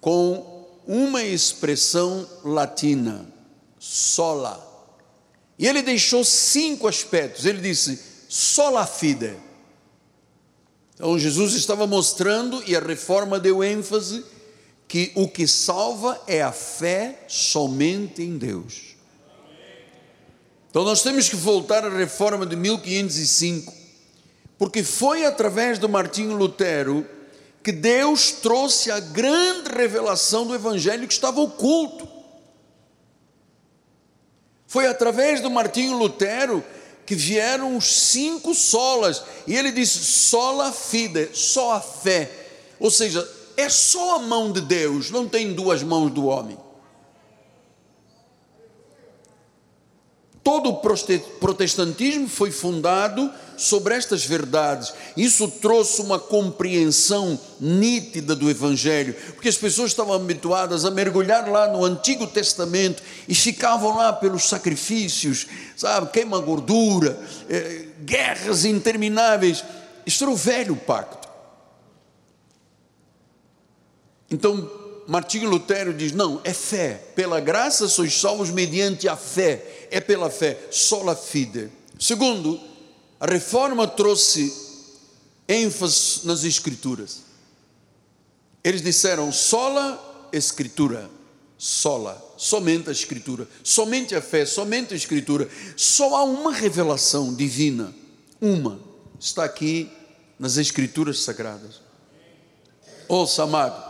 com 0.00 0.66
uma 0.86 1.22
expressão 1.22 2.26
latina, 2.42 3.30
sola. 3.78 4.66
E 5.58 5.66
ele 5.66 5.82
deixou 5.82 6.24
cinco 6.24 6.88
aspectos. 6.88 7.44
Ele 7.44 7.60
disse, 7.60 8.02
sola 8.26 8.86
fide. 8.86 9.36
Então 10.94 11.18
Jesus 11.18 11.52
estava 11.52 11.86
mostrando, 11.86 12.62
e 12.66 12.74
a 12.74 12.80
reforma 12.80 13.38
deu 13.38 13.62
ênfase, 13.62 14.24
que 14.88 15.12
o 15.14 15.28
que 15.28 15.46
salva 15.46 16.18
é 16.26 16.40
a 16.40 16.52
fé 16.52 17.26
somente 17.28 18.22
em 18.22 18.38
Deus. 18.38 18.97
Então 20.70 20.84
nós 20.84 21.02
temos 21.02 21.28
que 21.28 21.36
voltar 21.36 21.84
à 21.84 21.88
reforma 21.88 22.44
de 22.44 22.54
1505, 22.54 23.72
porque 24.58 24.82
foi 24.82 25.24
através 25.24 25.78
do 25.78 25.88
Martinho 25.88 26.36
Lutero 26.36 27.06
que 27.62 27.72
Deus 27.72 28.32
trouxe 28.32 28.90
a 28.90 29.00
grande 29.00 29.70
revelação 29.70 30.46
do 30.46 30.54
Evangelho 30.54 31.06
que 31.06 31.12
estava 31.12 31.40
oculto. 31.40 32.08
Foi 34.66 34.86
através 34.86 35.40
do 35.40 35.50
Martinho 35.50 35.96
Lutero 35.96 36.62
que 37.06 37.14
vieram 37.14 37.74
os 37.74 37.86
cinco 37.86 38.54
solas, 38.54 39.22
e 39.46 39.56
ele 39.56 39.72
disse: 39.72 39.98
sola 39.98 40.70
fide, 40.70 41.30
só 41.32 41.72
a 41.72 41.80
fé. 41.80 42.30
Ou 42.78 42.90
seja, 42.90 43.26
é 43.56 43.70
só 43.70 44.16
a 44.16 44.18
mão 44.18 44.52
de 44.52 44.60
Deus, 44.60 45.10
não 45.10 45.26
tem 45.26 45.54
duas 45.54 45.82
mãos 45.82 46.10
do 46.10 46.26
homem. 46.26 46.58
Todo 50.48 50.70
o 50.70 50.76
protestantismo 51.40 52.26
foi 52.26 52.50
fundado 52.50 53.30
sobre 53.54 53.94
estas 53.94 54.24
verdades. 54.24 54.94
Isso 55.14 55.46
trouxe 55.46 56.00
uma 56.00 56.18
compreensão 56.18 57.38
nítida 57.60 58.34
do 58.34 58.48
Evangelho, 58.48 59.14
porque 59.34 59.50
as 59.50 59.58
pessoas 59.58 59.90
estavam 59.90 60.14
habituadas 60.14 60.86
a 60.86 60.90
mergulhar 60.90 61.50
lá 61.50 61.68
no 61.68 61.84
Antigo 61.84 62.26
Testamento 62.26 63.02
e 63.28 63.34
ficavam 63.34 63.94
lá 63.94 64.10
pelos 64.10 64.48
sacrifícios, 64.48 65.46
sabe, 65.76 66.10
queima 66.12 66.38
gordura, 66.38 67.20
eh, 67.46 67.88
guerras 68.00 68.64
intermináveis. 68.64 69.62
Isto 70.06 70.24
era 70.24 70.32
o 70.32 70.36
velho 70.36 70.76
pacto. 70.76 71.28
Então, 74.30 74.77
Martinho 75.08 75.48
Lutero 75.48 75.94
diz: 75.94 76.12
não, 76.12 76.38
é 76.44 76.52
fé, 76.52 77.02
pela 77.16 77.40
graça 77.40 77.88
sois 77.88 78.12
salvos 78.12 78.50
mediante 78.50 79.08
a 79.08 79.16
fé, 79.16 79.88
é 79.90 80.02
pela 80.02 80.28
fé, 80.28 80.58
sola 80.70 81.16
fide. 81.16 81.70
Segundo, 81.98 82.60
a 83.18 83.26
reforma 83.26 83.88
trouxe 83.88 84.52
ênfase 85.48 86.20
nas 86.26 86.44
Escrituras. 86.44 87.22
Eles 88.62 88.82
disseram 88.82 89.32
sola 89.32 90.28
Escritura, 90.30 91.08
sola, 91.56 92.22
somente 92.36 92.90
a 92.90 92.92
Escritura, 92.92 93.48
somente 93.64 94.14
a 94.14 94.20
fé, 94.20 94.44
somente 94.44 94.92
a 94.92 94.96
Escritura. 94.96 95.48
Só 95.74 96.16
há 96.16 96.22
uma 96.22 96.52
revelação 96.52 97.34
divina, 97.34 97.94
uma, 98.38 98.78
está 99.18 99.44
aqui 99.44 99.90
nas 100.38 100.58
Escrituras 100.58 101.20
Sagradas. 101.20 101.80
Ouça, 103.08 103.44
amado, 103.44 103.87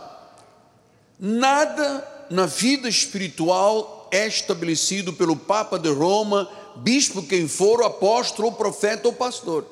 Nada 1.19 2.27
na 2.29 2.45
vida 2.45 2.87
espiritual 2.87 4.07
é 4.11 4.25
estabelecido 4.25 5.11
pelo 5.11 5.35
Papa 5.35 5.77
de 5.77 5.89
Roma, 5.89 6.49
bispo 6.77 7.23
quem 7.23 7.47
for, 7.47 7.83
apóstolo, 7.83 8.53
profeta 8.53 9.07
ou 9.07 9.13
pastor. 9.13 9.65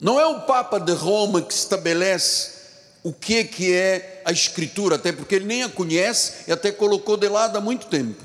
Não 0.00 0.20
é 0.20 0.26
o 0.26 0.42
Papa 0.42 0.78
de 0.78 0.92
Roma 0.92 1.42
que 1.42 1.52
estabelece 1.52 2.56
o 3.02 3.12
que, 3.12 3.44
que 3.44 3.72
é 3.72 4.22
a 4.24 4.32
Escritura, 4.32 4.96
até 4.96 5.12
porque 5.12 5.36
ele 5.36 5.46
nem 5.46 5.62
a 5.62 5.68
conhece 5.68 6.44
e 6.48 6.52
até 6.52 6.70
colocou 6.70 7.16
de 7.16 7.28
lado 7.28 7.56
há 7.56 7.60
muito 7.60 7.86
tempo. 7.86 8.22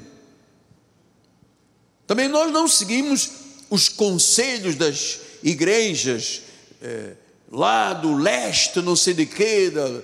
Também 2.05 2.27
nós 2.27 2.51
não 2.51 2.67
seguimos 2.67 3.29
os 3.69 3.87
conselhos 3.87 4.75
das 4.75 5.19
igrejas 5.41 6.41
eh, 6.81 7.13
lá 7.51 7.93
do 7.93 8.15
leste, 8.15 8.81
não 8.81 8.95
sei 8.95 9.13
de 9.13 9.25
quê, 9.25 9.69
da, 9.69 10.01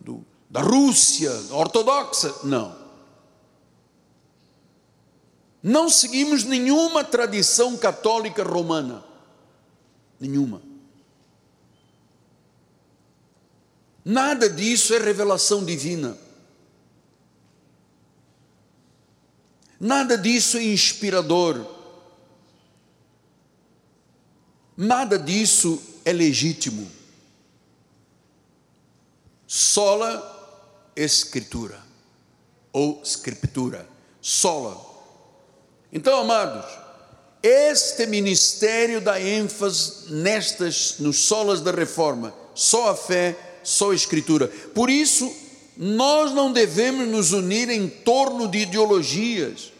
do, 0.00 0.26
da 0.50 0.60
Rússia 0.60 1.30
ortodoxa. 1.52 2.34
Não. 2.42 2.76
Não 5.62 5.88
seguimos 5.88 6.44
nenhuma 6.44 7.04
tradição 7.04 7.76
católica 7.76 8.42
romana. 8.42 9.04
Nenhuma. 10.18 10.60
Nada 14.04 14.50
disso 14.50 14.92
é 14.94 14.98
revelação 14.98 15.64
divina. 15.64 16.18
Nada 19.80 20.18
disso 20.18 20.58
é 20.58 20.64
inspirador. 20.64 21.64
Nada 24.76 25.18
disso 25.18 25.80
é 26.04 26.12
legítimo. 26.12 26.90
Sola 29.46 30.32
escritura 30.96 31.78
ou 32.72 33.00
escritura. 33.02 33.88
Sola. 34.20 34.80
Então, 35.92 36.20
amados, 36.20 36.64
este 37.42 38.06
ministério 38.06 39.00
dá 39.00 39.20
ênfase 39.20 40.12
nestas, 40.12 40.96
nos 40.98 41.18
solas 41.18 41.60
da 41.60 41.70
reforma, 41.70 42.34
só 42.54 42.88
a 42.88 42.96
fé, 42.96 43.36
só 43.62 43.90
a 43.90 43.94
escritura. 43.94 44.48
Por 44.48 44.88
isso, 44.88 45.30
nós 45.76 46.32
não 46.32 46.50
devemos 46.50 47.06
nos 47.06 47.32
unir 47.32 47.68
em 47.68 47.86
torno 47.86 48.48
de 48.48 48.58
ideologias. 48.60 49.73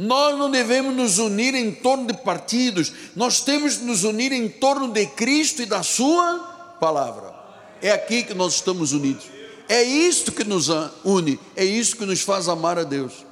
Nós 0.00 0.38
não 0.38 0.48
devemos 0.48 0.94
nos 0.94 1.18
unir 1.18 1.56
em 1.56 1.72
torno 1.72 2.06
de 2.06 2.14
partidos, 2.14 2.92
nós 3.16 3.40
temos 3.40 3.78
que 3.78 3.84
nos 3.84 4.04
unir 4.04 4.30
em 4.30 4.48
torno 4.48 4.92
de 4.92 5.04
Cristo 5.06 5.60
e 5.60 5.66
da 5.66 5.82
Sua 5.82 6.76
palavra. 6.80 7.34
É 7.82 7.90
aqui 7.90 8.22
que 8.22 8.32
nós 8.32 8.54
estamos 8.54 8.92
unidos. 8.92 9.24
É 9.68 9.82
isto 9.82 10.30
que 10.30 10.44
nos 10.44 10.68
une, 11.04 11.36
é 11.56 11.64
isso 11.64 11.96
que 11.96 12.06
nos 12.06 12.20
faz 12.20 12.48
amar 12.48 12.78
a 12.78 12.84
Deus. 12.84 13.26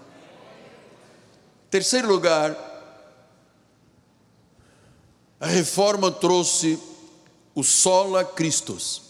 Terceiro 1.70 2.08
lugar, 2.08 2.56
a 5.38 5.46
reforma 5.46 6.10
trouxe 6.10 6.80
o 7.54 7.62
sola 7.62 8.24
Christus. 8.24 9.02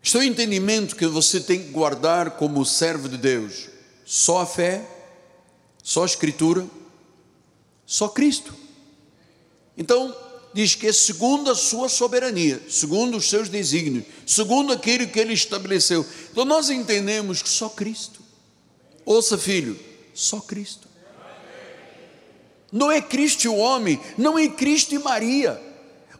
Este 0.00 0.16
é 0.16 0.20
o 0.20 0.22
entendimento 0.22 0.94
que 0.94 1.08
você 1.08 1.40
tem 1.40 1.60
que 1.60 1.70
guardar 1.70 2.36
como 2.36 2.64
servo 2.64 3.08
de 3.08 3.16
Deus. 3.16 3.66
Só 4.06 4.42
a 4.42 4.46
fé, 4.46 4.97
só 5.88 6.04
Escritura, 6.04 6.66
só 7.86 8.10
Cristo. 8.10 8.54
Então, 9.74 10.14
diz 10.52 10.74
que 10.74 10.86
é 10.86 10.92
segundo 10.92 11.50
a 11.50 11.54
sua 11.54 11.88
soberania, 11.88 12.62
segundo 12.68 13.16
os 13.16 13.26
seus 13.30 13.48
desígnios, 13.48 14.04
segundo 14.26 14.70
aquilo 14.70 15.08
que 15.08 15.18
ele 15.18 15.32
estabeleceu. 15.32 16.04
Então, 16.30 16.44
nós 16.44 16.68
entendemos 16.68 17.40
que 17.40 17.48
só 17.48 17.70
Cristo. 17.70 18.20
Ouça, 19.02 19.38
filho, 19.38 19.80
só 20.12 20.40
Cristo. 20.40 20.86
Não 22.70 22.92
é 22.92 23.00
Cristo 23.00 23.48
o 23.48 23.56
homem, 23.56 23.98
não 24.18 24.38
é 24.38 24.46
Cristo 24.46 24.94
e 24.94 24.98
Maria. 24.98 25.58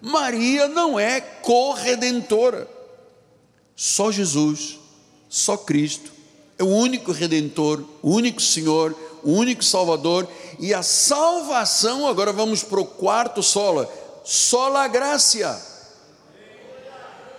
Maria 0.00 0.66
não 0.66 0.98
é 0.98 1.20
corredentora. 1.20 2.66
Só 3.76 4.10
Jesus, 4.10 4.78
só 5.28 5.58
Cristo 5.58 6.10
é 6.58 6.64
o 6.64 6.68
único 6.68 7.12
redentor, 7.12 7.84
o 8.02 8.10
único 8.10 8.42
Senhor, 8.42 8.92
o 9.22 9.32
único 9.32 9.64
Salvador, 9.64 10.28
e 10.58 10.74
a 10.74 10.82
salvação, 10.82 12.06
agora 12.06 12.32
vamos 12.32 12.62
para 12.62 12.80
o 12.80 12.86
quarto 12.86 13.42
sola, 13.42 13.90
sola 14.24 14.86
graça. 14.88 15.66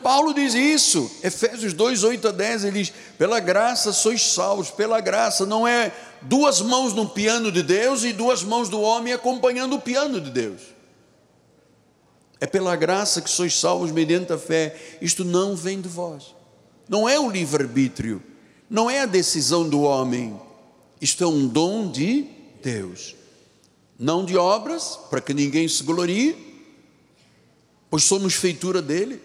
Paulo 0.02 0.34
diz 0.34 0.54
isso, 0.54 1.12
Efésios 1.22 1.74
2, 1.74 2.04
8 2.04 2.28
a 2.30 2.32
10, 2.32 2.64
ele 2.64 2.84
diz: 2.84 2.94
pela 3.18 3.40
graça 3.40 3.92
sois 3.92 4.22
salvos, 4.22 4.72
pela 4.72 5.02
graça, 5.02 5.46
não 5.46 5.68
é 5.68 5.92
duas 6.22 6.62
mãos 6.62 6.94
no 6.94 7.10
piano 7.10 7.52
de 7.52 7.62
Deus 7.62 8.04
e 8.04 8.14
duas 8.14 8.44
mãos 8.44 8.70
do 8.70 8.82
homem 8.82 9.14
acompanhando 9.14 9.76
o 9.76 9.82
piano 9.82 10.22
de 10.22 10.32
Deus. 10.32 10.62
É 12.40 12.48
pela 12.48 12.76
graça 12.78 13.22
que 13.22 13.30
sois 13.30 13.60
salvos 13.60 13.92
mediante 13.92 14.32
a 14.32 14.38
fé, 14.38 14.76
isto 15.02 15.26
não 15.26 15.56
vem 15.56 15.82
de 15.82 15.90
vós, 15.90 16.34
não 16.88 17.08
é 17.08 17.20
o 17.20 17.30
livre-arbítrio, 17.30 18.24
não 18.70 18.90
é 18.90 19.02
a 19.02 19.06
decisão 19.06 19.68
do 19.68 19.82
homem, 19.82 20.40
isto 21.02 21.24
é 21.24 21.28
um 21.28 21.48
dom 21.48 21.90
de 21.90 22.26
Deus, 22.62 23.16
não 23.98 24.26
de 24.26 24.38
obras, 24.38 25.00
para 25.10 25.22
que 25.22 25.34
ninguém 25.34 25.68
se 25.68 25.84
glorie, 25.84 26.36
pois 27.90 28.04
somos 28.04 28.34
feitura 28.34 28.82
dele, 28.82 29.22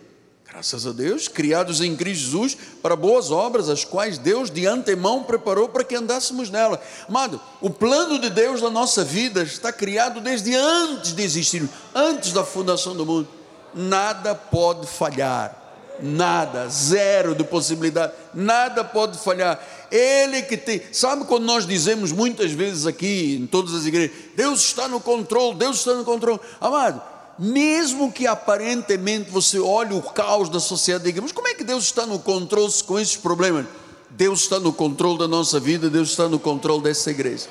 graças 0.47 0.87
a 0.87 0.93
Deus, 0.93 1.27
criados 1.27 1.81
em 1.81 1.97
Cristo 1.97 2.25
Jesus 2.25 2.57
para 2.81 2.95
boas 2.95 3.31
obras, 3.33 3.69
as 3.69 3.85
quais 3.85 4.19
Deus 4.19 4.51
de 4.51 4.67
antemão 4.67 5.25
preparou 5.25 5.69
para 5.69 5.83
que 5.83 5.97
andássemos 5.97 6.49
nela. 6.49 6.81
Amado, 7.09 7.41
o 7.61 7.71
plano 7.71 8.21
de 8.21 8.31
Deus 8.31 8.63
na 8.63 8.71
nossa 8.71 9.03
vida 9.03 9.43
está 9.43 9.73
criado 9.73 10.21
desde 10.21 10.55
antes 10.55 11.13
de 11.13 11.23
existir, 11.23 11.69
antes 11.93 12.33
da 12.33 12.45
fundação 12.45 12.95
do 12.97 13.05
mundo. 13.05 13.29
Nada 13.75 14.35
pode 14.35 14.87
falhar 14.87 15.64
nada, 16.01 16.69
zero 16.69 17.35
de 17.35 17.45
possibilidade, 17.45 18.13
nada 18.33 18.85
pode 18.85 19.19
falhar. 19.19 19.61
Ele 19.91 20.43
que 20.43 20.57
tem, 20.57 20.83
sabe 20.93 21.25
quando 21.25 21.45
nós 21.45 21.67
dizemos 21.67 22.11
muitas 22.13 22.53
vezes 22.53 22.87
aqui 22.87 23.39
em 23.41 23.47
todas 23.47 23.75
as 23.75 23.87
igrejas, 23.87 24.17
Deus 24.35 24.61
está 24.61 24.89
no 24.89 25.01
controle, 25.01 25.57
Deus 25.57 25.79
está 25.79 25.95
no 25.95 26.05
controle. 26.05 26.41
Amado, 26.61 27.01
mesmo 27.39 28.13
que 28.13 28.27
aparentemente 28.27 29.31
você 29.31 29.59
olhe 29.59 29.95
o 29.95 30.03
caos 30.03 30.49
da 30.49 30.61
sociedade, 30.61 31.05
diga, 31.05 31.23
mas 31.23 31.33
como 31.33 31.49
é 31.49 31.55
que 31.55 31.65
Deus 31.65 31.85
está 31.85 32.07
no 32.07 32.19
controle 32.19 32.73
com 32.87 32.99
esses 32.99 33.17
problemas? 33.17 33.67
Deus 34.11 34.43
está 34.43 34.61
no 34.61 34.73
controle 34.73 35.19
da 35.19 35.27
nossa 35.27 35.59
vida, 35.59 35.91
Deus 35.91 36.11
está 36.11 36.29
no 36.29 36.39
controle 36.39 36.83
dessa 36.83 37.11
igreja. 37.11 37.47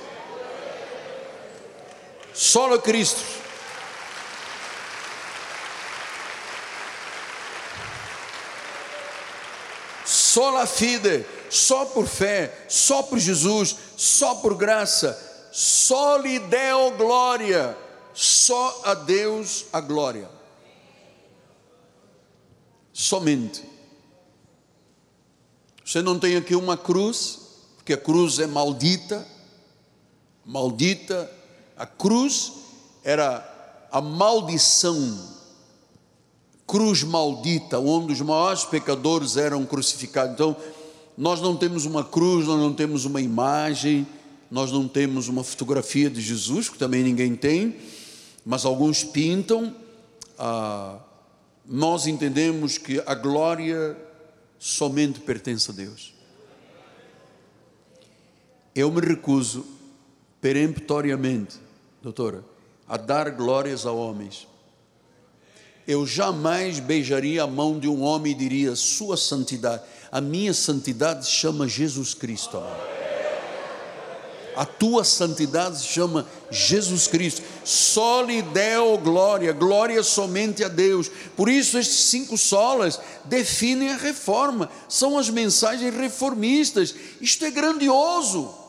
Só 2.34 2.70
no 2.70 2.80
Cristo. 2.80 3.43
Só 10.34 10.50
la 10.50 10.66
fide, 10.66 11.28
só 11.48 11.86
por 11.86 12.08
fé, 12.08 12.66
só 12.68 13.04
por 13.04 13.20
Jesus, 13.20 13.76
só 13.96 14.34
por 14.36 14.56
graça, 14.56 15.16
só 15.52 16.18
lhe 16.18 16.40
deu 16.40 16.90
glória, 16.98 17.78
só 18.16 18.82
a 18.84 18.96
Deus 18.96 19.66
a 19.72 19.80
glória. 19.80 20.28
Somente. 22.92 23.64
Você 25.86 26.02
não 26.02 26.18
tem 26.18 26.36
aqui 26.36 26.56
uma 26.56 26.78
cruz, 26.78 27.40
porque 27.76 27.94
a 27.94 27.98
cruz 27.98 28.40
é 28.40 28.48
maldita, 28.48 29.28
maldita, 30.44 31.30
a 31.78 31.86
cruz 31.86 32.54
era 33.04 33.88
a 33.92 34.02
maldição 34.02 35.33
cruz 36.74 37.04
maldita, 37.04 37.78
onde 37.78 38.14
os 38.14 38.22
maiores 38.22 38.64
pecadores 38.64 39.38
eram 39.38 39.64
crucificados. 39.64 40.34
Então, 40.34 40.58
nós 41.16 41.40
não 41.40 41.56
temos 41.56 41.86
uma 41.86 42.04
cruz, 42.04 42.48
nós 42.48 42.60
não 42.60 42.74
temos 42.74 43.06
uma 43.06 43.22
imagem, 43.22 44.08
nós 44.50 44.72
não 44.72 44.88
temos 44.88 45.28
uma 45.28 45.44
fotografia 45.44 46.10
de 46.10 46.20
Jesus, 46.20 46.70
que 46.70 46.80
também 46.80 47.04
ninguém 47.04 47.36
tem, 47.36 47.76
mas 48.44 48.66
alguns 48.66 49.04
pintam. 49.04 49.76
Ah, 50.40 50.98
nós 51.64 52.08
entendemos 52.08 52.80
que 52.80 53.00
a 53.06 53.14
glória 53.14 53.96
somente 54.58 55.20
pertence 55.20 55.70
a 55.70 55.76
Deus. 55.76 56.12
Eu 58.74 58.92
me 58.92 59.00
recuso 59.00 59.64
peremptoriamente, 60.42 61.56
doutora, 62.02 62.44
a 62.88 62.98
dar 62.98 63.30
glórias 63.30 63.86
a 63.86 63.92
homens 63.92 64.48
eu 65.88 66.06
jamais 66.06 66.80
beijaria 66.80 67.44
a 67.44 67.48
mão 67.48 67.78
de 67.80 67.88
um 67.88 68.02
homem 68.02 68.32
e 68.32 68.36
diria: 68.36 68.76
Sua 68.76 69.18
santidade. 69.18 69.84
A 70.12 70.22
minha 70.22 70.54
santidade 70.54 71.26
se 71.26 71.32
chama 71.32 71.68
Jesus 71.68 72.14
Cristo. 72.14 72.62
A 74.56 74.66
tua 74.66 75.04
santidade 75.04 75.80
se 75.80 75.88
chama 75.88 76.28
Jesus 76.52 77.08
Cristo. 77.08 77.42
Só 77.66 78.22
lhe 78.22 78.42
deu 78.42 78.98
glória, 79.00 79.52
glória 79.52 80.04
somente 80.04 80.64
a 80.64 80.68
Deus. 80.68 81.10
Por 81.36 81.50
isso, 81.50 81.78
estes 81.78 82.06
cinco 82.06 82.38
solas 82.38 83.00
definem 83.26 83.90
a 83.90 83.98
reforma, 83.98 84.70
são 84.88 85.18
as 85.18 85.30
mensagens 85.30 85.94
reformistas. 85.96 86.94
Isto 87.20 87.46
é 87.46 87.52
grandioso. 87.52 88.63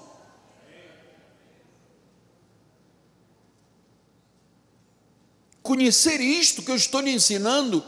Conhecer 5.75 6.21
isto 6.21 6.63
que 6.63 6.71
eu 6.71 6.77
estou 6.77 7.01
lhe 7.01 7.11
ensinando 7.11 7.85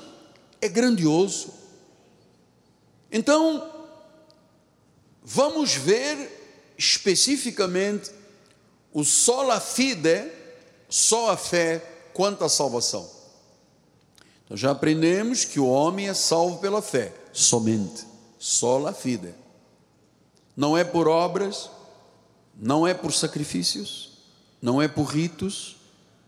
é 0.61 0.69
grandioso. 0.69 1.55
Então, 3.13 3.71
vamos 5.23 5.75
ver 5.75 6.75
especificamente 6.77 8.11
o 8.93 9.05
sola 9.05 9.61
fide, 9.61 10.29
só 10.89 11.31
a 11.31 11.37
fé, 11.37 11.79
quanto 12.13 12.43
à 12.43 12.49
salvação. 12.49 13.09
Então 14.45 14.57
já 14.57 14.73
aprendemos 14.73 15.45
que 15.45 15.61
o 15.61 15.69
homem 15.69 16.09
é 16.09 16.15
salvo 16.15 16.59
pela 16.59 16.83
fé, 16.83 17.15
somente, 17.33 18.05
sola 18.37 18.93
fide. 18.93 19.33
Não 20.57 20.77
é 20.77 20.83
por 20.83 21.07
obras, 21.07 21.71
Não 22.59 22.85
é 22.85 22.93
por 22.95 23.13
sacrifícios, 23.13 24.19
não 24.61 24.83
é 24.83 24.89
por 24.89 25.05
ritos, 25.05 25.77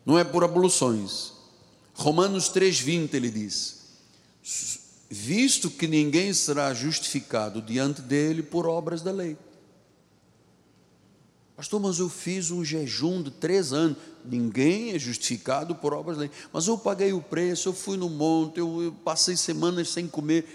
não 0.07 0.17
é 0.17 0.23
por 0.23 0.45
abluções. 0.45 1.38
Romanos 1.99 2.49
3,20 2.53 3.15
ele 3.15 3.29
diz: 3.29 3.79
Visto 5.11 5.69
que 5.69 5.89
ninguém 5.89 6.33
será 6.33 6.73
justificado 6.73 7.61
diante 7.61 8.01
dele 8.01 8.41
por 8.41 8.67
obras 8.67 9.03
da 9.03 9.11
lei. 9.11 9.37
Pastor, 11.57 11.81
mas 11.81 11.99
eu 11.99 12.09
fiz 12.09 12.53
um 12.53 12.65
jejum 12.65 13.21
de 13.21 13.33
três 13.33 13.73
anos. 13.73 13.97
Ninguém 14.25 14.93
é 14.93 14.99
justificado 14.99 15.75
por 15.75 15.93
obras 15.93 16.17
da 16.17 16.21
lei. 16.21 16.31
Mas 16.53 16.69
eu 16.69 16.79
paguei 16.79 17.13
o 17.13 17.21
preço, 17.21 17.69
eu 17.69 17.73
fui 17.73 17.97
no 17.97 18.09
monte, 18.09 18.61
eu, 18.61 18.95
passei 19.05 19.37
semanas 19.37 19.89
sem 19.89 20.07
comer. 20.07 20.47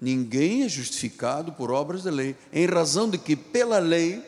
Ninguém 0.00 0.62
é 0.62 0.68
justificado 0.68 1.50
por 1.50 1.72
obras 1.72 2.04
da 2.04 2.10
lei, 2.12 2.36
em 2.52 2.66
razão 2.66 3.10
de 3.10 3.18
que, 3.18 3.34
pela 3.34 3.80
lei, 3.80 4.22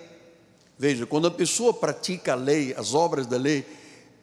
veja, 0.77 1.07
quando 1.07 1.29
a 1.29 1.31
pessoa 1.31 1.73
pratica 1.73 2.33
a 2.33 2.37
lei, 2.37 2.75
as 2.77 2.93
obras 2.93 3.27
da 3.27 3.37
lei, 3.37 3.65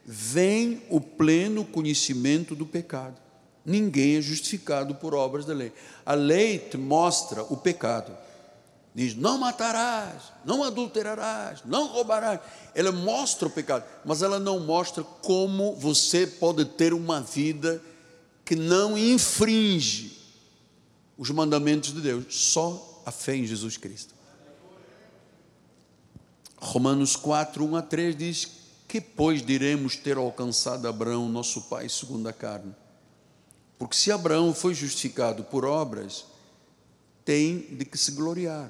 vem 0.06 0.84
o 0.90 1.00
pleno 1.00 1.66
conhecimento 1.66 2.56
do 2.56 2.66
pecado. 2.66 3.22
Ninguém 3.66 4.18
é 4.18 4.22
justificado 4.22 4.96
por 4.96 5.14
obras 5.14 5.46
da 5.46 5.54
lei. 5.54 5.72
A 6.06 6.14
lei 6.14 6.60
te 6.60 6.78
mostra 6.78 7.44
o 7.44 7.56
pecado 7.56 8.12
diz: 8.94 9.16
não 9.16 9.38
matarás, 9.38 10.22
não 10.46 10.64
adulterarás, 10.64 11.62
não 11.66 11.88
roubarás. 11.88 12.40
Ela 12.76 12.92
mostra 12.92 13.48
o 13.48 13.52
pecado, 13.52 13.86
mas 14.06 14.22
ela 14.22 14.40
não 14.40 14.60
mostra 14.60 15.04
como 15.04 15.76
você 15.76 16.28
pode 16.28 16.66
ter 16.66 16.94
uma 16.94 17.22
vida 17.22 17.82
que 18.46 18.56
não 18.56 18.98
infringe 18.98 20.22
os 21.18 21.30
mandamentos 21.30 21.94
de 21.94 22.02
Deus, 22.02 22.26
só 22.30 23.02
a 23.06 23.12
fé 23.12 23.36
em 23.36 23.46
Jesus 23.46 23.78
Cristo. 23.78 24.14
Romanos 26.58 27.16
4, 27.16 27.64
1 27.66 27.76
a 27.76 27.82
3 27.82 28.16
diz: 28.16 28.48
Que, 28.94 29.02
pois, 29.02 29.44
diremos 29.44 29.96
ter 29.96 30.18
alcançado 30.18 30.88
Abraão, 30.88 31.28
nosso 31.28 31.64
pai, 31.64 31.90
segundo 31.90 32.30
a 32.30 32.32
carne? 32.32 32.76
Porque 33.80 33.96
se 33.96 34.12
Abraão 34.12 34.54
foi 34.54 34.76
justificado 34.76 35.44
por 35.44 35.66
obras, 35.66 36.28
tem 37.26 37.58
de 37.72 37.86
que 37.86 37.98
se 37.98 38.12
gloriar 38.12 38.70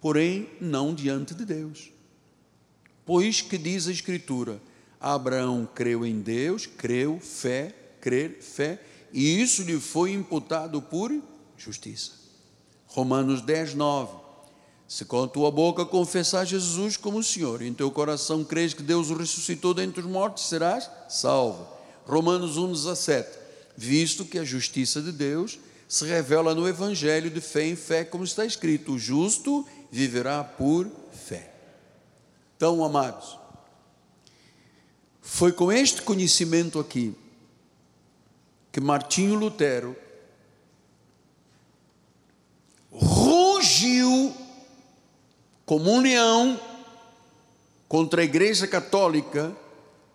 porém 0.00 0.48
não 0.62 0.94
diante 0.94 1.34
de 1.34 1.44
Deus. 1.44 1.90
Pois 3.04 3.42
que 3.42 3.58
diz 3.58 3.86
a 3.86 3.92
Escritura: 3.92 4.58
Abraão 4.98 5.68
creu 5.74 6.06
em 6.06 6.22
Deus, 6.22 6.64
creu, 6.64 7.20
fé, 7.20 7.74
crer, 8.00 8.40
fé, 8.40 8.82
e 9.12 9.42
isso 9.42 9.62
lhe 9.62 9.78
foi 9.78 10.14
imputado 10.14 10.80
por 10.80 11.12
justiça. 11.54 12.12
Romanos 12.86 13.42
10, 13.42 13.74
9. 13.74 14.29
Se 14.90 15.04
com 15.04 15.22
a 15.22 15.28
tua 15.28 15.52
boca 15.52 15.86
confessar 15.86 16.44
Jesus 16.44 16.96
como 16.96 17.22
Senhor, 17.22 17.62
e 17.62 17.68
em 17.68 17.72
teu 17.72 17.92
coração 17.92 18.42
crês 18.42 18.74
que 18.74 18.82
Deus 18.82 19.08
o 19.08 19.14
ressuscitou 19.14 19.72
dentre 19.72 20.00
os 20.00 20.10
mortos, 20.10 20.48
serás 20.48 20.90
salvo. 21.08 21.64
Romanos 22.04 22.56
1, 22.56 22.72
17. 22.72 23.38
Visto 23.76 24.24
que 24.24 24.36
a 24.36 24.42
justiça 24.42 25.00
de 25.00 25.12
Deus 25.12 25.60
se 25.88 26.04
revela 26.04 26.56
no 26.56 26.66
Evangelho 26.66 27.30
de 27.30 27.40
fé 27.40 27.66
em 27.66 27.76
fé, 27.76 28.02
como 28.02 28.24
está 28.24 28.44
escrito: 28.44 28.94
o 28.94 28.98
justo 28.98 29.64
viverá 29.92 30.42
por 30.42 30.90
fé. 31.12 31.54
Então, 32.56 32.82
amados, 32.82 33.38
foi 35.22 35.52
com 35.52 35.70
este 35.70 36.02
conhecimento 36.02 36.80
aqui 36.80 37.14
que 38.72 38.80
Martinho 38.80 39.36
Lutero 39.36 39.94
rugiu 42.90 44.39
como 45.70 46.00
leão 46.00 46.60
contra 47.86 48.22
a 48.22 48.24
Igreja 48.24 48.66
Católica, 48.66 49.56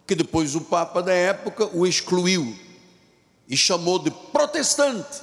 que 0.06 0.14
depois 0.14 0.54
o 0.54 0.60
Papa 0.60 1.02
da 1.02 1.14
época 1.14 1.70
o 1.74 1.88
excluiu 1.88 2.54
e 3.48 3.56
chamou 3.56 3.98
de 3.98 4.12
protestante. 4.12 5.22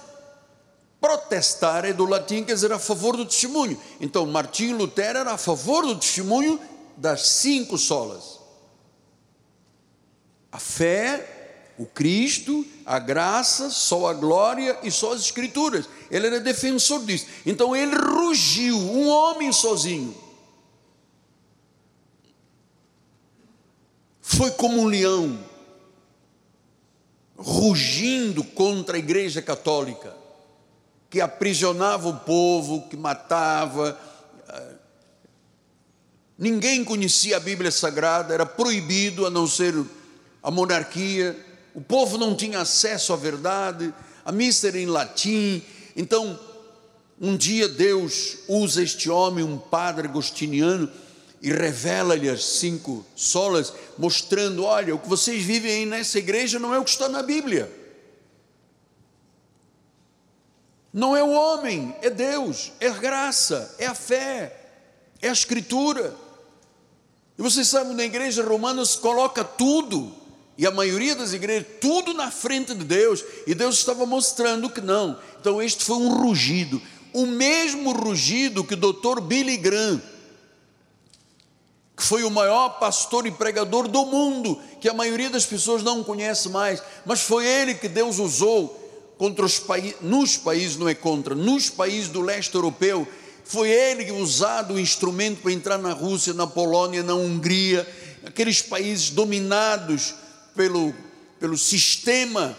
Protestar 0.99 1.85
é 1.85 1.93
do 1.93 2.07
latim, 2.07 2.45
quer 2.45 2.55
dizer, 2.55 2.73
a 2.73 2.79
favor 2.79 3.15
do 3.15 3.27
testemunho. 3.27 3.79
Então, 4.01 4.25
Martinho 4.25 4.79
Lutero 4.79 5.19
era 5.19 5.33
a 5.33 5.37
favor 5.37 5.85
do 5.85 5.97
testemunho 5.97 6.59
das 6.97 7.29
cinco 7.29 7.77
solas: 7.77 8.41
a 10.51 10.59
fé, 10.59 11.75
o 11.79 11.85
Cristo, 11.85 12.65
a 12.87 12.99
graça, 12.99 13.69
só 13.69 14.07
a 14.07 14.15
glória 14.15 14.79
e 14.83 14.91
só 14.91 15.13
as 15.13 15.21
Escrituras. 15.21 15.87
Ele 16.11 16.29
era 16.29 16.41
defensor 16.41 17.05
disso. 17.05 17.27
Então, 17.45 17.77
ele 17.77 17.95
rugiu, 17.95 18.79
um 18.79 19.11
homem 19.11 19.53
sozinho. 19.53 20.22
Foi 24.37 24.51
como 24.53 24.81
um 24.81 24.87
leão, 24.87 25.39
rugindo 27.37 28.43
contra 28.43 28.97
a 28.97 28.99
Igreja 28.99 29.43
Católica 29.43 30.17
que 31.11 31.21
aprisionava 31.21 32.09
o 32.09 32.21
povo, 32.21 32.89
que 32.89 32.97
matava. 32.97 34.01
Ninguém 36.39 36.83
conhecia 36.83 37.37
a 37.37 37.41
Bíblia 37.41 37.71
Sagrada, 37.71 38.33
era 38.33 38.47
proibido 38.47 39.27
a 39.27 39.31
não 39.31 39.47
ser 39.47 39.75
a 40.43 40.51
monarquia. 40.51 41.39
O 41.75 41.83
povo 41.83 42.17
não 42.17 42.35
tinha 42.35 42.61
acesso 42.61 43.13
à 43.13 43.17
verdade, 43.17 43.93
a 44.25 44.33
missa 44.33 44.69
era 44.69 44.79
em 44.79 44.87
latim. 44.87 45.63
Então, 45.95 46.41
um 47.21 47.37
dia 47.37 47.69
Deus 47.69 48.39
usa 48.49 48.83
este 48.83 49.11
homem, 49.11 49.45
um 49.45 49.59
padre 49.59 50.09
agostiniano, 50.09 50.91
e 51.43 51.53
revela-lhe 51.53 52.31
as 52.31 52.45
cinco 52.45 53.05
solas, 53.17 53.75
mostrando: 53.99 54.63
olha, 54.65 54.95
o 54.95 54.99
que 54.99 55.09
vocês 55.09 55.43
vivem 55.43 55.73
aí 55.73 55.87
nessa 55.87 56.19
igreja 56.19 56.61
não 56.61 56.73
é 56.73 56.79
o 56.79 56.85
que 56.85 56.91
está 56.91 57.09
na 57.09 57.23
Bíblia. 57.23 57.71
Não 60.93 61.17
é 61.17 61.23
o 61.23 61.31
homem, 61.31 61.97
é 62.01 62.11
Deus, 62.11 62.71
é 62.79 62.87
a 62.87 62.93
graça, 62.93 63.75
é 63.79 63.87
a 63.87 63.95
fé, 63.95 64.57
é 65.21 65.29
a 65.29 65.33
escritura. 65.33 66.15
E 67.37 67.43
vocês 67.43 67.67
sabem, 67.67 67.95
na 67.95 68.05
igreja 68.05 68.45
romana 68.45 68.85
se 68.85 68.99
coloca 68.99 69.43
tudo, 69.43 70.15
e 70.57 70.67
a 70.67 70.71
maioria 70.71 71.17
das 71.17 71.33
igrejas, 71.33 71.67
tudo 71.81 72.13
na 72.13 72.31
frente 72.31 72.75
de 72.75 72.85
Deus, 72.85 73.25
e 73.47 73.55
Deus 73.55 73.79
estava 73.79 74.05
mostrando 74.05 74.69
que 74.69 74.83
não. 74.83 75.19
Então, 75.41 75.63
este 75.63 75.83
foi 75.83 75.97
um 75.97 76.23
rugido, 76.23 76.81
o 77.13 77.25
mesmo 77.25 77.93
rugido 77.93 78.63
que 78.63 78.75
o 78.75 78.77
doutor 78.77 79.21
Billy 79.21 79.57
Graham, 79.57 80.01
que 81.97 82.03
foi 82.03 82.25
o 82.25 82.31
maior 82.31 82.79
pastor 82.79 83.27
e 83.27 83.31
pregador 83.31 83.87
do 83.87 84.07
mundo, 84.07 84.59
que 84.81 84.89
a 84.89 84.95
maioria 84.95 85.31
das 85.31 85.45
pessoas 85.45 85.83
não 85.83 86.03
conhece 86.03 86.49
mais, 86.49 86.83
mas 87.05 87.21
foi 87.21 87.47
ele 87.47 87.75
que 87.75 87.89
Deus 87.89 88.19
usou 88.19 88.79
contra 89.19 89.45
os 89.45 89.59
países, 89.59 89.97
nos 90.01 90.37
países, 90.37 90.77
não 90.77 90.89
é 90.89 90.95
contra, 90.95 91.35
nos 91.35 91.69
países 91.69 92.09
do 92.09 92.21
leste 92.21 92.55
europeu, 92.55 93.07
foi 93.45 93.71
ele 93.71 94.05
que 94.05 94.13
usado 94.13 94.75
o 94.75 94.81
instrumento 94.81 95.43
para 95.43 95.53
entrar 95.53 95.79
na 95.79 95.93
Rússia, 95.93 96.33
na 96.33 96.47
Polônia, 96.47 97.03
na 97.03 97.15
Hungria, 97.15 97.87
aqueles 98.25 98.63
países 98.63 99.11
dominados 99.11 100.15
pelo, 100.55 100.95
pelo 101.39 101.59
sistema 101.59 102.57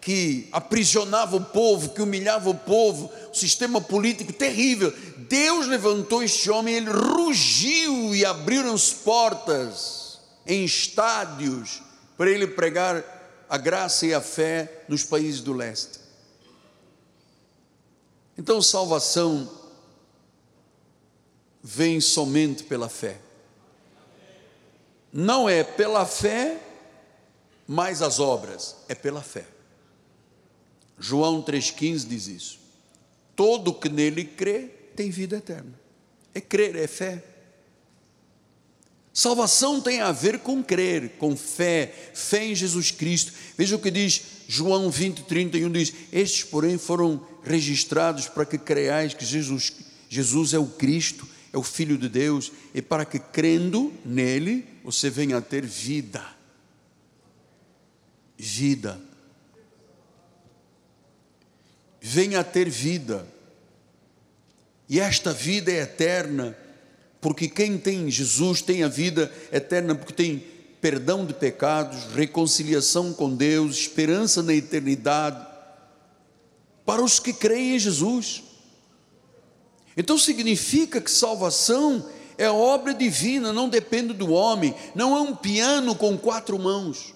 que 0.00 0.48
aprisionava 0.50 1.36
o 1.36 1.44
povo, 1.44 1.90
que 1.90 2.00
humilhava 2.00 2.48
o 2.48 2.54
povo, 2.54 3.10
o 3.30 3.36
sistema 3.36 3.80
político 3.80 4.32
terrível. 4.32 4.92
Deus 5.30 5.68
levantou 5.68 6.24
este 6.24 6.50
homem, 6.50 6.74
ele 6.74 6.90
rugiu 6.90 8.12
e 8.16 8.24
abriram-se 8.24 8.92
portas 8.96 10.18
em 10.44 10.64
estádios 10.64 11.80
para 12.16 12.28
ele 12.28 12.48
pregar 12.48 13.46
a 13.48 13.56
graça 13.56 14.06
e 14.06 14.12
a 14.12 14.20
fé 14.20 14.82
nos 14.88 15.04
países 15.04 15.40
do 15.40 15.52
leste. 15.52 16.00
Então, 18.36 18.60
salvação 18.60 19.48
vem 21.62 22.00
somente 22.00 22.64
pela 22.64 22.88
fé. 22.88 23.20
Não 25.12 25.48
é 25.48 25.62
pela 25.62 26.04
fé 26.06 26.60
mais 27.68 28.02
as 28.02 28.18
obras, 28.18 28.78
é 28.88 28.96
pela 28.96 29.22
fé. 29.22 29.46
João 30.98 31.40
3,15 31.40 32.08
diz 32.08 32.26
isso. 32.26 32.58
Todo 33.36 33.72
que 33.72 33.88
nele 33.88 34.24
crê 34.24 34.79
tem 35.00 35.10
vida 35.10 35.38
eterna. 35.38 35.72
É 36.34 36.42
crer, 36.42 36.76
é 36.76 36.86
fé. 36.86 37.24
Salvação 39.14 39.80
tem 39.80 40.02
a 40.02 40.12
ver 40.12 40.40
com 40.40 40.62
crer, 40.62 41.16
com 41.16 41.34
fé, 41.34 42.10
fé 42.12 42.44
em 42.44 42.54
Jesus 42.54 42.90
Cristo. 42.90 43.32
Veja 43.56 43.76
o 43.76 43.78
que 43.78 43.90
diz 43.90 44.20
João 44.46 44.90
20, 44.90 45.22
31: 45.22 45.72
diz: 45.72 45.94
Estes, 46.12 46.44
porém, 46.44 46.76
foram 46.76 47.26
registrados 47.42 48.28
para 48.28 48.44
que 48.44 48.58
creiais 48.58 49.14
que 49.14 49.24
Jesus, 49.24 49.72
Jesus 50.06 50.52
é 50.52 50.58
o 50.58 50.66
Cristo, 50.66 51.26
é 51.50 51.56
o 51.56 51.62
Filho 51.62 51.96
de 51.96 52.08
Deus, 52.08 52.52
e 52.74 52.82
para 52.82 53.06
que 53.06 53.18
crendo 53.18 53.90
nele 54.04 54.66
você 54.84 55.08
venha 55.08 55.38
a 55.38 55.40
ter 55.40 55.64
vida. 55.64 56.22
Vida. 58.36 59.00
Venha 62.02 62.40
a 62.40 62.44
ter 62.44 62.68
vida. 62.68 63.39
E 64.90 65.00
esta 65.00 65.32
vida 65.32 65.72
é 65.72 65.82
eterna 65.82 66.54
porque 67.20 67.48
quem 67.48 67.76
tem 67.76 68.10
Jesus 68.10 68.62
tem 68.62 68.82
a 68.82 68.88
vida 68.88 69.30
eterna, 69.52 69.94
porque 69.94 70.14
tem 70.14 70.42
perdão 70.80 71.26
de 71.26 71.34
pecados, 71.34 72.06
reconciliação 72.14 73.12
com 73.12 73.34
Deus, 73.34 73.76
esperança 73.76 74.42
na 74.42 74.54
eternidade, 74.54 75.46
para 76.86 77.02
os 77.02 77.20
que 77.20 77.34
creem 77.34 77.76
em 77.76 77.78
Jesus. 77.78 78.42
Então 79.96 80.16
significa 80.16 81.00
que 81.00 81.10
salvação 81.10 82.06
é 82.38 82.50
obra 82.50 82.94
divina, 82.94 83.52
não 83.52 83.68
depende 83.68 84.14
do 84.14 84.32
homem, 84.32 84.74
não 84.94 85.14
é 85.14 85.20
um 85.20 85.36
piano 85.36 85.94
com 85.94 86.16
quatro 86.16 86.58
mãos. 86.58 87.14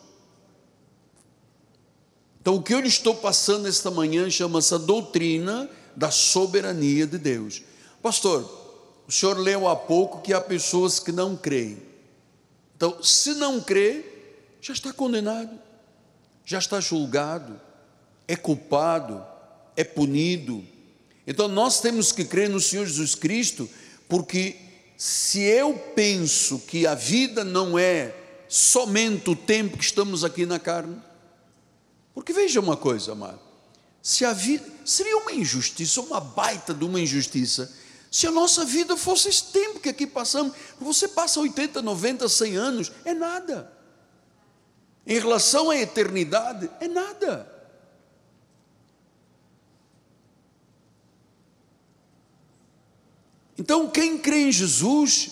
Então, 2.42 2.56
o 2.56 2.62
que 2.62 2.74
eu 2.74 2.80
lhe 2.80 2.88
estou 2.88 3.14
passando 3.14 3.66
esta 3.66 3.90
manhã 3.90 4.28
chama-se 4.28 4.78
doutrina 4.80 5.66
da 5.96 6.10
soberania 6.10 7.06
de 7.06 7.18
Deus. 7.18 7.62
Pastor, 8.02 8.42
o 9.06 9.12
senhor 9.12 9.38
leu 9.38 9.68
há 9.68 9.76
pouco 9.76 10.22
que 10.22 10.32
há 10.32 10.40
pessoas 10.40 10.98
que 10.98 11.12
não 11.12 11.36
creem. 11.36 11.78
Então, 12.76 13.02
se 13.02 13.34
não 13.34 13.60
crê, 13.60 14.04
já 14.60 14.72
está 14.72 14.92
condenado, 14.92 15.58
já 16.44 16.58
está 16.58 16.80
julgado, 16.80 17.60
é 18.26 18.34
culpado, 18.34 19.24
é 19.76 19.84
punido. 19.84 20.64
Então, 21.26 21.48
nós 21.48 21.80
temos 21.80 22.12
que 22.12 22.24
crer 22.24 22.48
no 22.48 22.60
Senhor 22.60 22.86
Jesus 22.86 23.14
Cristo, 23.14 23.68
porque 24.08 24.56
se 24.96 25.40
eu 25.40 25.74
penso 25.94 26.58
que 26.60 26.86
a 26.86 26.94
vida 26.94 27.44
não 27.44 27.78
é 27.78 28.14
somente 28.48 29.30
o 29.30 29.36
tempo 29.36 29.76
que 29.76 29.84
estamos 29.84 30.24
aqui 30.24 30.46
na 30.46 30.58
carne, 30.58 30.96
porque 32.14 32.32
veja 32.32 32.60
uma 32.60 32.76
coisa, 32.76 33.12
amado. 33.12 33.40
Se 34.04 34.22
a 34.22 34.34
vida 34.34 34.70
seria 34.84 35.16
uma 35.16 35.32
injustiça, 35.32 35.98
uma 36.02 36.20
baita 36.20 36.74
de 36.74 36.84
uma 36.84 37.00
injustiça, 37.00 37.74
se 38.10 38.26
a 38.26 38.30
nossa 38.30 38.62
vida 38.62 38.98
fosse 38.98 39.30
esse 39.30 39.44
tempo 39.44 39.80
que 39.80 39.88
aqui 39.88 40.06
passamos, 40.06 40.54
você 40.78 41.08
passa 41.08 41.40
80, 41.40 41.80
90, 41.80 42.28
100 42.28 42.54
anos, 42.54 42.92
é 43.02 43.14
nada. 43.14 43.72
Em 45.06 45.18
relação 45.18 45.70
à 45.70 45.78
eternidade, 45.78 46.70
é 46.80 46.86
nada. 46.86 47.50
Então, 53.56 53.88
quem 53.88 54.18
crê 54.18 54.48
em 54.48 54.52
Jesus, 54.52 55.30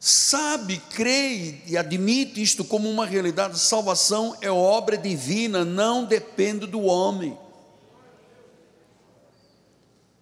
sabe, 0.00 0.78
crê 0.94 1.60
e 1.66 1.76
admite 1.76 2.40
isto 2.40 2.64
como 2.64 2.88
uma 2.88 3.04
realidade, 3.04 3.58
salvação 3.58 4.34
é 4.40 4.50
obra 4.50 4.96
divina, 4.96 5.66
não 5.66 6.06
depende 6.06 6.66
do 6.66 6.80
homem. 6.80 7.36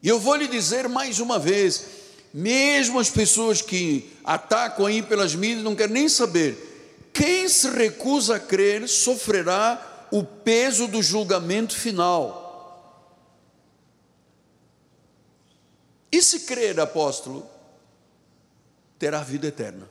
E 0.06 0.08
eu 0.08 0.20
vou 0.20 0.36
lhe 0.36 0.46
dizer 0.46 0.88
mais 0.88 1.18
uma 1.18 1.36
vez, 1.36 1.84
mesmo 2.32 3.00
as 3.00 3.10
pessoas 3.10 3.60
que 3.60 4.16
atacam 4.22 4.86
aí 4.86 5.02
pelas 5.02 5.34
mídias 5.34 5.64
não 5.64 5.74
querem 5.74 5.94
nem 5.94 6.08
saber, 6.08 7.10
quem 7.12 7.48
se 7.48 7.68
recusa 7.70 8.36
a 8.36 8.38
crer 8.38 8.88
sofrerá 8.88 10.06
o 10.12 10.22
peso 10.22 10.86
do 10.86 11.02
julgamento 11.02 11.74
final. 11.76 13.02
E 16.12 16.22
se 16.22 16.38
crer, 16.46 16.78
apóstolo, 16.78 17.44
terá 19.00 19.24
vida 19.24 19.48
eterna. 19.48 19.90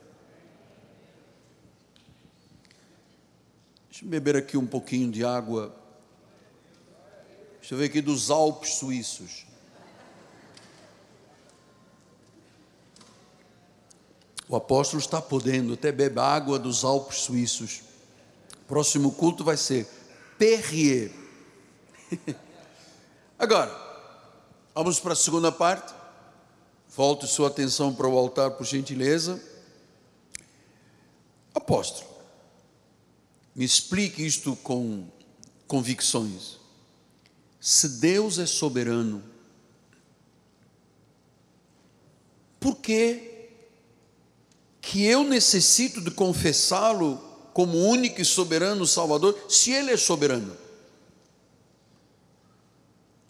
Deixa 3.90 4.06
eu 4.06 4.10
beber 4.10 4.38
aqui 4.38 4.56
um 4.56 4.66
pouquinho 4.66 5.12
de 5.12 5.26
água. 5.26 5.76
Deixa 7.60 7.74
eu 7.74 7.80
ver 7.80 7.88
aqui 7.88 8.00
dos 8.00 8.32
Alpes 8.32 8.76
suíços. 8.76 9.46
O 14.48 14.56
apóstolo 14.56 15.00
está 15.00 15.22
podendo, 15.22 15.74
até 15.74 15.92
bebe 15.92 16.20
água 16.20 16.60
dos 16.60 16.84
Alpes 16.84 17.20
suíços. 17.22 17.82
Próximo 18.68 19.12
culto 19.12 19.44
vai 19.44 19.58
ser 19.58 19.88
Perrier. 20.38 21.12
Agora, 23.40 23.74
vamos 24.74 25.00
para 25.00 25.14
a 25.14 25.16
segunda 25.16 25.52
parte. 25.52 25.94
Volte 26.96 27.28
sua 27.28 27.48
atenção 27.48 27.94
para 27.94 28.08
o 28.08 28.18
altar, 28.18 28.52
por 28.52 28.66
gentileza. 28.66 29.42
Apóstolo, 31.54 32.10
me 33.56 33.66
explique 33.66 34.26
isto 34.26 34.56
com 34.58 35.08
convicções. 35.68 36.58
Se 37.60 37.90
Deus 37.90 38.38
é 38.38 38.46
soberano, 38.46 39.24
por 42.60 42.76
que, 42.76 43.35
que 44.86 45.04
eu 45.04 45.24
necessito 45.24 46.00
de 46.00 46.12
confessá-lo 46.12 47.20
como 47.54 47.76
único 47.76 48.22
e 48.22 48.26
soberano 48.26 48.86
Salvador, 48.86 49.36
se 49.50 49.72
Ele 49.72 49.92
é 49.92 49.98
soberano? 49.98 50.56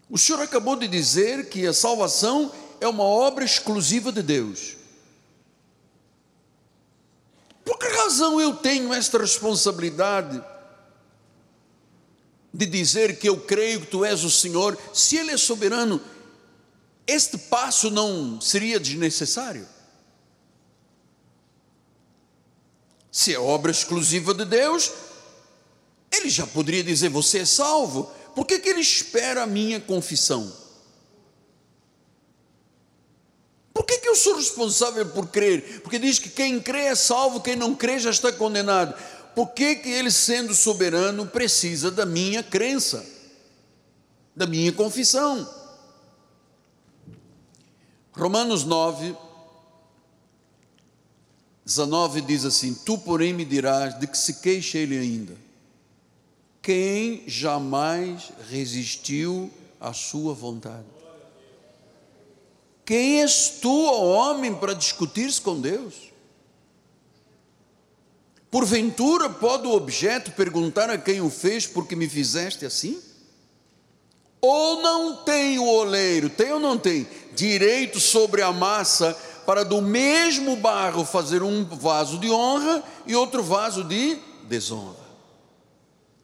O 0.09 0.17
senhor 0.17 0.41
acabou 0.41 0.75
de 0.75 0.85
dizer 0.85 1.47
que 1.47 1.65
a 1.65 1.73
salvação 1.73 2.51
é 2.81 2.87
uma 2.87 3.05
obra 3.05 3.45
exclusiva 3.45 4.11
de 4.11 4.21
Deus. 4.21 4.75
Por 7.63 7.79
que 7.79 7.87
razão 7.87 8.39
eu 8.39 8.57
tenho 8.57 8.93
esta 8.93 9.17
responsabilidade 9.17 10.43
de 12.53 12.65
dizer 12.65 13.17
que 13.17 13.29
eu 13.29 13.39
creio 13.39 13.79
que 13.79 13.87
tu 13.87 14.03
és 14.03 14.25
o 14.25 14.29
Senhor, 14.29 14.77
se 14.93 15.15
Ele 15.15 15.31
é 15.31 15.37
soberano? 15.37 16.01
Este 17.07 17.37
passo 17.37 17.89
não 17.89 18.41
seria 18.41 18.77
desnecessário? 18.77 19.74
Se 23.15 23.33
é 23.33 23.39
obra 23.39 23.71
exclusiva 23.71 24.33
de 24.33 24.43
Deus, 24.43 24.91
Ele 26.11 26.29
já 26.29 26.45
poderia 26.45 26.83
dizer: 26.83 27.07
Você 27.07 27.39
é 27.39 27.45
salvo. 27.45 28.11
Por 28.35 28.45
que, 28.45 28.59
que 28.59 28.67
Ele 28.67 28.81
espera 28.81 29.43
a 29.43 29.47
minha 29.47 29.79
confissão? 29.79 30.51
Por 33.73 33.85
que, 33.85 33.99
que 33.99 34.09
eu 34.09 34.17
sou 34.17 34.35
responsável 34.35 35.05
por 35.05 35.27
crer? 35.27 35.79
Porque 35.79 35.97
diz 35.97 36.19
que 36.19 36.27
quem 36.27 36.59
crê 36.59 36.87
é 36.87 36.95
salvo, 36.95 37.39
quem 37.39 37.55
não 37.55 37.73
crê 37.73 37.99
já 37.99 38.09
está 38.09 38.33
condenado. 38.33 38.93
Por 39.33 39.53
que, 39.53 39.77
que 39.77 39.89
ele, 39.89 40.11
sendo 40.11 40.53
soberano, 40.53 41.25
precisa 41.25 41.89
da 41.89 42.05
minha 42.05 42.43
crença, 42.43 43.05
da 44.35 44.45
minha 44.45 44.73
confissão? 44.73 45.49
Romanos 48.11 48.65
9, 48.65 49.15
19 51.65 52.21
diz 52.21 52.45
assim: 52.45 52.73
Tu, 52.85 52.97
porém, 52.97 53.33
me 53.33 53.43
dirás 53.43 53.97
de 53.99 54.05
que 54.05 54.17
se 54.17 54.35
queixa 54.35 54.77
ele 54.77 54.97
ainda. 54.97 55.33
Quem 56.61 57.23
jamais 57.27 58.31
resistiu 58.49 59.51
à 59.79 59.91
sua 59.91 60.33
vontade? 60.33 60.85
Quem 62.85 63.21
és 63.21 63.49
tu, 63.61 63.83
homem, 63.83 64.53
para 64.53 64.73
discutir-se 64.73 65.41
com 65.41 65.59
Deus? 65.59 65.95
Porventura 68.51 69.27
pode 69.27 69.67
o 69.67 69.73
objeto 69.73 70.31
perguntar 70.31 70.89
a 70.89 70.97
quem 70.97 71.19
o 71.19 71.29
fez, 71.31 71.65
porque 71.65 71.95
me 71.95 72.07
fizeste 72.07 72.63
assim? 72.63 73.01
Ou 74.39 74.81
não 74.83 75.23
tem 75.23 75.57
o 75.57 75.65
oleiro, 75.65 76.29
tem 76.29 76.53
ou 76.53 76.59
não 76.59 76.77
tem, 76.77 77.07
direito 77.35 77.99
sobre 77.99 78.43
a 78.43 78.53
massa 78.53 79.17
para 79.45 79.63
do 79.63 79.81
mesmo 79.81 80.55
barro 80.55 81.05
fazer 81.05 81.43
um 81.43 81.63
vaso 81.65 82.17
de 82.17 82.29
honra 82.29 82.83
e 83.05 83.15
outro 83.15 83.43
vaso 83.43 83.83
de 83.83 84.17
desonra? 84.43 85.05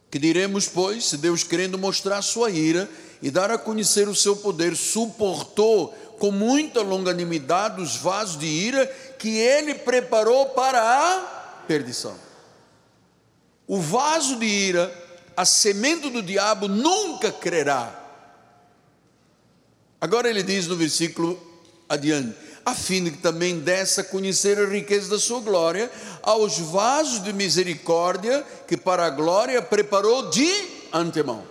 Que 0.09 0.19
diremos, 0.19 0.67
pois, 0.67 1.05
se 1.05 1.17
Deus, 1.17 1.43
querendo 1.43 1.77
mostrar 1.77 2.21
sua 2.21 2.49
ira 2.49 2.89
e 3.21 3.31
dar 3.31 3.49
a 3.51 3.57
conhecer 3.57 4.09
o 4.09 4.15
seu 4.15 4.35
poder, 4.35 4.75
suportou 4.75 5.89
com 6.19 6.31
muita 6.31 6.81
longanimidade 6.81 7.81
os 7.81 7.95
vasos 7.95 8.37
de 8.37 8.45
ira 8.45 8.85
que 9.17 9.37
ele 9.37 9.73
preparou 9.73 10.47
para 10.47 10.79
a 10.81 11.19
perdição. 11.65 12.15
O 13.65 13.79
vaso 13.79 14.35
de 14.35 14.45
ira, 14.45 14.93
a 15.35 15.45
semente 15.45 16.09
do 16.09 16.21
diabo 16.21 16.67
nunca 16.67 17.31
crerá. 17.31 17.99
Agora 20.01 20.29
ele 20.29 20.43
diz 20.43 20.67
no 20.67 20.75
versículo 20.75 21.39
adiante: 21.87 22.35
a 22.65 22.75
fim 22.75 23.03
de 23.03 23.11
que 23.11 23.17
também 23.17 23.59
dessa 23.59 24.03
conhecer 24.03 24.59
a 24.59 24.67
riqueza 24.67 25.09
da 25.09 25.19
sua 25.19 25.39
glória 25.39 25.91
aos 26.21 26.57
vasos 26.59 27.23
de 27.23 27.33
misericórdia 27.33 28.45
que 28.67 28.77
para 28.77 29.05
a 29.05 29.09
glória 29.09 29.61
preparou 29.61 30.29
de 30.29 30.49
antemão. 30.93 31.43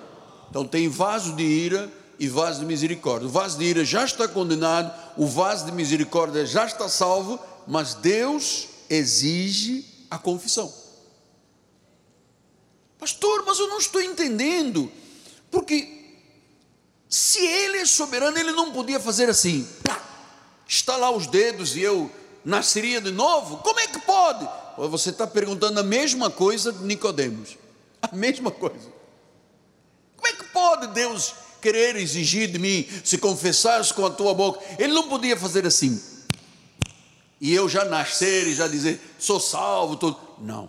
Então 0.48 0.64
tem 0.64 0.88
vaso 0.88 1.34
de 1.34 1.42
ira 1.42 1.90
e 2.18 2.28
vaso 2.28 2.60
de 2.60 2.66
misericórdia. 2.66 3.26
O 3.26 3.30
vaso 3.30 3.58
de 3.58 3.64
ira 3.64 3.84
já 3.84 4.04
está 4.04 4.28
condenado, 4.28 4.92
o 5.16 5.26
vaso 5.26 5.64
de 5.64 5.72
misericórdia 5.72 6.44
já 6.44 6.66
está 6.66 6.88
salvo, 6.88 7.40
mas 7.66 7.94
Deus 7.94 8.68
exige 8.88 9.84
a 10.10 10.18
confissão. 10.18 10.72
Pastor, 12.98 13.44
mas 13.46 13.58
eu 13.58 13.68
não 13.68 13.78
estou 13.78 14.02
entendendo, 14.02 14.92
porque 15.50 16.00
se 17.08 17.38
Ele 17.38 17.78
é 17.78 17.86
soberano, 17.86 18.38
Ele 18.38 18.52
não 18.52 18.72
podia 18.72 19.00
fazer 19.00 19.30
assim, 19.30 19.66
estalar 20.70 21.10
os 21.10 21.26
dedos 21.26 21.76
e 21.76 21.80
eu 21.80 22.08
nasceria 22.44 23.00
de 23.00 23.10
novo? 23.10 23.56
Como 23.56 23.80
é 23.80 23.88
que 23.88 23.98
pode? 23.98 24.48
Você 24.88 25.10
está 25.10 25.26
perguntando 25.26 25.80
a 25.80 25.82
mesma 25.82 26.30
coisa 26.30 26.72
de 26.72 26.84
Nicodemos. 26.84 27.58
A 28.00 28.14
mesma 28.14 28.52
coisa. 28.52 28.88
Como 30.16 30.28
é 30.28 30.32
que 30.32 30.44
pode 30.44 30.86
Deus 30.94 31.34
querer 31.60 31.96
exigir 31.96 32.48
de 32.48 32.58
mim 32.58 32.86
se 33.04 33.18
confessares 33.18 33.90
com 33.90 34.06
a 34.06 34.10
tua 34.10 34.32
boca? 34.32 34.60
Ele 34.78 34.92
não 34.92 35.08
podia 35.08 35.36
fazer 35.36 35.66
assim. 35.66 36.00
E 37.40 37.52
eu 37.52 37.68
já 37.68 37.84
nascer 37.84 38.46
e 38.46 38.54
já 38.54 38.68
dizer, 38.68 39.00
sou 39.18 39.40
salvo, 39.40 39.96
tudo. 39.96 40.18
Não. 40.38 40.68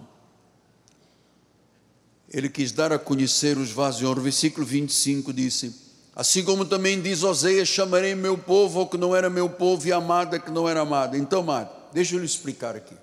Ele 2.27 2.49
quis 2.49 2.71
dar 2.71 2.91
a 2.91 2.97
conhecer 2.97 3.57
os 3.57 3.69
vasos 3.69 3.99
de 3.99 4.07
honra. 4.07 4.21
Versículo 4.21 4.65
25 4.65 5.31
disse: 5.31 5.75
Assim 6.15 6.43
como 6.43 6.65
também 6.65 7.01
diz 7.01 7.23
Oséias: 7.23 7.67
chamarei 7.67 8.15
meu 8.15 8.37
povo 8.37 8.79
ao 8.79 8.87
que 8.87 8.97
não 8.97 9.15
era 9.15 9.29
meu 9.29 9.49
povo 9.49 9.87
e 9.87 9.93
amada 9.93 10.39
que 10.39 10.51
não 10.51 10.67
era 10.67 10.81
amada. 10.81 11.17
Então, 11.17 11.39
amado, 11.41 11.69
deixa 11.93 12.15
eu 12.15 12.19
lhe 12.19 12.25
explicar 12.25 12.75
aqui. 12.75 12.95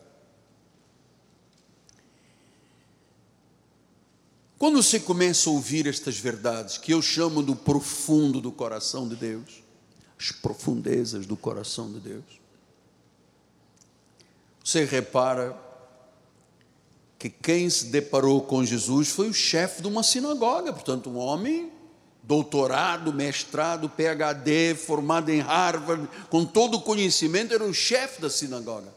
Quando 4.59 4.83
você 4.83 4.99
começa 4.99 5.49
a 5.49 5.53
ouvir 5.53 5.87
estas 5.87 6.19
verdades, 6.19 6.77
que 6.77 6.93
eu 6.93 7.01
chamo 7.01 7.43
do 7.43 7.55
profundo 7.55 8.41
do 8.41 8.51
coração 8.51 9.09
de 9.09 9.15
Deus, 9.15 9.63
as 10.19 10.33
profundezas 10.33 11.27
do 11.27 11.37
coração 11.37 11.93
de 11.93 12.01
Deus, 12.01 12.25
você 14.65 14.85
repara 14.85 15.57
que 17.19 17.31
quem 17.31 17.71
se 17.71 17.87
deparou 17.87 18.43
com 18.43 18.65
Jesus 18.65 19.09
foi 19.09 19.29
o 19.29 19.35
chefe 19.35 19.81
de 19.81 19.89
uma 19.89 20.03
sinagoga, 20.03 20.73
portanto, 20.73 21.09
um 21.09 21.17
homem 21.17 21.78
doutorado, 22.29 23.11
mestrado, 23.11 23.89
PhD, 23.89 24.75
formado 24.75 25.31
em 25.31 25.41
Harvard, 25.41 26.07
com 26.29 26.45
todo 26.45 26.77
o 26.77 26.83
conhecimento, 26.83 27.55
era 27.55 27.65
o 27.65 27.73
chefe 27.73 28.21
da 28.21 28.29
sinagoga. 28.29 28.93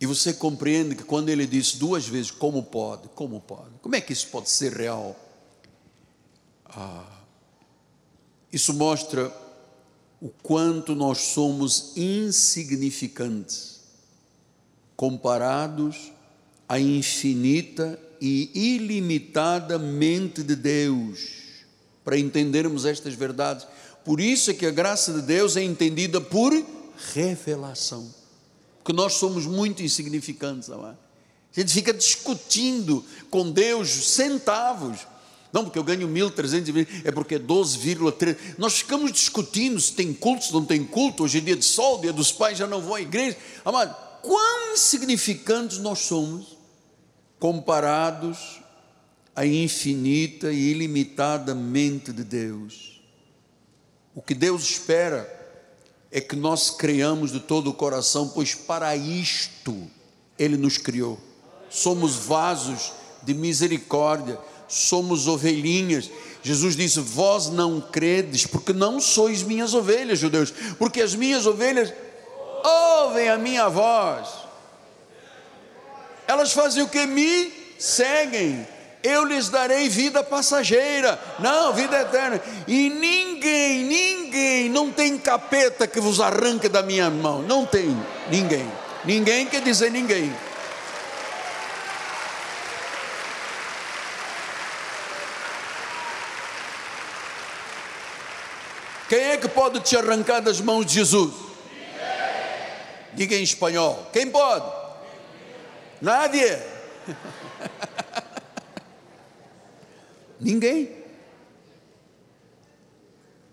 E 0.00 0.06
você 0.06 0.32
compreende 0.32 0.94
que 0.94 1.02
quando 1.02 1.30
ele 1.30 1.48
disse 1.48 1.78
duas 1.78 2.06
vezes, 2.06 2.30
como 2.30 2.62
pode, 2.62 3.08
como 3.08 3.40
pode, 3.40 3.72
como 3.82 3.96
é 3.96 4.00
que 4.00 4.12
isso 4.12 4.28
pode 4.28 4.48
ser 4.48 4.72
real? 4.72 5.18
Ah, 6.64 7.24
isso 8.52 8.72
mostra 8.72 9.36
o 10.20 10.28
quanto 10.28 10.94
nós 10.94 11.18
somos 11.18 11.96
insignificantes 11.96 13.80
comparados 14.94 16.12
à 16.68 16.78
infinita 16.78 17.98
e 18.20 18.50
ilimitada 18.54 19.78
mente 19.78 20.42
de 20.42 20.54
Deus, 20.56 21.20
para 22.04 22.18
entendermos 22.18 22.84
estas 22.84 23.14
verdades. 23.14 23.66
Por 24.04 24.20
isso 24.20 24.50
é 24.50 24.54
que 24.54 24.66
a 24.66 24.70
graça 24.70 25.12
de 25.12 25.22
Deus 25.22 25.56
é 25.56 25.62
entendida 25.62 26.20
por 26.20 26.52
revelação, 27.14 28.12
porque 28.78 28.92
nós 28.92 29.14
somos 29.14 29.46
muito 29.46 29.82
insignificantes, 29.82 30.70
amado. 30.70 30.98
A 31.56 31.60
gente 31.60 31.72
fica 31.72 31.92
discutindo 31.92 33.04
com 33.30 33.50
Deus 33.50 33.88
centavos 33.88 35.06
não, 35.52 35.64
porque 35.64 35.78
eu 35.78 35.84
ganho 35.84 36.06
1.320, 36.08 37.04
é 37.04 37.10
porque 37.10 37.36
é 37.36 37.38
12,3. 37.38 38.36
Nós 38.58 38.74
ficamos 38.74 39.10
discutindo 39.12 39.80
se 39.80 39.92
tem 39.92 40.12
culto, 40.12 40.44
se 40.44 40.52
não 40.52 40.64
tem 40.64 40.84
culto. 40.84 41.24
Hoje 41.24 41.38
é 41.38 41.40
dia 41.40 41.56
de 41.56 41.64
sol, 41.64 42.00
dia 42.00 42.12
dos 42.12 42.30
pais, 42.30 42.58
já 42.58 42.66
não 42.66 42.82
vou 42.82 42.94
à 42.94 43.00
igreja. 43.00 43.36
Amado, 43.64 43.96
quão 44.22 44.74
insignificantes 44.74 45.78
nós 45.78 46.00
somos 46.00 46.57
comparados 47.38 48.60
à 49.34 49.46
infinita 49.46 50.52
e 50.52 50.70
ilimitada 50.70 51.54
mente 51.54 52.12
de 52.12 52.24
Deus. 52.24 53.00
O 54.14 54.22
que 54.22 54.34
Deus 54.34 54.62
espera 54.64 55.36
é 56.10 56.20
que 56.20 56.34
nós 56.34 56.70
creamos 56.70 57.30
de 57.32 57.40
todo 57.40 57.70
o 57.70 57.74
coração, 57.74 58.28
pois 58.28 58.54
para 58.54 58.96
isto 58.96 59.88
Ele 60.38 60.56
nos 60.56 60.78
criou. 60.78 61.18
Somos 61.70 62.16
vasos 62.16 62.92
de 63.22 63.34
misericórdia 63.34 64.38
somos 64.68 65.26
ovelhinhas. 65.26 66.10
Jesus 66.42 66.76
disse: 66.76 67.00
Vós 67.00 67.48
não 67.48 67.80
credes, 67.80 68.46
porque 68.46 68.72
não 68.72 69.00
sois 69.00 69.42
minhas 69.42 69.74
ovelhas, 69.74 70.18
judeus, 70.18 70.52
porque 70.78 71.00
as 71.00 71.14
minhas 71.14 71.46
ovelhas 71.46 71.92
ouvem 72.62 73.30
a 73.30 73.38
minha 73.38 73.68
voz. 73.68 74.37
Elas 76.28 76.52
fazem 76.52 76.82
o 76.82 76.88
que 76.88 77.06
me 77.06 77.50
seguem. 77.78 78.68
Eu 79.02 79.24
lhes 79.24 79.48
darei 79.48 79.88
vida 79.88 80.22
passageira, 80.22 81.18
não, 81.38 81.72
vida 81.72 81.98
eterna. 82.00 82.38
E 82.66 82.90
ninguém, 82.90 83.84
ninguém, 83.84 84.68
não 84.68 84.92
tem 84.92 85.16
capeta 85.16 85.86
que 85.86 85.98
vos 85.98 86.20
arranque 86.20 86.68
da 86.68 86.82
minha 86.82 87.08
mão. 87.08 87.40
Não 87.40 87.64
tem, 87.64 87.96
ninguém. 88.30 88.70
Ninguém 89.06 89.46
quer 89.46 89.62
dizer 89.62 89.90
ninguém. 89.90 90.30
Quem 99.08 99.18
é 99.18 99.36
que 99.38 99.48
pode 99.48 99.80
te 99.80 99.96
arrancar 99.96 100.40
das 100.40 100.60
mãos 100.60 100.84
de 100.84 100.92
Jesus? 100.94 101.32
Diga 103.14 103.34
em 103.34 103.42
espanhol. 103.42 104.10
Quem 104.12 104.28
pode? 104.28 104.77
Nadie. 106.00 106.58
Ninguém. 110.40 110.96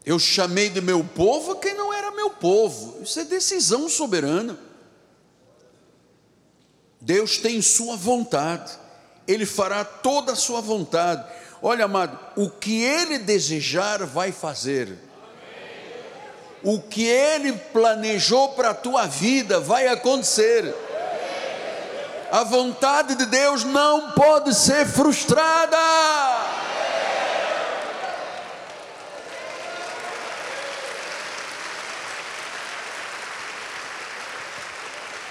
Eu 0.05 0.19
chamei 0.19 0.69
de 0.69 0.81
meu 0.81 1.03
povo 1.03 1.55
quem 1.55 1.73
não 1.73 1.91
era 1.91 2.11
meu 2.11 2.29
povo. 2.29 3.01
Isso 3.01 3.19
é 3.19 3.23
decisão 3.23 3.89
soberana. 3.89 4.59
Deus 7.01 7.37
tem 7.37 7.61
sua 7.61 7.95
vontade. 7.95 8.71
Ele 9.27 9.45
fará 9.45 9.83
toda 9.83 10.33
a 10.33 10.35
sua 10.35 10.61
vontade. 10.61 11.25
Olha, 11.61 11.85
amado, 11.85 12.19
o 12.35 12.49
que 12.49 12.83
ele 12.83 13.17
desejar 13.17 14.05
vai 14.05 14.31
fazer 14.31 14.95
o 16.65 16.81
que 16.81 17.05
Ele 17.05 17.53
planejou 17.53 18.49
para 18.49 18.71
a 18.71 18.73
tua 18.73 19.05
vida 19.05 19.59
vai 19.59 19.87
acontecer. 19.87 20.73
A 22.35 22.43
vontade 22.43 23.15
de 23.15 23.25
Deus 23.27 23.63
não 23.63 24.11
pode 24.11 24.53
ser 24.53 24.85
frustrada. 24.85 25.77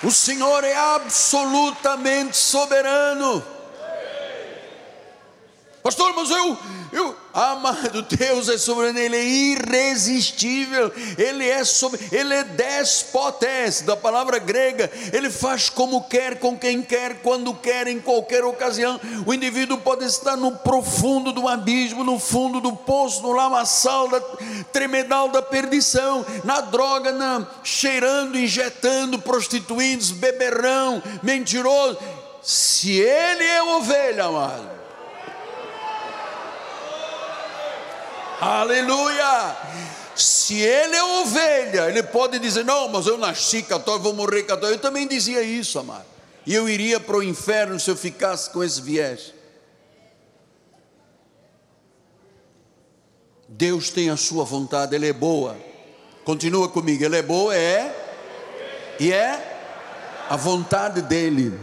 O 0.03 0.11
Senhor 0.11 0.65
é 0.65 0.75
absolutamente 0.75 2.39
soberano. 2.39 3.45
Pastor, 5.83 6.15
mas 6.15 6.31
eu, 6.31 6.59
eu, 6.91 7.17
amado 7.35 8.03
Deus 8.03 8.49
é 8.49 8.57
soberano, 8.57 8.99
Ele 8.99 9.17
é 9.17 9.25
irresistível, 9.25 10.93
Ele 11.19 11.49
é, 11.49 11.65
sobre, 11.65 12.01
Ele 12.13 12.33
é 12.33 12.45
despotes, 12.45 13.83
da 13.83 13.97
palavra 13.97 14.39
grega, 14.39 14.91
Ele 15.13 15.29
faz 15.29 15.69
como 15.69 16.05
quer, 16.05 16.39
com 16.39 16.57
quem 16.57 16.81
quer, 16.81 17.21
quando 17.23 17.53
quer, 17.55 17.89
em 17.89 18.01
qualquer 18.01 18.45
ocasião. 18.45 19.01
O 19.27 19.35
indivíduo 19.35 19.79
pode 19.79 20.05
estar 20.05 20.37
no 20.37 20.53
profundo 20.53 21.33
do 21.33 21.49
abismo, 21.49 22.05
no 22.05 22.21
fundo 22.21 22.61
do 22.61 22.73
poço, 22.73 23.23
no 23.23 23.33
lamaçal 23.33 24.09
da 24.09 24.21
tremedal 24.73 25.29
da 25.29 25.43
perdição, 25.43 26.25
na 26.45 26.61
droga, 26.61 27.11
na, 27.11 27.47
cheirando, 27.65 28.39
injetando, 28.39 29.19
prostituindo, 29.19 30.15
beberrão, 30.15 31.03
mentiroso. 31.23 31.99
Se 32.43 32.93
Ele 32.93 33.45
é 33.45 33.63
ovelha, 33.63 34.25
amado 34.27 34.74
Aleluia! 38.41 39.57
Se 40.17 40.61
ele 40.61 40.95
é 40.95 41.03
ovelha, 41.03 41.89
ele 41.89 42.03
pode 42.03 42.39
dizer: 42.39 42.65
Não, 42.65 42.89
mas 42.89 43.07
eu 43.07 43.19
nasci 43.19 43.63
católico, 43.63 44.05
vou 44.05 44.15
morrer 44.15 44.45
católico. 44.45 44.79
Eu 44.79 44.83
também 44.83 45.07
dizia 45.07 45.43
isso, 45.43 45.79
amado. 45.79 46.05
E 46.47 46.55
eu 46.55 46.69
iria 46.69 47.01
para 47.01 47.17
o 47.17 47.23
inferno 47.23 47.79
se 47.81 47.91
eu 47.91 47.97
ficasse 47.97 48.51
com 48.51 48.63
esse 48.63 48.81
viés. 48.81 49.33
Deus 53.49 53.91
tem 53.91 54.11
a 54.11 54.17
sua 54.17 54.45
vontade, 54.45 54.95
Ele 54.95 55.09
é 55.09 55.13
boa. 55.13 55.57
Continua 56.25 56.69
comigo, 56.69 57.05
Ele 57.05 57.17
é 57.17 57.23
boa, 57.23 57.55
é. 57.57 57.95
E 59.01 59.13
é 59.13 60.25
a 60.29 60.37
vontade 60.37 61.03
dEle. 61.03 61.59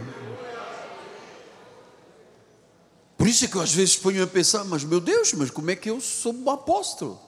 Por 3.22 3.28
isso 3.28 3.44
é 3.44 3.46
que 3.46 3.54
eu 3.54 3.60
às 3.60 3.72
vezes 3.72 3.94
ponho 3.94 4.24
a 4.24 4.26
pensar, 4.26 4.64
mas 4.64 4.82
meu 4.82 4.98
Deus, 4.98 5.32
mas 5.34 5.48
como 5.48 5.70
é 5.70 5.76
que 5.76 5.88
eu 5.88 6.00
sou 6.00 6.34
um 6.34 6.50
apóstolo? 6.50 7.20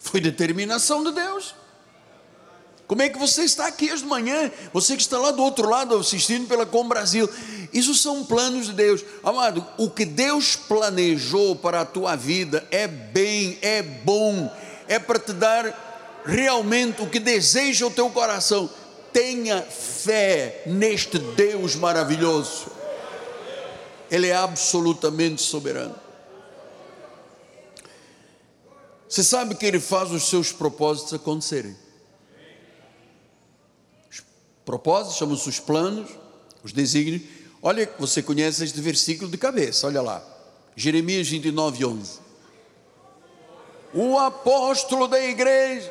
Foi 0.00 0.20
determinação 0.20 1.04
de 1.04 1.12
Deus. 1.12 1.54
Como 2.88 3.00
é 3.02 3.08
que 3.08 3.16
você 3.16 3.44
está 3.44 3.68
aqui 3.68 3.84
hoje 3.84 4.02
de 4.02 4.08
manhã? 4.08 4.50
Você 4.72 4.96
que 4.96 5.02
está 5.02 5.16
lá 5.16 5.30
do 5.30 5.40
outro 5.44 5.68
lado 5.68 5.96
assistindo 5.96 6.48
pela 6.48 6.66
Com 6.66 6.88
Brasil. 6.88 7.30
Isso 7.72 7.94
são 7.94 8.24
planos 8.24 8.66
de 8.66 8.72
Deus. 8.72 9.04
Amado, 9.22 9.64
o 9.78 9.88
que 9.88 10.04
Deus 10.04 10.56
planejou 10.56 11.54
para 11.54 11.82
a 11.82 11.86
tua 11.86 12.16
vida 12.16 12.66
é 12.72 12.88
bem, 12.88 13.60
é 13.62 13.82
bom, 13.82 14.52
é 14.88 14.98
para 14.98 15.20
te 15.20 15.32
dar 15.32 16.24
realmente 16.26 17.00
o 17.00 17.08
que 17.08 17.20
deseja 17.20 17.86
o 17.86 17.92
teu 17.92 18.10
coração, 18.10 18.68
tenha 19.12 19.62
fé 19.62 20.64
neste 20.66 21.16
Deus 21.16 21.76
maravilhoso. 21.76 22.74
Ele 24.10 24.28
é 24.28 24.36
absolutamente 24.36 25.42
soberano. 25.42 25.94
Você 29.08 29.22
sabe 29.22 29.54
que 29.54 29.64
ele 29.64 29.80
faz 29.80 30.10
os 30.10 30.28
seus 30.28 30.52
propósitos 30.52 31.14
acontecerem. 31.14 31.76
Os 34.10 34.22
propósitos 34.64 35.16
chamam-se 35.16 35.48
os 35.48 35.60
planos, 35.60 36.10
os 36.62 36.72
desígnios. 36.72 37.22
Olha, 37.62 37.90
você 37.98 38.22
conhece 38.22 38.64
este 38.64 38.80
versículo 38.80 39.30
de 39.30 39.38
cabeça, 39.38 39.86
olha 39.86 40.02
lá. 40.02 40.22
Jeremias 40.74 41.28
29, 41.28 41.84
11. 41.84 42.18
O 43.94 44.18
apóstolo 44.18 45.08
da 45.08 45.18
igreja, 45.18 45.90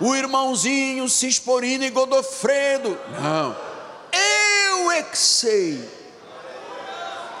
o 0.00 0.14
irmãozinho 0.14 1.08
Cisporino 1.08 1.84
e 1.84 1.90
Godofredo, 1.90 2.98
não, 3.20 3.56
eu 4.12 4.90
é 4.90 5.02
que 5.02 5.16
sei, 5.16 5.88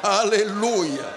aleluia, 0.04 1.14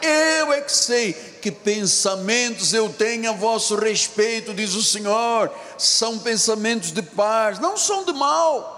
eu 0.00 0.52
é 0.52 0.60
que 0.60 0.72
sei 0.72 1.12
que 1.12 1.50
pensamentos 1.50 2.72
eu 2.72 2.88
tenho 2.88 3.30
a 3.30 3.32
vosso 3.32 3.74
respeito, 3.76 4.54
diz 4.54 4.74
o 4.74 4.82
Senhor, 4.82 5.50
são 5.76 6.18
pensamentos 6.18 6.92
de 6.92 7.02
paz, 7.02 7.58
não 7.58 7.76
são 7.76 8.04
de 8.04 8.12
mal, 8.12 8.76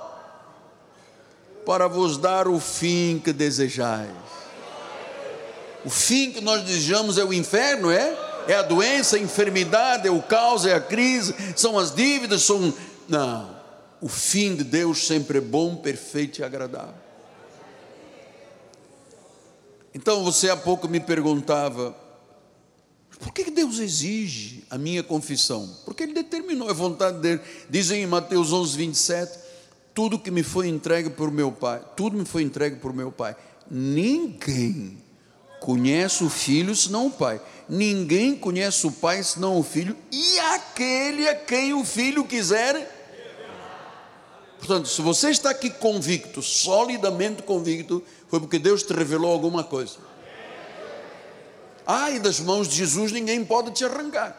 para 1.67 1.87
vos 1.87 2.17
dar 2.17 2.49
o 2.49 2.59
fim 2.59 3.21
que 3.23 3.33
desejais. 3.33 4.11
O 5.85 5.91
fim 5.91 6.31
que 6.31 6.41
nós 6.41 6.63
desejamos 6.63 7.19
é 7.19 7.25
o 7.25 7.33
inferno, 7.33 7.91
é? 7.91 8.17
É 8.49 8.55
a 8.55 8.63
doença, 8.63 9.17
a 9.17 9.21
enfermidade, 9.21 10.09
é 10.09 10.11
o 10.11 10.23
caos, 10.23 10.67
é 10.67 10.75
a 10.75 10.81
crise, 10.81 11.35
são 11.57 11.79
as 11.79 11.95
dívidas, 11.95 12.43
são. 12.43 12.73
Não. 13.09 13.59
O 14.01 14.09
fim 14.09 14.57
de 14.57 14.65
Deus 14.65 15.07
sempre 15.07 15.39
é 15.39 15.41
bom, 15.41 15.77
perfeito 15.77 16.41
e 16.41 16.45
agradável. 16.45 17.00
Então 19.95 20.25
você 20.25 20.49
há 20.51 20.57
pouco 20.57 20.89
me 20.89 21.01
perguntava, 21.01 21.97
por 23.19 23.33
que 23.33 23.51
Deus 23.51 23.79
exige 23.79 24.65
a 24.71 24.79
minha 24.79 25.03
confissão? 25.03 25.69
Porque 25.85 26.05
Ele 26.05 26.15
determinou 26.15 26.71
a 26.71 26.73
vontade 26.73 27.19
dele. 27.19 27.41
Dizem 27.69 28.03
em 28.03 28.07
Mateus 28.07 28.53
11, 28.53 28.77
27, 28.77 29.39
tudo 29.93 30.19
que 30.19 30.31
me 30.31 30.43
foi 30.43 30.69
entregue 30.69 31.11
por 31.11 31.31
meu 31.31 31.53
Pai, 31.53 31.83
tudo 31.97 32.17
me 32.17 32.25
foi 32.25 32.43
entregue 32.43 32.77
por 32.77 32.95
meu 32.95 33.13
Pai. 33.13 33.37
Ninguém 33.71 34.97
conhece 35.61 36.25
o 36.25 36.31
Filho 36.31 36.75
senão 36.75 37.07
o 37.07 37.11
Pai. 37.11 37.41
Ninguém 37.69 38.35
conhece 38.35 38.87
o 38.87 38.93
Pai 38.93 39.23
senão 39.23 39.59
o 39.59 39.63
Filho 39.63 39.97
e 40.11 40.39
aquele 40.39 41.29
a 41.29 41.35
quem 41.35 41.75
o 41.75 41.85
Filho 41.85 42.25
quiser. 42.25 43.00
Portanto, 44.61 44.89
se 44.89 45.01
você 45.01 45.31
está 45.31 45.49
aqui 45.49 45.71
convicto, 45.71 46.43
solidamente 46.43 47.43
convicto, 47.43 48.05
foi 48.29 48.39
porque 48.39 48.59
Deus 48.59 48.83
te 48.83 48.93
revelou 48.93 49.33
alguma 49.33 49.65
coisa. 49.65 49.97
Ai, 51.87 52.19
das 52.19 52.39
mãos 52.39 52.69
de 52.69 52.77
Jesus 52.77 53.11
ninguém 53.11 53.43
pode 53.43 53.71
te 53.71 53.87
arrancar. 53.87 54.39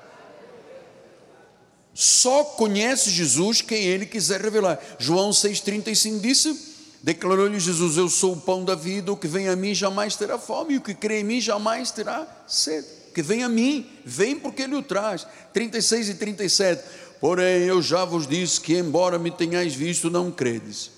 Só 1.92 2.44
conhece 2.44 3.10
Jesus 3.10 3.62
quem 3.62 3.84
ele 3.84 4.06
quiser 4.06 4.40
revelar. 4.40 4.80
João 5.00 5.32
6,35 5.32 6.22
disse: 6.22 6.56
Declarou-lhe 7.02 7.60
Jesus: 7.60 7.98
Eu 7.98 8.08
sou 8.08 8.34
o 8.34 8.40
pão 8.40 8.64
da 8.64 8.76
vida, 8.76 9.12
o 9.12 9.18
que 9.18 9.28
vem 9.28 9.50
a 9.50 9.56
mim 9.56 9.74
jamais 9.74 10.16
terá 10.16 10.38
fome, 10.38 10.76
e 10.76 10.78
o 10.78 10.82
que 10.82 10.94
crê 10.94 11.22
em 11.22 11.24
mim 11.24 11.42
jamais 11.42 11.90
terá 11.90 12.28
sede. 12.48 12.88
O 13.10 13.14
que 13.14 13.24
vem 13.24 13.44
a 13.44 13.50
mim, 13.50 13.90
vem 14.06 14.40
porque 14.40 14.62
ele 14.62 14.76
o 14.76 14.84
traz. 14.84 15.28
36 15.52 16.10
e 16.10 16.14
37. 16.14 16.82
Porém, 17.22 17.66
eu 17.66 17.84
já 17.84 18.04
vos 18.04 18.26
disse 18.26 18.60
que, 18.60 18.76
embora 18.76 19.20
me 19.20 19.30
tenhais 19.30 19.76
visto, 19.76 20.10
não 20.10 20.32
credes. 20.32 20.90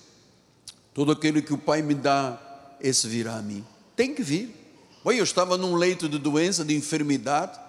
Todo 0.94 1.12
aquele 1.12 1.42
que 1.42 1.54
o 1.54 1.58
Pai 1.58 1.82
me 1.82 1.94
dá, 1.94 2.40
esse 2.80 3.10
virá 3.10 3.36
a 3.36 3.42
mim. 3.42 3.66
Tem 3.94 4.16
que 4.16 4.24
vir. 4.24 4.56
Oi, 5.04 5.20
eu 5.20 5.24
estava 5.26 5.58
num 5.58 5.76
leito 5.76 6.08
de 6.08 6.18
doença, 6.18 6.64
de 6.64 6.74
enfermidade, 6.74 7.60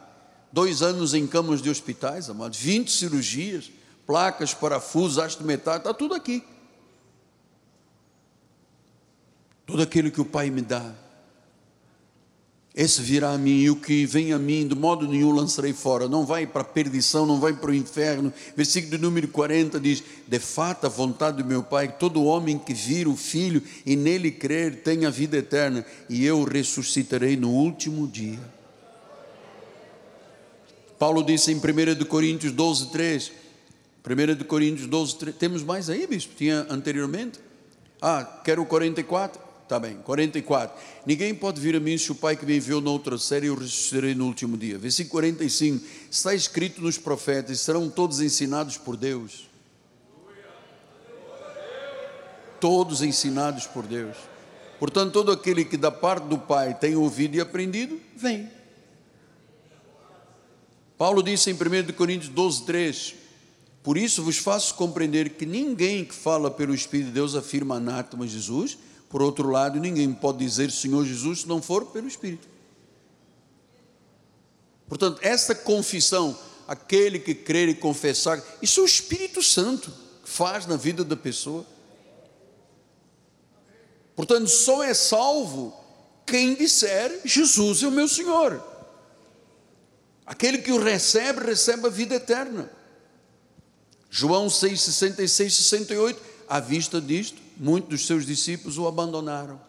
dois 0.53 0.83
anos 0.83 1.15
em 1.15 1.27
camas 1.27 1.61
de 1.61 1.69
hospitais, 1.69 2.31
amados, 2.31 2.57
20 2.61 2.93
cirurgias, 2.93 3.73
placas, 4.07 4.55
parafusos, 4.55 5.19
haste 5.19 5.43
metal, 5.43 5.79
está 5.79 5.93
tudo 5.93 6.15
aqui. 6.15 6.45
Tudo 9.67 9.83
aquilo 9.83 10.13
que 10.13 10.21
o 10.21 10.25
Pai 10.25 10.49
me 10.49 10.63
dá, 10.63 10.95
esse 12.75 13.01
virá 13.01 13.31
a 13.31 13.39
mim, 13.39 13.61
e 13.61 13.71
o 13.71 13.77
que 13.77 14.05
vem 14.05 14.33
a 14.33 14.39
mim, 14.39 14.67
de 14.67 14.75
modo 14.75 15.07
nenhum 15.07 15.31
lançarei 15.31 15.73
fora. 15.73 16.09
Não 16.09 16.27
vai 16.27 16.45
para 16.45 16.63
a 16.63 16.65
perdição, 16.65 17.25
não 17.25 17.39
vai 17.39 17.53
para 17.53 17.71
o 17.71 17.75
inferno. 17.75 18.33
Versículo 18.57 19.01
número 19.01 19.29
40 19.29 19.79
diz: 19.79 20.03
De 20.27 20.41
fato, 20.41 20.85
a 20.85 20.89
vontade 20.89 21.37
do 21.37 21.45
meu 21.45 21.63
Pai, 21.63 21.87
que 21.87 22.01
todo 22.01 22.25
homem 22.25 22.59
que 22.59 22.75
vir 22.75 23.07
o 23.07 23.15
Filho 23.15 23.63
e 23.87 23.95
nele 23.95 24.33
crer 24.33 24.83
tenha 24.83 25.09
vida 25.09 25.37
eterna, 25.37 25.87
e 26.11 26.27
eu 26.27 26.43
ressuscitarei 26.43 27.37
no 27.37 27.51
último 27.51 28.09
dia. 28.09 28.41
Paulo 30.99 31.23
disse 31.23 31.53
em 31.53 31.57
1 31.57 32.05
Coríntios 32.07 32.51
12, 32.51 32.91
3. 32.91 33.33
1 34.05 34.45
Coríntios 34.47 34.89
12, 34.89 35.17
3. 35.17 35.37
Temos 35.37 35.63
mais 35.63 35.89
aí, 35.89 36.09
bispo? 36.09 36.35
Tinha 36.35 36.67
anteriormente? 36.69 37.39
Ah, 38.03 38.25
quero 38.45 38.63
o 38.63 38.67
44. 38.67 39.44
Está 39.65 39.79
bem, 39.79 39.97
44. 40.05 40.79
Ninguém 41.07 41.35
pode 41.35 41.59
vir 41.59 41.75
a 41.75 41.81
mim 41.81 41.97
se 41.97 42.13
o 42.13 42.15
Pai 42.15 42.37
que 42.37 42.45
me 42.45 42.59
enviou 42.59 42.83
na 42.83 42.91
outra 42.91 43.17
série 43.17 43.47
eu 43.47 43.55
ressuscitarei 43.55 44.15
no 44.15 44.27
último 44.27 44.59
dia. 44.59 44.77
Versículo 44.77 45.13
45. 45.13 45.85
Está 46.11 46.35
escrito 46.35 46.83
nos 46.83 46.99
profetas: 46.99 47.61
serão 47.61 47.89
todos 47.89 48.21
ensinados 48.21 48.77
por 48.77 48.95
Deus. 48.95 49.49
Todos 52.61 53.01
ensinados 53.01 53.67
por 53.67 53.87
Deus. 53.87 54.17
Portanto, 54.79 55.13
todo 55.13 55.33
aquele 55.33 55.65
que 55.65 55.79
da 55.79 55.91
parte 55.91 56.25
do 56.25 56.37
Pai 56.37 56.75
tem 56.75 56.95
ouvido 56.95 57.35
e 57.37 57.41
aprendido, 57.41 57.99
vem. 58.15 58.51
Paulo 60.99 61.23
disse 61.23 61.51
em 61.51 61.55
1 61.55 61.91
Coríntios 61.95 62.29
12, 62.29 62.67
3: 62.67 63.15
Por 63.83 63.97
isso 63.97 64.23
vos 64.23 64.37
faço 64.37 64.75
compreender 64.75 65.31
que 65.31 65.47
ninguém 65.47 66.05
que 66.05 66.15
fala 66.15 66.51
pelo 66.51 66.75
Espírito 66.75 67.07
de 67.07 67.13
Deus 67.13 67.35
afirma 67.35 67.77
anátema 67.77 68.27
Jesus 68.27 68.77
por 69.15 69.23
outro 69.23 69.49
lado, 69.49 69.79
ninguém 69.79 70.13
pode 70.13 70.39
dizer 70.39 70.73
Senhor 70.73 71.05
Jesus 71.05 71.43
se 71.43 71.47
não 71.47 71.63
for 71.63 71.87
pelo 71.87 72.09
Espírito. 72.09 72.49
Portanto, 74.89 75.21
esta 75.23 75.55
confissão, 75.55 76.37
aquele 76.67 77.21
que 77.21 77.33
crer 77.33 77.69
e 77.69 77.77
confessar, 77.77 78.43
isso 78.61 78.81
é 78.81 78.83
o 78.83 78.87
Espírito 78.87 79.41
Santo 79.41 79.93
que 80.25 80.29
faz 80.29 80.67
na 80.67 80.75
vida 80.75 81.05
da 81.05 81.17
pessoa. 81.17 81.65
Portanto, 84.17 84.49
só 84.49 84.83
é 84.83 84.93
salvo 84.93 85.73
quem 86.27 86.57
disser 86.57 87.21
Jesus 87.25 87.85
é 87.85 87.87
o 87.87 87.93
meu 87.93 88.09
Senhor. 88.09 88.61
Aquele 90.27 90.59
que 90.59 90.73
o 90.73 90.83
recebe, 90.83 91.47
recebe 91.47 91.87
a 91.87 91.91
vida 91.91 92.17
eterna. 92.17 92.69
João 94.11 94.51
6, 94.51 94.81
66, 94.81 95.55
68, 95.55 96.21
à 96.49 96.59
vista 96.59 97.01
disto, 97.01 97.44
muitos 97.57 97.91
dos 97.91 98.07
seus 98.07 98.27
discípulos 98.27 98.79
o 98.79 98.87
abandonaram. 98.87 99.61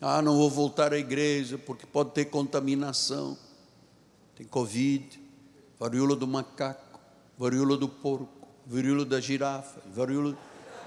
Ah, 0.00 0.20
não 0.20 0.36
vou 0.36 0.50
voltar 0.50 0.92
à 0.92 0.98
igreja 0.98 1.56
porque 1.56 1.86
pode 1.86 2.10
ter 2.10 2.24
contaminação. 2.24 3.38
Tem 4.36 4.46
Covid, 4.46 5.20
varíola 5.78 6.16
do 6.16 6.26
macaco, 6.26 6.98
varíola 7.38 7.76
do 7.76 7.88
porco, 7.88 8.48
varíola 8.66 9.04
da 9.04 9.20
girafa, 9.20 9.80
varíola. 9.94 10.36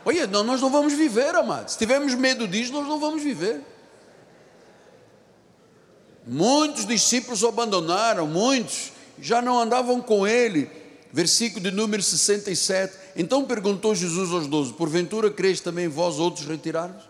Olha, 0.04 0.28
nós 0.28 0.62
não 0.62 0.70
vamos 0.70 0.94
viver, 0.94 1.34
amados. 1.34 1.74
Se 1.74 1.80
tivermos 1.80 2.14
medo 2.14 2.48
disso, 2.48 2.74
nós 2.74 2.88
não 2.88 3.00
vamos 3.00 3.24
viver. 3.24 3.62
Muitos 6.28 6.86
discípulos 6.86 7.44
o 7.44 7.48
abandonaram, 7.48 8.28
muitos 8.28 8.92
já 9.20 9.42
não 9.42 9.60
andavam 9.60 10.02
com 10.02 10.28
ele. 10.28 10.70
Versículo 11.16 11.64
de 11.64 11.72
número 11.72 12.04
67. 12.04 12.94
Então 13.16 13.46
perguntou 13.46 13.96
Jesus 13.96 14.32
aos 14.32 14.48
doze: 14.48 14.74
Porventura 14.74 15.32
creis 15.32 15.62
também 15.62 15.88
vós 15.88 16.20
outros 16.20 16.46
retirados? 16.46 17.10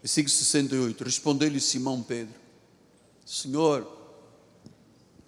Versículo 0.00 0.32
68. 0.32 1.02
Respondeu-lhe 1.02 1.58
Simão 1.58 2.00
Pedro: 2.00 2.36
Senhor, 3.26 3.84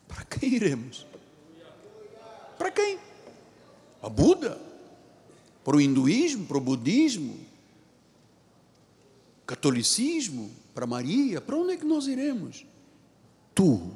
para 0.07 0.25
quem 0.25 0.55
iremos? 0.55 1.05
Para 2.57 2.71
quem? 2.71 2.97
A 4.01 4.09
Buda? 4.09 4.57
Para 5.65 5.79
o 5.79 5.81
hinduísmo? 5.81 6.47
Para 6.47 6.59
o 6.59 6.61
budismo? 6.61 7.41
Catolicismo? 9.45 10.49
Para 10.73 10.87
Maria? 10.87 11.41
Para 11.41 11.57
onde 11.57 11.73
é 11.73 11.77
que 11.77 11.85
nós 11.85 12.07
iremos? 12.07 12.65
Tu 13.53 13.91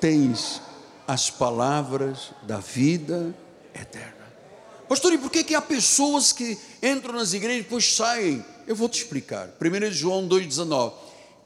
tens 0.00 0.62
as 1.06 1.30
palavras 1.30 2.32
da 2.42 2.58
vida 2.58 3.34
eterna. 3.74 4.24
Pastor, 4.88 5.12
e 5.12 5.18
por 5.18 5.30
que, 5.30 5.42
que 5.42 5.54
há 5.54 5.62
pessoas 5.62 6.32
que 6.32 6.58
entram 6.82 7.14
nas 7.14 7.32
igrejas 7.32 7.60
e 7.60 7.62
depois 7.62 7.94
saem? 7.94 8.44
Eu 8.66 8.76
vou 8.76 8.88
te 8.88 9.02
explicar. 9.02 9.48
1 9.60 9.92
João 9.92 10.28
2,19. 10.28 10.92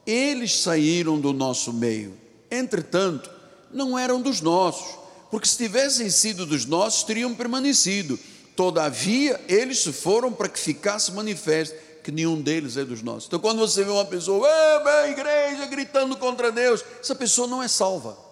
Eles 0.05 0.59
saíram 0.59 1.19
do 1.19 1.33
nosso 1.33 1.71
meio. 1.71 2.17
Entretanto, 2.51 3.29
não 3.71 3.97
eram 3.97 4.21
dos 4.21 4.41
nossos, 4.41 4.97
porque 5.29 5.47
se 5.47 5.57
tivessem 5.57 6.09
sido 6.09 6.45
dos 6.45 6.65
nossos, 6.65 7.03
teriam 7.03 7.33
permanecido. 7.33 8.19
Todavia, 8.55 9.39
eles 9.47 9.79
se 9.79 9.93
foram 9.93 10.31
para 10.31 10.49
que 10.49 10.59
ficasse 10.59 11.11
manifesto 11.11 11.75
que 12.03 12.11
nenhum 12.11 12.41
deles 12.41 12.75
é 12.75 12.83
dos 12.83 13.01
nossos. 13.01 13.25
Então, 13.27 13.39
quando 13.39 13.59
você 13.59 13.83
vê 13.83 13.91
uma 13.91 14.05
pessoa, 14.05 14.47
a 14.47 15.09
igreja 15.09 15.65
gritando 15.67 16.17
contra 16.17 16.51
Deus, 16.51 16.83
essa 16.99 17.15
pessoa 17.15 17.47
não 17.47 17.61
é 17.61 17.67
salva. 17.67 18.28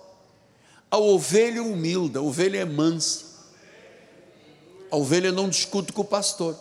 A 0.90 0.98
ovelha 0.98 1.62
humilde, 1.62 2.18
a 2.18 2.22
ovelha 2.22 2.60
é 2.60 2.66
mansa. 2.66 3.26
A 4.90 4.96
ovelha 4.96 5.32
não 5.32 5.50
discute 5.50 5.92
com 5.92 6.02
o 6.02 6.06
pastor. 6.06 6.56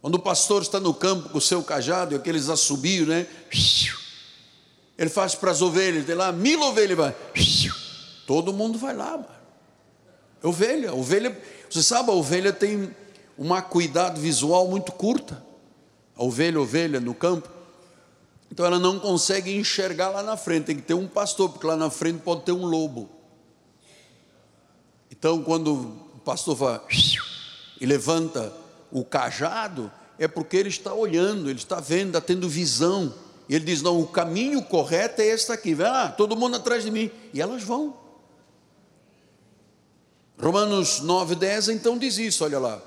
Quando 0.00 0.16
o 0.16 0.18
pastor 0.18 0.62
está 0.62 0.80
no 0.80 0.92
campo 0.92 1.28
com 1.28 1.38
o 1.38 1.40
seu 1.40 1.62
cajado 1.62 2.14
e 2.14 2.16
aqueles 2.16 2.48
assobios, 2.48 3.06
né? 3.06 3.26
Ele 4.98 5.10
faz 5.10 5.34
para 5.34 5.50
as 5.50 5.62
ovelhas, 5.62 6.06
tem 6.06 6.14
lá 6.14 6.32
mil 6.32 6.60
ovelhas, 6.60 6.96
vai. 6.96 7.14
Todo 8.26 8.52
mundo 8.52 8.78
vai 8.78 8.96
lá, 8.96 9.12
mano. 9.12 9.42
É 10.42 10.46
ovelha, 10.46 10.92
ovelha, 10.92 11.40
você 11.70 11.82
sabe, 11.82 12.10
a 12.10 12.14
ovelha 12.14 12.52
tem 12.52 12.90
uma 13.38 13.58
acuidade 13.58 14.20
visual 14.20 14.66
muito 14.66 14.90
curta. 14.92 15.42
A 16.16 16.24
ovelha, 16.24 16.60
ovelha 16.60 16.98
no 16.98 17.14
campo. 17.14 17.48
Então 18.52 18.66
ela 18.66 18.78
não 18.78 19.00
consegue 19.00 19.56
enxergar 19.56 20.10
lá 20.10 20.22
na 20.22 20.36
frente, 20.36 20.66
tem 20.66 20.76
que 20.76 20.82
ter 20.82 20.92
um 20.92 21.08
pastor, 21.08 21.48
porque 21.48 21.66
lá 21.66 21.74
na 21.74 21.88
frente 21.88 22.18
pode 22.18 22.42
ter 22.42 22.52
um 22.52 22.66
lobo. 22.66 23.08
Então, 25.10 25.42
quando 25.42 25.72
o 25.72 26.20
pastor 26.22 26.54
vai 26.54 26.78
e 27.80 27.86
levanta 27.86 28.52
o 28.90 29.06
cajado, 29.06 29.90
é 30.18 30.28
porque 30.28 30.58
ele 30.58 30.68
está 30.68 30.92
olhando, 30.92 31.48
ele 31.48 31.60
está 31.60 31.80
vendo, 31.80 32.08
está 32.08 32.20
tendo 32.20 32.46
visão. 32.46 33.14
E 33.48 33.54
ele 33.54 33.64
diz: 33.64 33.80
Não, 33.80 33.98
o 33.98 34.06
caminho 34.06 34.62
correto 34.62 35.22
é 35.22 35.28
este 35.28 35.50
aqui. 35.50 35.72
Vai 35.72 35.88
lá, 35.88 36.10
todo 36.10 36.36
mundo 36.36 36.56
atrás 36.58 36.84
de 36.84 36.90
mim. 36.90 37.10
E 37.32 37.40
elas 37.40 37.62
vão. 37.62 37.96
Romanos 40.38 41.00
9, 41.00 41.36
10 41.36 41.70
então 41.70 41.96
diz 41.96 42.18
isso, 42.18 42.44
olha 42.44 42.58
lá. 42.58 42.82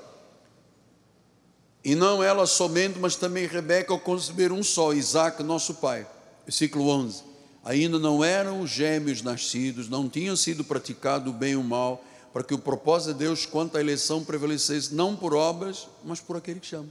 E 1.86 1.94
não 1.94 2.20
ela 2.20 2.48
somente, 2.48 2.98
mas 2.98 3.14
também 3.14 3.46
Rebeca 3.46 3.92
ao 3.92 4.00
conceber 4.00 4.50
um 4.50 4.60
só, 4.60 4.92
Isaac, 4.92 5.40
nosso 5.44 5.74
pai. 5.74 6.04
Versículo 6.44 6.88
11. 6.88 7.22
Ainda 7.64 7.96
não 7.96 8.24
eram 8.24 8.66
gêmeos 8.66 9.22
nascidos, 9.22 9.88
não 9.88 10.08
tinham 10.08 10.34
sido 10.34 10.64
praticado 10.64 11.30
o 11.30 11.32
bem 11.32 11.52
e 11.52 11.56
o 11.56 11.62
mal, 11.62 12.04
para 12.32 12.42
que 12.42 12.52
o 12.52 12.58
propósito 12.58 13.12
de 13.12 13.20
Deus 13.20 13.46
quanto 13.46 13.76
à 13.76 13.80
eleição 13.80 14.24
prevalecesse, 14.24 14.92
não 14.96 15.14
por 15.14 15.32
obras, 15.32 15.86
mas 16.04 16.18
por 16.18 16.36
aquele 16.36 16.58
que 16.58 16.66
chama. 16.66 16.88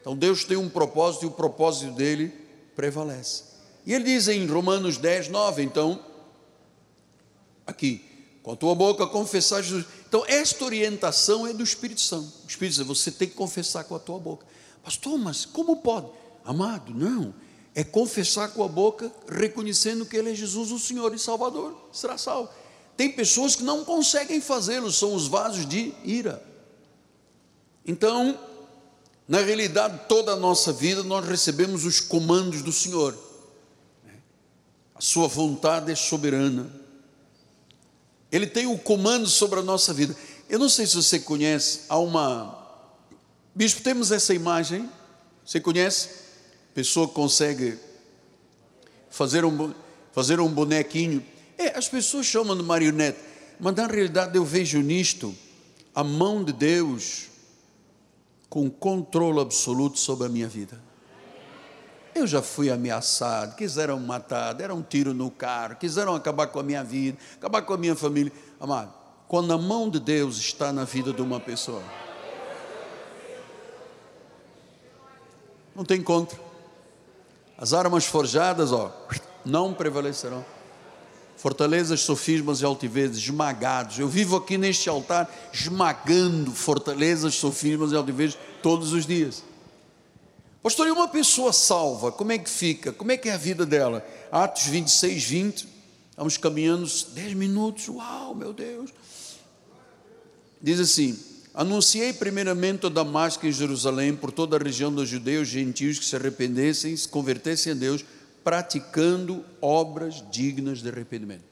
Então 0.00 0.16
Deus 0.16 0.44
tem 0.44 0.56
um 0.56 0.68
propósito 0.68 1.24
e 1.24 1.26
o 1.26 1.32
propósito 1.32 1.90
dele 1.94 2.32
prevalece. 2.76 3.42
E 3.84 3.92
ele 3.92 4.04
diz 4.04 4.28
em 4.28 4.46
Romanos 4.46 4.98
10, 4.98 5.30
9, 5.30 5.64
então, 5.64 5.98
aqui, 7.66 8.04
com 8.44 8.52
a 8.52 8.56
tua 8.56 8.76
boca 8.76 9.04
confessar 9.04 9.62
Jesus. 9.62 9.84
Então, 10.08 10.24
esta 10.26 10.64
orientação 10.64 11.46
é 11.46 11.52
do 11.52 11.62
Espírito 11.62 12.00
Santo. 12.00 12.32
O 12.44 12.48
Espírito 12.48 12.76
diz: 12.76 12.86
você 12.86 13.10
tem 13.10 13.28
que 13.28 13.34
confessar 13.34 13.84
com 13.84 13.94
a 13.94 13.98
tua 13.98 14.18
boca. 14.18 14.46
Pastor, 14.82 15.18
mas 15.18 15.44
como 15.44 15.76
pode? 15.76 16.08
Amado, 16.44 16.94
não. 16.94 17.34
É 17.74 17.84
confessar 17.84 18.48
com 18.48 18.64
a 18.64 18.68
boca, 18.68 19.12
reconhecendo 19.28 20.06
que 20.06 20.16
Ele 20.16 20.32
é 20.32 20.34
Jesus, 20.34 20.72
o 20.72 20.78
Senhor 20.78 21.14
e 21.14 21.18
Salvador, 21.18 21.76
será 21.92 22.16
salvo. 22.16 22.48
Tem 22.96 23.12
pessoas 23.12 23.54
que 23.54 23.62
não 23.62 23.84
conseguem 23.84 24.40
fazê-lo, 24.40 24.90
são 24.90 25.14
os 25.14 25.28
vasos 25.28 25.68
de 25.68 25.94
ira. 26.02 26.42
Então, 27.84 28.36
na 29.28 29.40
realidade, 29.40 30.00
toda 30.08 30.32
a 30.32 30.36
nossa 30.36 30.72
vida 30.72 31.02
nós 31.02 31.26
recebemos 31.26 31.84
os 31.84 32.00
comandos 32.00 32.62
do 32.62 32.72
Senhor. 32.72 33.16
A 34.94 35.00
Sua 35.02 35.28
vontade 35.28 35.92
é 35.92 35.94
soberana. 35.94 36.87
Ele 38.30 38.46
tem 38.46 38.66
o 38.66 38.78
comando 38.78 39.26
sobre 39.26 39.60
a 39.60 39.62
nossa 39.62 39.92
vida. 39.92 40.14
Eu 40.48 40.58
não 40.58 40.68
sei 40.68 40.86
se 40.86 40.96
você 40.96 41.18
conhece, 41.18 41.80
há 41.88 41.98
uma. 41.98 42.66
Bispo, 43.54 43.82
temos 43.82 44.12
essa 44.12 44.34
imagem. 44.34 44.88
Você 45.44 45.60
conhece? 45.60 46.10
Pessoa 46.74 47.08
consegue 47.08 47.78
fazer 49.10 49.44
um, 49.44 49.74
fazer 50.12 50.40
um 50.40 50.48
bonequinho 50.48 51.24
é, 51.58 51.76
as 51.76 51.88
pessoas 51.88 52.24
chamam 52.24 52.56
de 52.56 52.62
marionete, 52.62 53.18
mas 53.58 53.74
na 53.74 53.88
realidade 53.88 54.36
eu 54.36 54.44
vejo 54.44 54.80
nisto 54.80 55.34
a 55.92 56.04
mão 56.04 56.44
de 56.44 56.52
Deus 56.52 57.26
com 58.48 58.70
controle 58.70 59.40
absoluto 59.40 59.98
sobre 59.98 60.26
a 60.28 60.30
minha 60.30 60.46
vida. 60.46 60.80
Eu 62.18 62.26
já 62.26 62.42
fui 62.42 62.68
ameaçado, 62.68 63.54
quiseram 63.54 63.98
matar, 64.00 64.52
deram 64.52 64.78
um 64.78 64.82
tiro 64.82 65.14
no 65.14 65.30
carro, 65.30 65.76
quiseram 65.76 66.14
acabar 66.14 66.48
com 66.48 66.58
a 66.58 66.62
minha 66.62 66.82
vida, 66.82 67.16
acabar 67.36 67.62
com 67.62 67.72
a 67.72 67.78
minha 67.78 67.94
família. 67.94 68.32
Amado, 68.58 68.92
quando 69.28 69.52
a 69.52 69.58
mão 69.58 69.88
de 69.88 70.00
Deus 70.00 70.36
está 70.36 70.72
na 70.72 70.84
vida 70.84 71.12
de 71.12 71.22
uma 71.22 71.38
pessoa, 71.38 71.82
não 75.76 75.84
tem 75.84 76.02
contra. 76.02 76.38
As 77.56 77.72
armas 77.72 78.04
forjadas, 78.04 78.72
ó, 78.72 78.92
não 79.44 79.72
prevalecerão 79.72 80.44
fortalezas, 81.38 82.00
sofismas 82.00 82.60
e 82.60 82.64
altivez 82.64 83.16
esmagados. 83.16 83.98
Eu 83.98 84.08
vivo 84.08 84.36
aqui 84.36 84.58
neste 84.58 84.88
altar 84.88 85.32
esmagando 85.52 86.50
fortalezas, 86.50 87.36
sofismas 87.36 87.92
e 87.92 87.96
altivez 87.96 88.36
todos 88.60 88.92
os 88.92 89.06
dias. 89.06 89.44
Pastor, 90.62 90.88
e 90.88 90.90
uma 90.90 91.08
pessoa 91.08 91.52
salva, 91.52 92.10
como 92.10 92.32
é 92.32 92.38
que 92.38 92.50
fica? 92.50 92.92
Como 92.92 93.12
é 93.12 93.16
que 93.16 93.28
é 93.28 93.32
a 93.32 93.38
vida 93.38 93.64
dela? 93.64 94.04
Atos 94.30 94.64
26, 94.64 95.24
20, 95.24 95.68
vamos 96.16 96.36
caminhando 96.36 96.86
10 97.14 97.34
minutos, 97.34 97.88
uau, 97.88 98.34
meu 98.34 98.52
Deus. 98.52 98.90
Diz 100.60 100.80
assim: 100.80 101.18
Anunciei 101.54 102.12
primeiramente 102.12 102.86
a 102.86 102.88
Damasco 102.88 103.46
em 103.46 103.52
Jerusalém, 103.52 104.14
por 104.14 104.32
toda 104.32 104.56
a 104.56 104.60
região 104.60 104.92
dos 104.92 105.08
judeus 105.08 105.48
gentios 105.48 105.98
que 105.98 106.04
se 106.04 106.16
arrependessem, 106.16 106.96
se 106.96 107.08
convertessem 107.08 107.72
a 107.72 107.74
Deus 107.76 108.04
praticando 108.42 109.44
obras 109.60 110.24
dignas 110.30 110.82
de 110.82 110.88
arrependimento. 110.88 111.44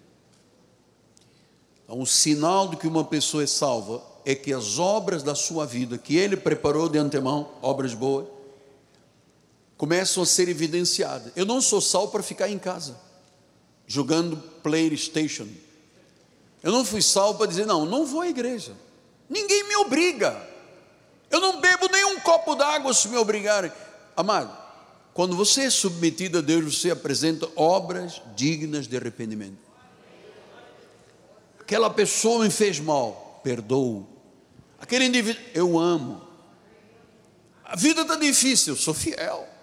Então, 1.85 2.01
o 2.01 2.07
sinal 2.07 2.69
de 2.69 2.77
que 2.77 2.87
uma 2.87 3.05
pessoa 3.05 3.43
é 3.43 3.47
salva 3.47 4.03
é 4.25 4.35
que 4.35 4.53
as 4.53 4.79
obras 4.79 5.23
da 5.23 5.35
sua 5.35 5.65
vida, 5.65 5.97
que 5.99 6.17
ele 6.17 6.37
preparou 6.37 6.89
de 6.89 6.99
antemão, 6.99 7.49
obras 7.63 7.95
boas, 7.95 8.27
começam 9.77 10.23
a 10.23 10.27
ser 10.27 10.49
evidenciadas. 10.49 11.33
Eu 11.37 11.45
não 11.45 11.61
sou 11.61 11.81
salvo 11.81 12.13
para 12.13 12.23
ficar 12.23 12.49
em 12.49 12.59
casa, 12.59 12.99
jogando 13.87 14.37
PlayStation. 14.63 15.47
Eu 16.63 16.73
não 16.73 16.85
fui 16.85 17.03
salvo 17.03 17.39
para 17.39 17.47
dizer, 17.47 17.67
não, 17.67 17.85
não 17.85 18.07
vou 18.07 18.23
à 18.23 18.29
igreja. 18.29 18.73
Ninguém 19.29 19.69
me 19.69 19.77
obriga. 19.77 20.41
Eu 21.31 21.41
não 21.41 21.61
bebo 21.61 21.89
nem 21.91 22.05
um 22.05 22.21
copo 22.21 22.55
d'água 22.55 22.95
se 22.95 23.09
me 23.09 23.17
obrigarem. 23.17 23.71
Amado, 24.17 24.57
quando 25.13 25.37
você 25.37 25.63
é 25.63 25.71
submetido 25.71 26.39
a 26.39 26.41
Deus, 26.41 26.79
você 26.79 26.91
apresenta 26.91 27.49
obras 27.57 28.23
dignas 28.35 28.87
de 28.87 28.97
arrependimento. 28.97 29.59
Aquela 31.61 31.91
pessoa 31.91 32.45
me 32.45 32.51
fez 32.51 32.79
mal, 32.79 33.41
perdoo. 33.43 34.07
Aquele 34.79 35.05
indivíduo, 35.05 35.43
eu 35.53 35.79
amo. 35.79 36.23
A 37.65 37.75
vida 37.75 38.03
está 38.03 38.15
difícil, 38.15 38.75
eu 38.75 38.77
sou 38.79 38.95
fiel. 38.95 39.56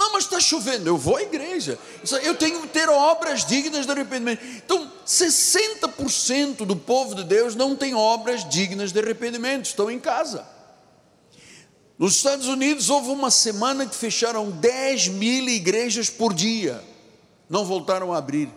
Não, 0.00 0.12
mas 0.14 0.24
está 0.24 0.40
chovendo, 0.40 0.88
eu 0.88 0.96
vou 0.96 1.16
à 1.16 1.22
igreja. 1.22 1.78
Eu 2.22 2.34
tenho 2.34 2.62
que 2.62 2.68
ter 2.68 2.88
obras 2.88 3.44
dignas 3.44 3.84
de 3.84 3.92
arrependimento. 3.92 4.42
Então, 4.56 4.90
60% 5.06 6.64
do 6.64 6.74
povo 6.74 7.14
de 7.14 7.22
Deus 7.22 7.54
não 7.54 7.76
tem 7.76 7.94
obras 7.94 8.48
dignas 8.48 8.92
de 8.92 8.98
arrependimento, 8.98 9.66
estão 9.66 9.90
em 9.90 10.00
casa. 10.00 10.48
Nos 11.98 12.16
Estados 12.16 12.48
Unidos 12.48 12.88
houve 12.88 13.10
uma 13.10 13.30
semana 13.30 13.84
que 13.84 13.94
fecharam 13.94 14.50
10 14.50 15.08
mil 15.08 15.46
igrejas 15.50 16.08
por 16.08 16.32
dia, 16.32 16.82
não 17.46 17.66
voltaram 17.66 18.10
a 18.14 18.16
abrir. 18.16 18.48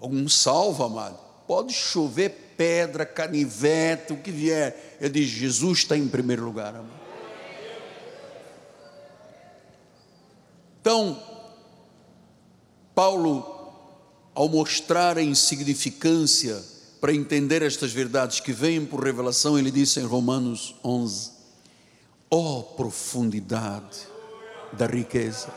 Um 0.00 0.30
salvo, 0.30 0.82
amado. 0.82 1.18
Pode 1.46 1.74
chover 1.74 2.54
pedra, 2.56 3.04
canivete, 3.04 4.14
o 4.14 4.16
que 4.16 4.30
vier. 4.30 4.96
Ele 4.98 5.10
diz: 5.10 5.28
Jesus 5.28 5.80
está 5.80 5.94
em 5.94 6.08
primeiro 6.08 6.42
lugar, 6.42 6.74
amado. 6.74 7.01
Então, 10.82 11.22
Paulo, 12.92 13.72
ao 14.34 14.48
mostrar 14.48 15.16
a 15.16 15.22
insignificância 15.22 16.60
para 17.00 17.14
entender 17.14 17.62
estas 17.62 17.92
verdades 17.92 18.40
que 18.40 18.52
vêm 18.52 18.84
por 18.84 19.04
revelação, 19.04 19.56
ele 19.56 19.70
disse 19.70 20.00
em 20.00 20.04
Romanos 20.04 20.74
11: 20.82 21.30
oh 22.28 22.64
profundidade 22.64 24.08
da 24.72 24.86
riqueza, 24.86 25.54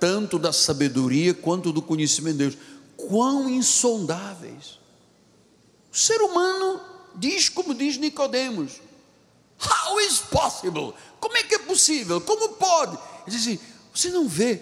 tanto 0.00 0.40
da 0.40 0.52
sabedoria 0.52 1.32
quanto 1.32 1.72
do 1.72 1.80
conhecimento 1.80 2.38
de 2.38 2.48
Deus, 2.48 2.58
quão 2.96 3.48
insondáveis. 3.48 4.80
O 5.92 5.96
ser 5.96 6.20
humano 6.20 6.80
diz 7.14 7.48
como 7.48 7.74
diz 7.74 7.96
Nicodemos: 7.96 8.80
How 9.64 10.00
is 10.00 10.18
possible? 10.18 10.94
Como 11.20 11.36
é 11.36 11.44
que 11.44 11.54
é 11.54 11.58
possível? 11.60 12.20
Como 12.20 12.48
pode? 12.54 12.98
Ele 13.26 13.36
diz 13.36 13.42
assim: 13.42 13.60
você 13.92 14.10
não 14.10 14.28
vê 14.28 14.60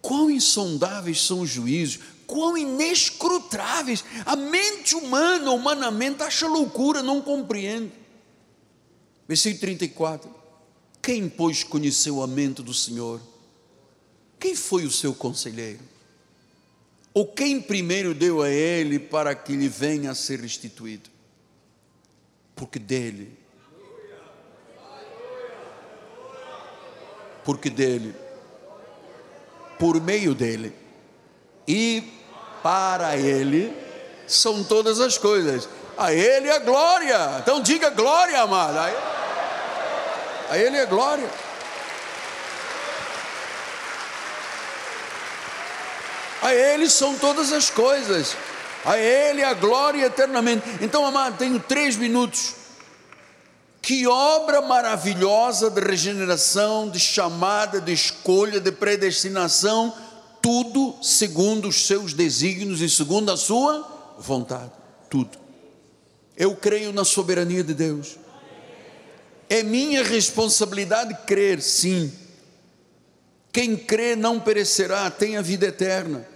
quão 0.00 0.30
insondáveis 0.30 1.20
são 1.22 1.40
os 1.40 1.50
juízos, 1.50 2.00
quão 2.26 2.56
inescrutáveis. 2.56 4.04
A 4.24 4.36
mente 4.36 4.94
humana, 4.94 5.50
humanamente, 5.50 6.22
acha 6.22 6.46
loucura, 6.46 7.02
não 7.02 7.20
compreende. 7.20 7.92
Versículo 9.26 9.60
34. 9.60 10.34
Quem, 11.02 11.28
pois, 11.28 11.64
conheceu 11.64 12.22
a 12.22 12.26
mente 12.26 12.62
do 12.62 12.74
Senhor? 12.74 13.20
Quem 14.38 14.54
foi 14.54 14.84
o 14.84 14.90
seu 14.90 15.14
conselheiro? 15.14 15.80
Ou 17.12 17.26
quem 17.26 17.60
primeiro 17.60 18.14
deu 18.14 18.42
a 18.42 18.48
ele 18.48 18.98
para 18.98 19.34
que 19.34 19.56
lhe 19.56 19.68
venha 19.68 20.12
a 20.12 20.14
ser 20.14 20.40
restituído? 20.40 21.10
Porque 22.54 22.78
dele, 22.78 23.36
porque 27.44 27.70
dele, 27.70 28.14
por 29.80 30.00
meio 30.00 30.34
dele 30.34 30.72
e 31.66 32.04
para 32.62 33.16
ele 33.16 33.74
são 34.26 34.62
todas 34.62 35.00
as 35.00 35.18
coisas. 35.18 35.68
A 35.98 36.12
ele 36.12 36.48
a 36.50 36.60
glória. 36.60 37.38
Então 37.40 37.60
diga 37.60 37.90
glória, 37.90 38.40
amado. 38.40 38.78
A 38.78 38.88
ele, 38.88 38.98
a 40.50 40.58
ele 40.58 40.76
é 40.76 40.86
glória. 40.86 41.28
A 46.42 46.54
Ele 46.54 46.88
são 46.88 47.16
todas 47.18 47.52
as 47.52 47.68
coisas. 47.68 48.34
A 48.84 48.96
Ele 48.96 49.44
a 49.44 49.52
glória 49.52 50.06
eternamente. 50.06 50.62
Então, 50.80 51.04
amado, 51.04 51.36
tenho 51.36 51.60
três 51.60 51.96
minutos. 51.96 52.54
Que 53.82 54.06
obra 54.06 54.60
maravilhosa 54.60 55.70
de 55.70 55.80
regeneração, 55.80 56.88
de 56.88 57.00
chamada, 57.00 57.80
de 57.80 57.92
escolha, 57.92 58.60
de 58.60 58.70
predestinação, 58.70 59.94
tudo 60.42 60.94
segundo 61.02 61.68
os 61.68 61.86
seus 61.86 62.12
desígnios 62.12 62.80
e 62.80 62.88
segundo 62.88 63.30
a 63.30 63.36
sua 63.36 64.14
vontade. 64.18 64.72
Tudo. 65.08 65.38
Eu 66.36 66.54
creio 66.54 66.92
na 66.92 67.04
soberania 67.04 67.64
de 67.64 67.74
Deus. 67.74 68.16
É 69.48 69.62
minha 69.62 70.02
responsabilidade 70.02 71.16
crer, 71.26 71.60
sim. 71.60 72.12
Quem 73.52 73.76
crê 73.76 74.14
não 74.14 74.38
perecerá, 74.38 75.10
tem 75.10 75.36
a 75.36 75.42
vida 75.42 75.66
eterna. 75.66 76.26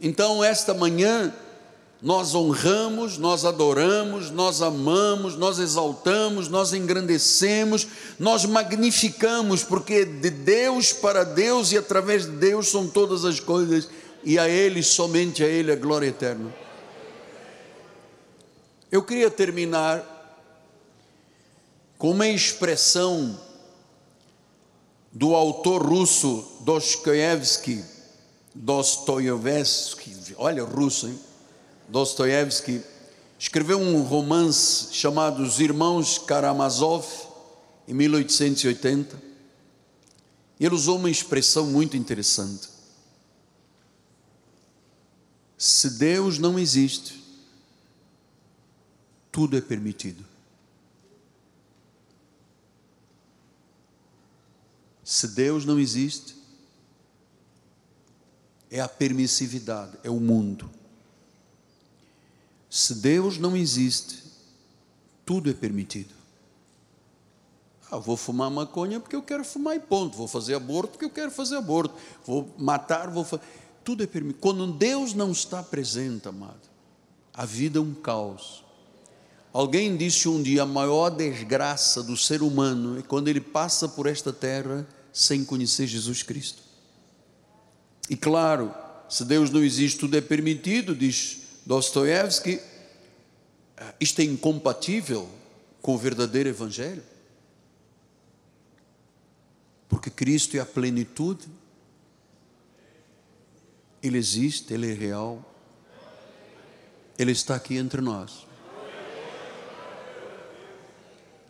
Então, 0.00 0.42
esta 0.42 0.74
manhã, 0.74 1.32
nós 2.04 2.34
honramos, 2.34 3.16
nós 3.16 3.46
adoramos, 3.46 4.30
nós 4.30 4.60
amamos, 4.60 5.36
nós 5.36 5.58
exaltamos, 5.58 6.48
nós 6.48 6.74
engrandecemos, 6.74 7.86
nós 8.18 8.44
magnificamos, 8.44 9.64
porque 9.64 10.04
de 10.04 10.28
Deus 10.28 10.92
para 10.92 11.24
Deus 11.24 11.72
e 11.72 11.78
através 11.78 12.26
de 12.26 12.32
Deus 12.32 12.68
são 12.68 12.86
todas 12.86 13.24
as 13.24 13.40
coisas, 13.40 13.88
e 14.22 14.38
a 14.38 14.46
Ele, 14.46 14.82
somente 14.82 15.42
a 15.42 15.46
Ele, 15.46 15.72
a 15.72 15.76
glória 15.76 16.08
eterna. 16.08 16.54
Eu 18.92 19.02
queria 19.02 19.30
terminar 19.30 20.04
com 21.96 22.10
uma 22.10 22.28
expressão 22.28 23.40
do 25.10 25.34
autor 25.34 25.82
russo 25.82 26.46
Dostoiévski, 26.60 27.82
Dostoiévski, 28.54 30.34
olha 30.36 30.64
russo, 30.64 31.08
hein? 31.08 31.18
Dostoiévski, 31.88 32.82
escreveu 33.38 33.78
um 33.78 34.02
romance 34.02 34.92
chamado 34.92 35.42
Os 35.42 35.60
Irmãos 35.60 36.18
Karamazov, 36.18 37.06
em 37.86 37.94
1880. 37.94 39.22
Ele 40.58 40.74
usou 40.74 40.96
uma 40.96 41.10
expressão 41.10 41.66
muito 41.66 41.96
interessante. 41.96 42.68
Se 45.58 45.90
Deus 45.90 46.38
não 46.38 46.58
existe, 46.58 47.22
tudo 49.30 49.56
é 49.56 49.60
permitido. 49.60 50.24
Se 55.02 55.28
Deus 55.28 55.64
não 55.66 55.78
existe, 55.78 56.34
é 58.70 58.80
a 58.80 58.88
permissividade, 58.88 59.98
é 60.02 60.08
o 60.08 60.18
mundo. 60.18 60.70
Se 62.74 62.96
Deus 62.96 63.38
não 63.38 63.56
existe, 63.56 64.16
tudo 65.24 65.48
é 65.48 65.52
permitido. 65.52 66.12
Ah, 67.88 67.98
vou 67.98 68.16
fumar 68.16 68.50
maconha 68.50 68.98
porque 68.98 69.14
eu 69.14 69.22
quero 69.22 69.44
fumar 69.44 69.76
e 69.76 69.78
ponto. 69.78 70.16
Vou 70.16 70.26
fazer 70.26 70.56
aborto 70.56 70.90
porque 70.90 71.04
eu 71.04 71.10
quero 71.10 71.30
fazer 71.30 71.54
aborto. 71.54 71.94
Vou 72.26 72.52
matar, 72.58 73.08
vou 73.10 73.22
fazer. 73.22 73.44
Tudo 73.84 74.02
é 74.02 74.08
permitido. 74.08 74.40
Quando 74.40 74.66
Deus 74.72 75.14
não 75.14 75.30
está 75.30 75.62
presente, 75.62 76.26
amado, 76.26 76.68
a 77.32 77.46
vida 77.46 77.78
é 77.78 77.80
um 77.80 77.94
caos. 77.94 78.64
Alguém 79.52 79.96
disse 79.96 80.28
um 80.28 80.42
dia: 80.42 80.64
a 80.64 80.66
maior 80.66 81.10
desgraça 81.10 82.02
do 82.02 82.16
ser 82.16 82.42
humano 82.42 82.98
é 82.98 83.02
quando 83.02 83.28
ele 83.28 83.40
passa 83.40 83.88
por 83.88 84.08
esta 84.08 84.32
terra 84.32 84.84
sem 85.12 85.44
conhecer 85.44 85.86
Jesus 85.86 86.24
Cristo. 86.24 86.60
E 88.10 88.16
claro, 88.16 88.74
se 89.08 89.24
Deus 89.24 89.48
não 89.48 89.62
existe, 89.62 90.00
tudo 90.00 90.16
é 90.16 90.20
permitido, 90.20 90.92
diz 90.92 91.43
Dostoiévski, 91.66 92.60
isto 93.98 94.20
é 94.20 94.24
incompatível 94.24 95.28
com 95.80 95.94
o 95.94 95.98
verdadeiro 95.98 96.48
Evangelho. 96.48 97.02
Porque 99.88 100.10
Cristo 100.10 100.56
é 100.56 100.60
a 100.60 100.66
plenitude, 100.66 101.46
Ele 104.02 104.18
existe, 104.18 104.74
Ele 104.74 104.90
é 104.90 104.94
real, 104.94 105.42
Ele 107.18 107.32
está 107.32 107.54
aqui 107.54 107.76
entre 107.76 108.00
nós. 108.00 108.46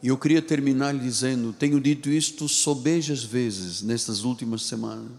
E 0.03 0.09
eu 0.09 0.19
queria 0.19 0.43
terminar 0.43 0.93
lhe 0.93 1.01
dizendo: 1.01 1.53
tenho 1.53 1.81
dito 1.81 2.11
isto 2.11 2.47
sobejas 2.47 3.25
vezes 3.25 3.81
nestas 3.81 4.23
últimas 4.23 4.63
semanas. 4.63 5.13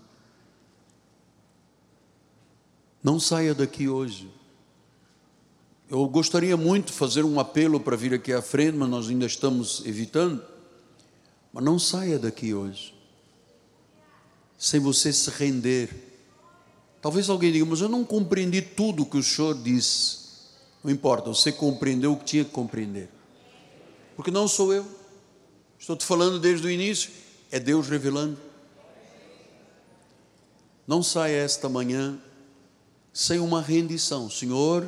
Não 3.04 3.20
saia 3.20 3.54
daqui 3.54 3.90
hoje. 3.90 4.32
Eu 5.90 6.08
gostaria 6.08 6.58
muito 6.58 6.88
de 6.88 6.94
fazer 6.94 7.24
um 7.24 7.40
apelo 7.40 7.80
para 7.80 7.96
vir 7.96 8.14
aqui 8.14 8.34
à 8.34 8.42
frente, 8.42 8.78
mas 8.78 8.90
nós 8.90 9.10
ainda 9.10 9.26
estamos 9.26 9.86
evitando. 9.86 10.44
Mas 11.54 11.64
não 11.64 11.78
saia 11.78 12.20
daqui 12.20 12.54
hoje, 12.54 12.94
sem 14.58 14.80
você 14.80 15.14
se 15.14 15.30
render. 15.30 15.90
Talvez 17.02 17.30
alguém 17.30 17.52
diga, 17.52 17.66
mas 17.66 17.82
eu 17.82 17.90
não 17.90 18.04
compreendi 18.04 18.62
tudo 18.62 19.04
o 19.04 19.06
que 19.06 19.18
o 19.18 19.24
senhor 19.24 19.56
disse. 19.62 20.26
Não 20.84 20.92
importa, 20.92 21.30
você 21.30 21.52
compreendeu 21.52 22.14
o 22.14 22.18
que 22.18 22.26
tinha 22.26 22.44
que 22.44 22.52
compreender 22.52 23.10
porque 24.16 24.32
não 24.32 24.48
sou 24.48 24.74
eu. 24.74 24.86
Estou 25.78 25.96
te 25.96 26.06
falando 26.06 26.40
desde 26.40 26.66
o 26.66 26.70
início, 26.70 27.12
é 27.52 27.60
Deus 27.60 27.88
revelando. 27.88 28.38
Não 30.88 31.04
saia 31.04 31.38
esta 31.38 31.68
manhã 31.68 32.18
sem 33.14 33.40
uma 33.40 33.62
rendição, 33.62 34.30
Senhor. 34.30 34.88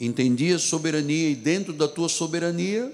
Entendi 0.00 0.54
a 0.54 0.58
soberania 0.58 1.28
e 1.28 1.34
dentro 1.34 1.74
da 1.74 1.86
tua 1.86 2.08
soberania, 2.08 2.90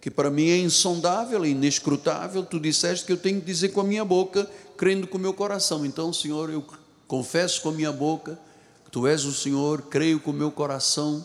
que 0.00 0.10
para 0.10 0.30
mim 0.30 0.48
é 0.48 0.58
insondável, 0.58 1.44
é 1.44 1.48
inescrutável, 1.48 2.44
tu 2.44 2.58
disseste 2.58 3.06
que 3.06 3.12
eu 3.12 3.16
tenho 3.16 3.40
que 3.40 3.46
dizer 3.46 3.68
com 3.68 3.80
a 3.80 3.84
minha 3.84 4.04
boca, 4.04 4.50
crendo 4.76 5.06
com 5.06 5.16
o 5.16 5.20
meu 5.20 5.32
coração. 5.32 5.86
Então, 5.86 6.12
Senhor, 6.12 6.50
eu 6.50 6.64
confesso 7.06 7.62
com 7.62 7.68
a 7.68 7.72
minha 7.72 7.92
boca 7.92 8.36
que 8.84 8.90
tu 8.90 9.06
és 9.06 9.24
o 9.24 9.32
Senhor, 9.32 9.82
creio 9.82 10.18
com 10.18 10.32
o 10.32 10.34
meu 10.34 10.50
coração 10.50 11.24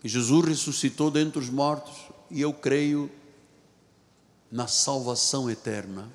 que 0.00 0.08
Jesus 0.08 0.46
ressuscitou 0.46 1.10
dentre 1.10 1.40
os 1.40 1.50
mortos 1.50 1.94
e 2.30 2.40
eu 2.40 2.52
creio 2.52 3.10
na 4.52 4.68
salvação 4.68 5.50
eterna, 5.50 6.08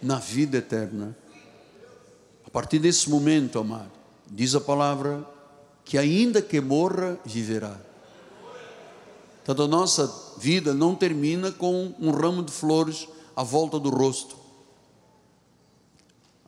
na 0.00 0.20
vida 0.20 0.58
eterna. 0.58 1.16
A 2.46 2.50
partir 2.50 2.78
desse 2.78 3.10
momento, 3.10 3.58
amado, 3.58 3.90
diz 4.30 4.54
a 4.54 4.60
palavra 4.60 5.26
que 5.90 5.98
ainda 5.98 6.40
que 6.40 6.60
morra, 6.60 7.18
viverá. 7.24 7.76
Então 9.42 9.64
a 9.64 9.68
nossa 9.68 10.06
vida 10.38 10.72
não 10.72 10.94
termina 10.94 11.50
com 11.50 11.92
um 11.98 12.10
ramo 12.10 12.42
de 12.42 12.52
flores 12.52 13.08
à 13.34 13.42
volta 13.42 13.78
do 13.78 13.90
rosto. 13.90 14.36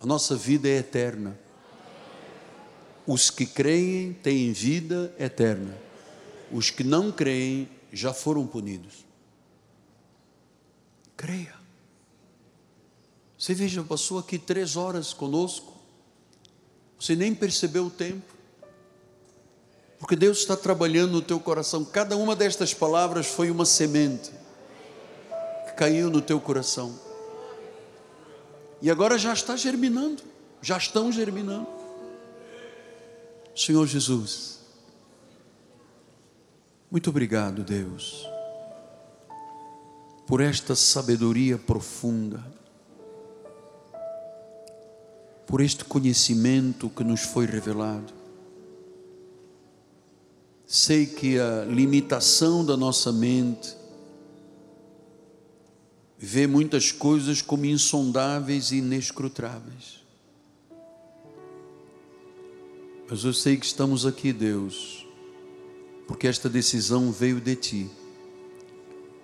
A 0.01 0.07
nossa 0.07 0.37
vida 0.37 0.69
é 0.69 0.79
eterna. 0.79 1.37
Os 3.07 3.29
que 3.29 3.45
creem 3.45 4.13
têm 4.13 4.53
vida 4.53 5.13
eterna 5.19 5.77
os 6.53 6.71
que 6.71 6.85
não 6.85 7.11
creem 7.11 7.69
já 7.91 8.13
foram 8.13 8.47
punidos. 8.47 9.07
Creia. 11.17 11.55
Você 13.39 13.55
veja, 13.55 13.83
passou 13.83 14.19
aqui 14.19 14.39
três 14.39 14.77
horas 14.77 15.13
conosco, 15.13 15.73
você 16.99 17.17
nem 17.17 17.35
percebeu 17.35 17.87
o 17.87 17.91
tempo, 17.91 18.32
porque 20.03 20.17
Deus 20.17 20.39
está 20.39 20.57
trabalhando 20.57 21.13
no 21.13 21.23
teu 21.23 21.39
coração. 21.39 21.85
Cada 21.85 22.17
uma 22.17 22.35
destas 22.35 22.75
palavras 22.75 23.29
foi 23.29 23.53
uma 23.53 23.65
semente 23.65 24.33
que 25.65 25.75
caiu 25.75 26.11
no 26.11 26.21
teu 26.21 26.41
coração, 26.41 26.93
e 28.81 28.91
agora 28.91 29.17
já 29.17 29.33
está 29.33 29.55
germinando, 29.55 30.21
já 30.61 30.77
estão 30.77 31.13
germinando. 31.13 31.69
Senhor 33.55 33.87
Jesus, 33.87 34.59
muito 36.91 37.09
obrigado, 37.09 37.63
Deus, 37.63 38.29
por 40.27 40.41
esta 40.41 40.75
sabedoria 40.75 41.57
profunda, 41.57 42.45
por 45.47 45.61
este 45.61 45.85
conhecimento 45.85 46.91
que 46.91 47.05
nos 47.05 47.21
foi 47.21 47.47
revelado. 47.47 48.22
Sei 50.75 51.05
que 51.05 51.39
a 51.39 51.67
limitação 51.67 52.65
da 52.65 52.79
nossa 52.79 53.13
mente 53.13 53.77
vê 56.17 56.47
muitas 56.47 56.91
coisas 56.91 57.43
como 57.43 57.67
insondáveis 57.67 58.73
e 58.73 58.77
inescrutáveis. 58.77 60.03
Mas 63.07 63.23
eu 63.23 63.35
sei 63.35 63.59
que 63.59 63.67
estamos 63.67 64.07
aqui, 64.07 64.33
Deus, 64.33 65.07
porque 66.09 66.27
esta 66.27 66.49
decisão 66.49 67.13
veio 67.13 67.39
de 67.39 67.55
Ti. 67.55 67.91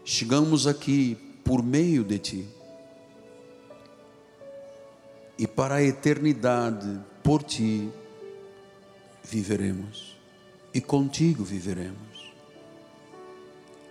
Chegamos 0.05 0.67
aqui 0.67 1.17
por 1.43 1.63
meio 1.63 2.05
de 2.05 2.19
Ti. 2.19 2.49
E 5.39 5.47
para 5.47 5.77
a 5.77 5.83
eternidade, 5.83 7.01
por 7.23 7.43
Ti, 7.43 7.89
viveremos. 9.25 10.18
E 10.73 10.81
contigo 10.81 11.43
viveremos. 11.45 12.33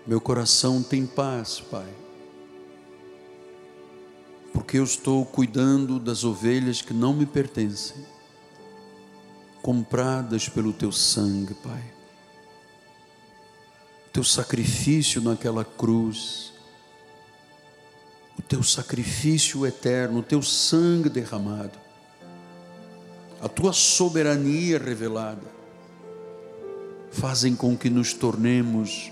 Meu 0.05 0.21
coração 0.21 0.81
tem 0.81 1.05
paz, 1.05 1.59
Pai. 1.59 1.93
Porque 4.53 4.77
eu 4.77 4.83
estou 4.83 5.25
cuidando 5.25 5.99
das 5.99 6.23
ovelhas 6.23 6.81
que 6.81 6.93
não 6.93 7.13
me 7.13 7.25
pertencem 7.25 8.05
compradas 9.61 10.47
pelo 10.47 10.71
teu 10.71 10.93
sangue, 10.93 11.53
Pai. 11.55 11.83
Teu 14.13 14.23
sacrifício 14.23 15.21
naquela 15.21 15.65
cruz, 15.65 16.53
o 18.39 18.41
teu 18.41 18.63
sacrifício 18.63 19.65
eterno, 19.65 20.19
o 20.19 20.23
teu 20.23 20.41
sangue 20.41 21.09
derramado, 21.09 21.77
a 23.41 23.49
tua 23.49 23.73
soberania 23.73 24.79
revelada, 24.79 25.56
fazem 27.17 27.55
com 27.55 27.75
que 27.75 27.89
nos 27.89 28.13
tornemos 28.13 29.11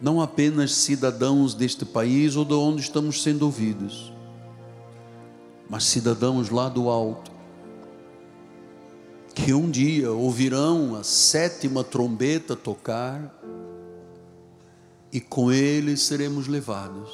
não 0.00 0.20
apenas 0.20 0.74
cidadãos 0.74 1.54
deste 1.54 1.84
país 1.84 2.34
ou 2.34 2.44
de 2.44 2.54
onde 2.54 2.80
estamos 2.80 3.22
sendo 3.22 3.44
ouvidos, 3.44 4.12
mas 5.70 5.84
cidadãos 5.84 6.50
lá 6.50 6.68
do 6.68 6.88
alto, 6.88 7.30
que 9.32 9.54
um 9.54 9.70
dia 9.70 10.10
ouvirão 10.10 10.96
a 10.96 11.04
sétima 11.04 11.84
trombeta 11.84 12.56
tocar 12.56 13.32
e 15.12 15.20
com 15.20 15.52
ele 15.52 15.96
seremos 15.96 16.48
levados 16.48 17.10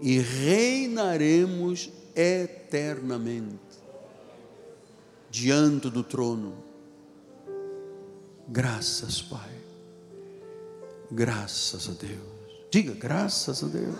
e 0.00 0.18
reinaremos 0.18 1.90
eternamente 2.14 3.58
diante 5.30 5.90
do 5.90 6.02
trono. 6.02 6.65
Graças, 8.48 9.20
Pai. 9.22 9.40
Graças 11.10 11.88
a 11.88 11.92
Deus. 11.92 12.36
Diga 12.70 12.94
graças 12.94 13.62
a 13.62 13.66
Deus. 13.66 13.96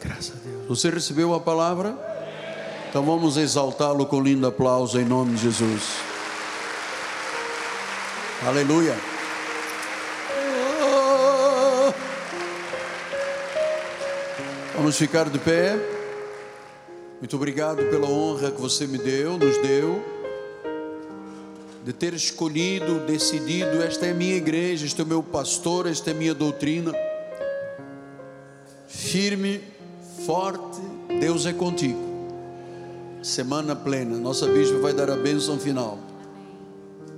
Graças 0.00 0.32
a 0.36 0.48
Deus. 0.48 0.68
Você 0.68 0.90
recebeu 0.90 1.34
a 1.34 1.40
palavra? 1.40 1.96
Então 2.88 3.04
vamos 3.04 3.36
exaltá-lo 3.36 4.06
com 4.06 4.20
lindo 4.20 4.46
aplauso 4.46 5.00
em 5.00 5.04
nome 5.04 5.34
de 5.34 5.42
Jesus. 5.42 5.82
Aleluia. 8.46 8.94
Vamos 14.76 14.96
ficar 14.98 15.30
de 15.30 15.38
pé. 15.38 15.76
Muito 17.18 17.36
obrigado 17.36 17.78
pela 17.90 18.06
honra 18.06 18.50
que 18.50 18.60
você 18.60 18.86
me 18.86 18.98
deu, 18.98 19.38
nos 19.38 19.56
deu, 19.58 20.04
de 21.84 21.92
ter 21.92 22.14
escolhido, 22.14 23.00
decidido: 23.06 23.82
esta 23.82 24.06
é 24.06 24.12
minha 24.12 24.34
igreja, 24.34 24.86
este 24.86 25.00
é 25.00 25.04
o 25.04 25.06
meu 25.06 25.22
pastor, 25.22 25.86
esta 25.86 26.10
é 26.10 26.14
minha 26.14 26.34
doutrina. 26.34 26.92
Firme, 28.88 29.60
forte, 30.24 30.80
Deus 31.20 31.46
é 31.46 31.52
contigo 31.52 32.14
semana 33.24 33.74
plena. 33.74 34.18
Nossa 34.18 34.46
bispa 34.46 34.78
vai 34.78 34.92
dar 34.92 35.10
a 35.10 35.16
bênção 35.16 35.58
final. 35.58 35.98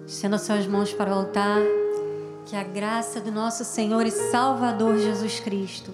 Estenda 0.07 0.39
suas 0.39 0.67
mãos 0.67 0.93
para 0.93 1.11
o 1.11 1.14
altar. 1.14 1.61
Que 2.47 2.55
a 2.55 2.62
graça 2.62 3.21
do 3.21 3.33
nosso 3.33 3.64
Senhor 3.64 4.07
e 4.07 4.11
Salvador 4.12 4.99
Jesus 4.99 5.41
Cristo, 5.41 5.91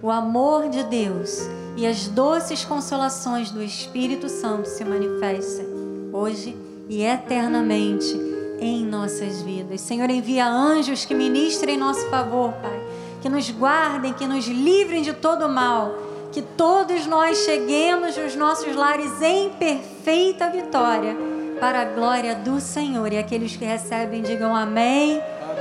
o 0.00 0.08
amor 0.08 0.68
de 0.68 0.84
Deus 0.84 1.40
e 1.76 1.84
as 1.84 2.06
doces 2.06 2.64
consolações 2.64 3.50
do 3.50 3.60
Espírito 3.60 4.28
Santo 4.28 4.68
se 4.68 4.84
manifestem 4.84 5.66
hoje 6.12 6.56
e 6.88 7.02
eternamente 7.02 8.18
em 8.58 8.84
nossas 8.84 9.42
vidas. 9.42 9.80
Senhor, 9.80 10.08
envia 10.10 10.46
anjos 10.46 11.04
que 11.04 11.14
ministrem 11.14 11.74
em 11.74 11.78
nosso 11.78 12.06
favor, 12.08 12.52
Pai, 12.52 12.80
que 13.20 13.28
nos 13.28 13.50
guardem, 13.50 14.12
que 14.12 14.26
nos 14.26 14.46
livrem 14.46 15.02
de 15.02 15.12
todo 15.12 15.48
mal 15.48 16.06
que 16.36 16.42
todos 16.42 17.06
nós 17.06 17.38
cheguemos 17.46 18.14
nos 18.14 18.36
nossos 18.36 18.76
lares 18.76 19.22
em 19.22 19.48
perfeita 19.48 20.50
vitória, 20.50 21.16
para 21.58 21.80
a 21.80 21.84
glória 21.86 22.34
do 22.34 22.60
Senhor. 22.60 23.10
E 23.10 23.16
aqueles 23.16 23.56
que 23.56 23.64
recebem, 23.64 24.20
digam 24.20 24.54
amém, 24.54 25.18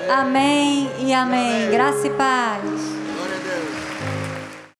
amém, 0.09 0.89
amém 0.89 1.07
e 1.07 1.13
amém. 1.13 1.63
amém. 1.63 1.71
Graça 1.71 2.07
e 2.07 2.09
paz. 2.09 3.04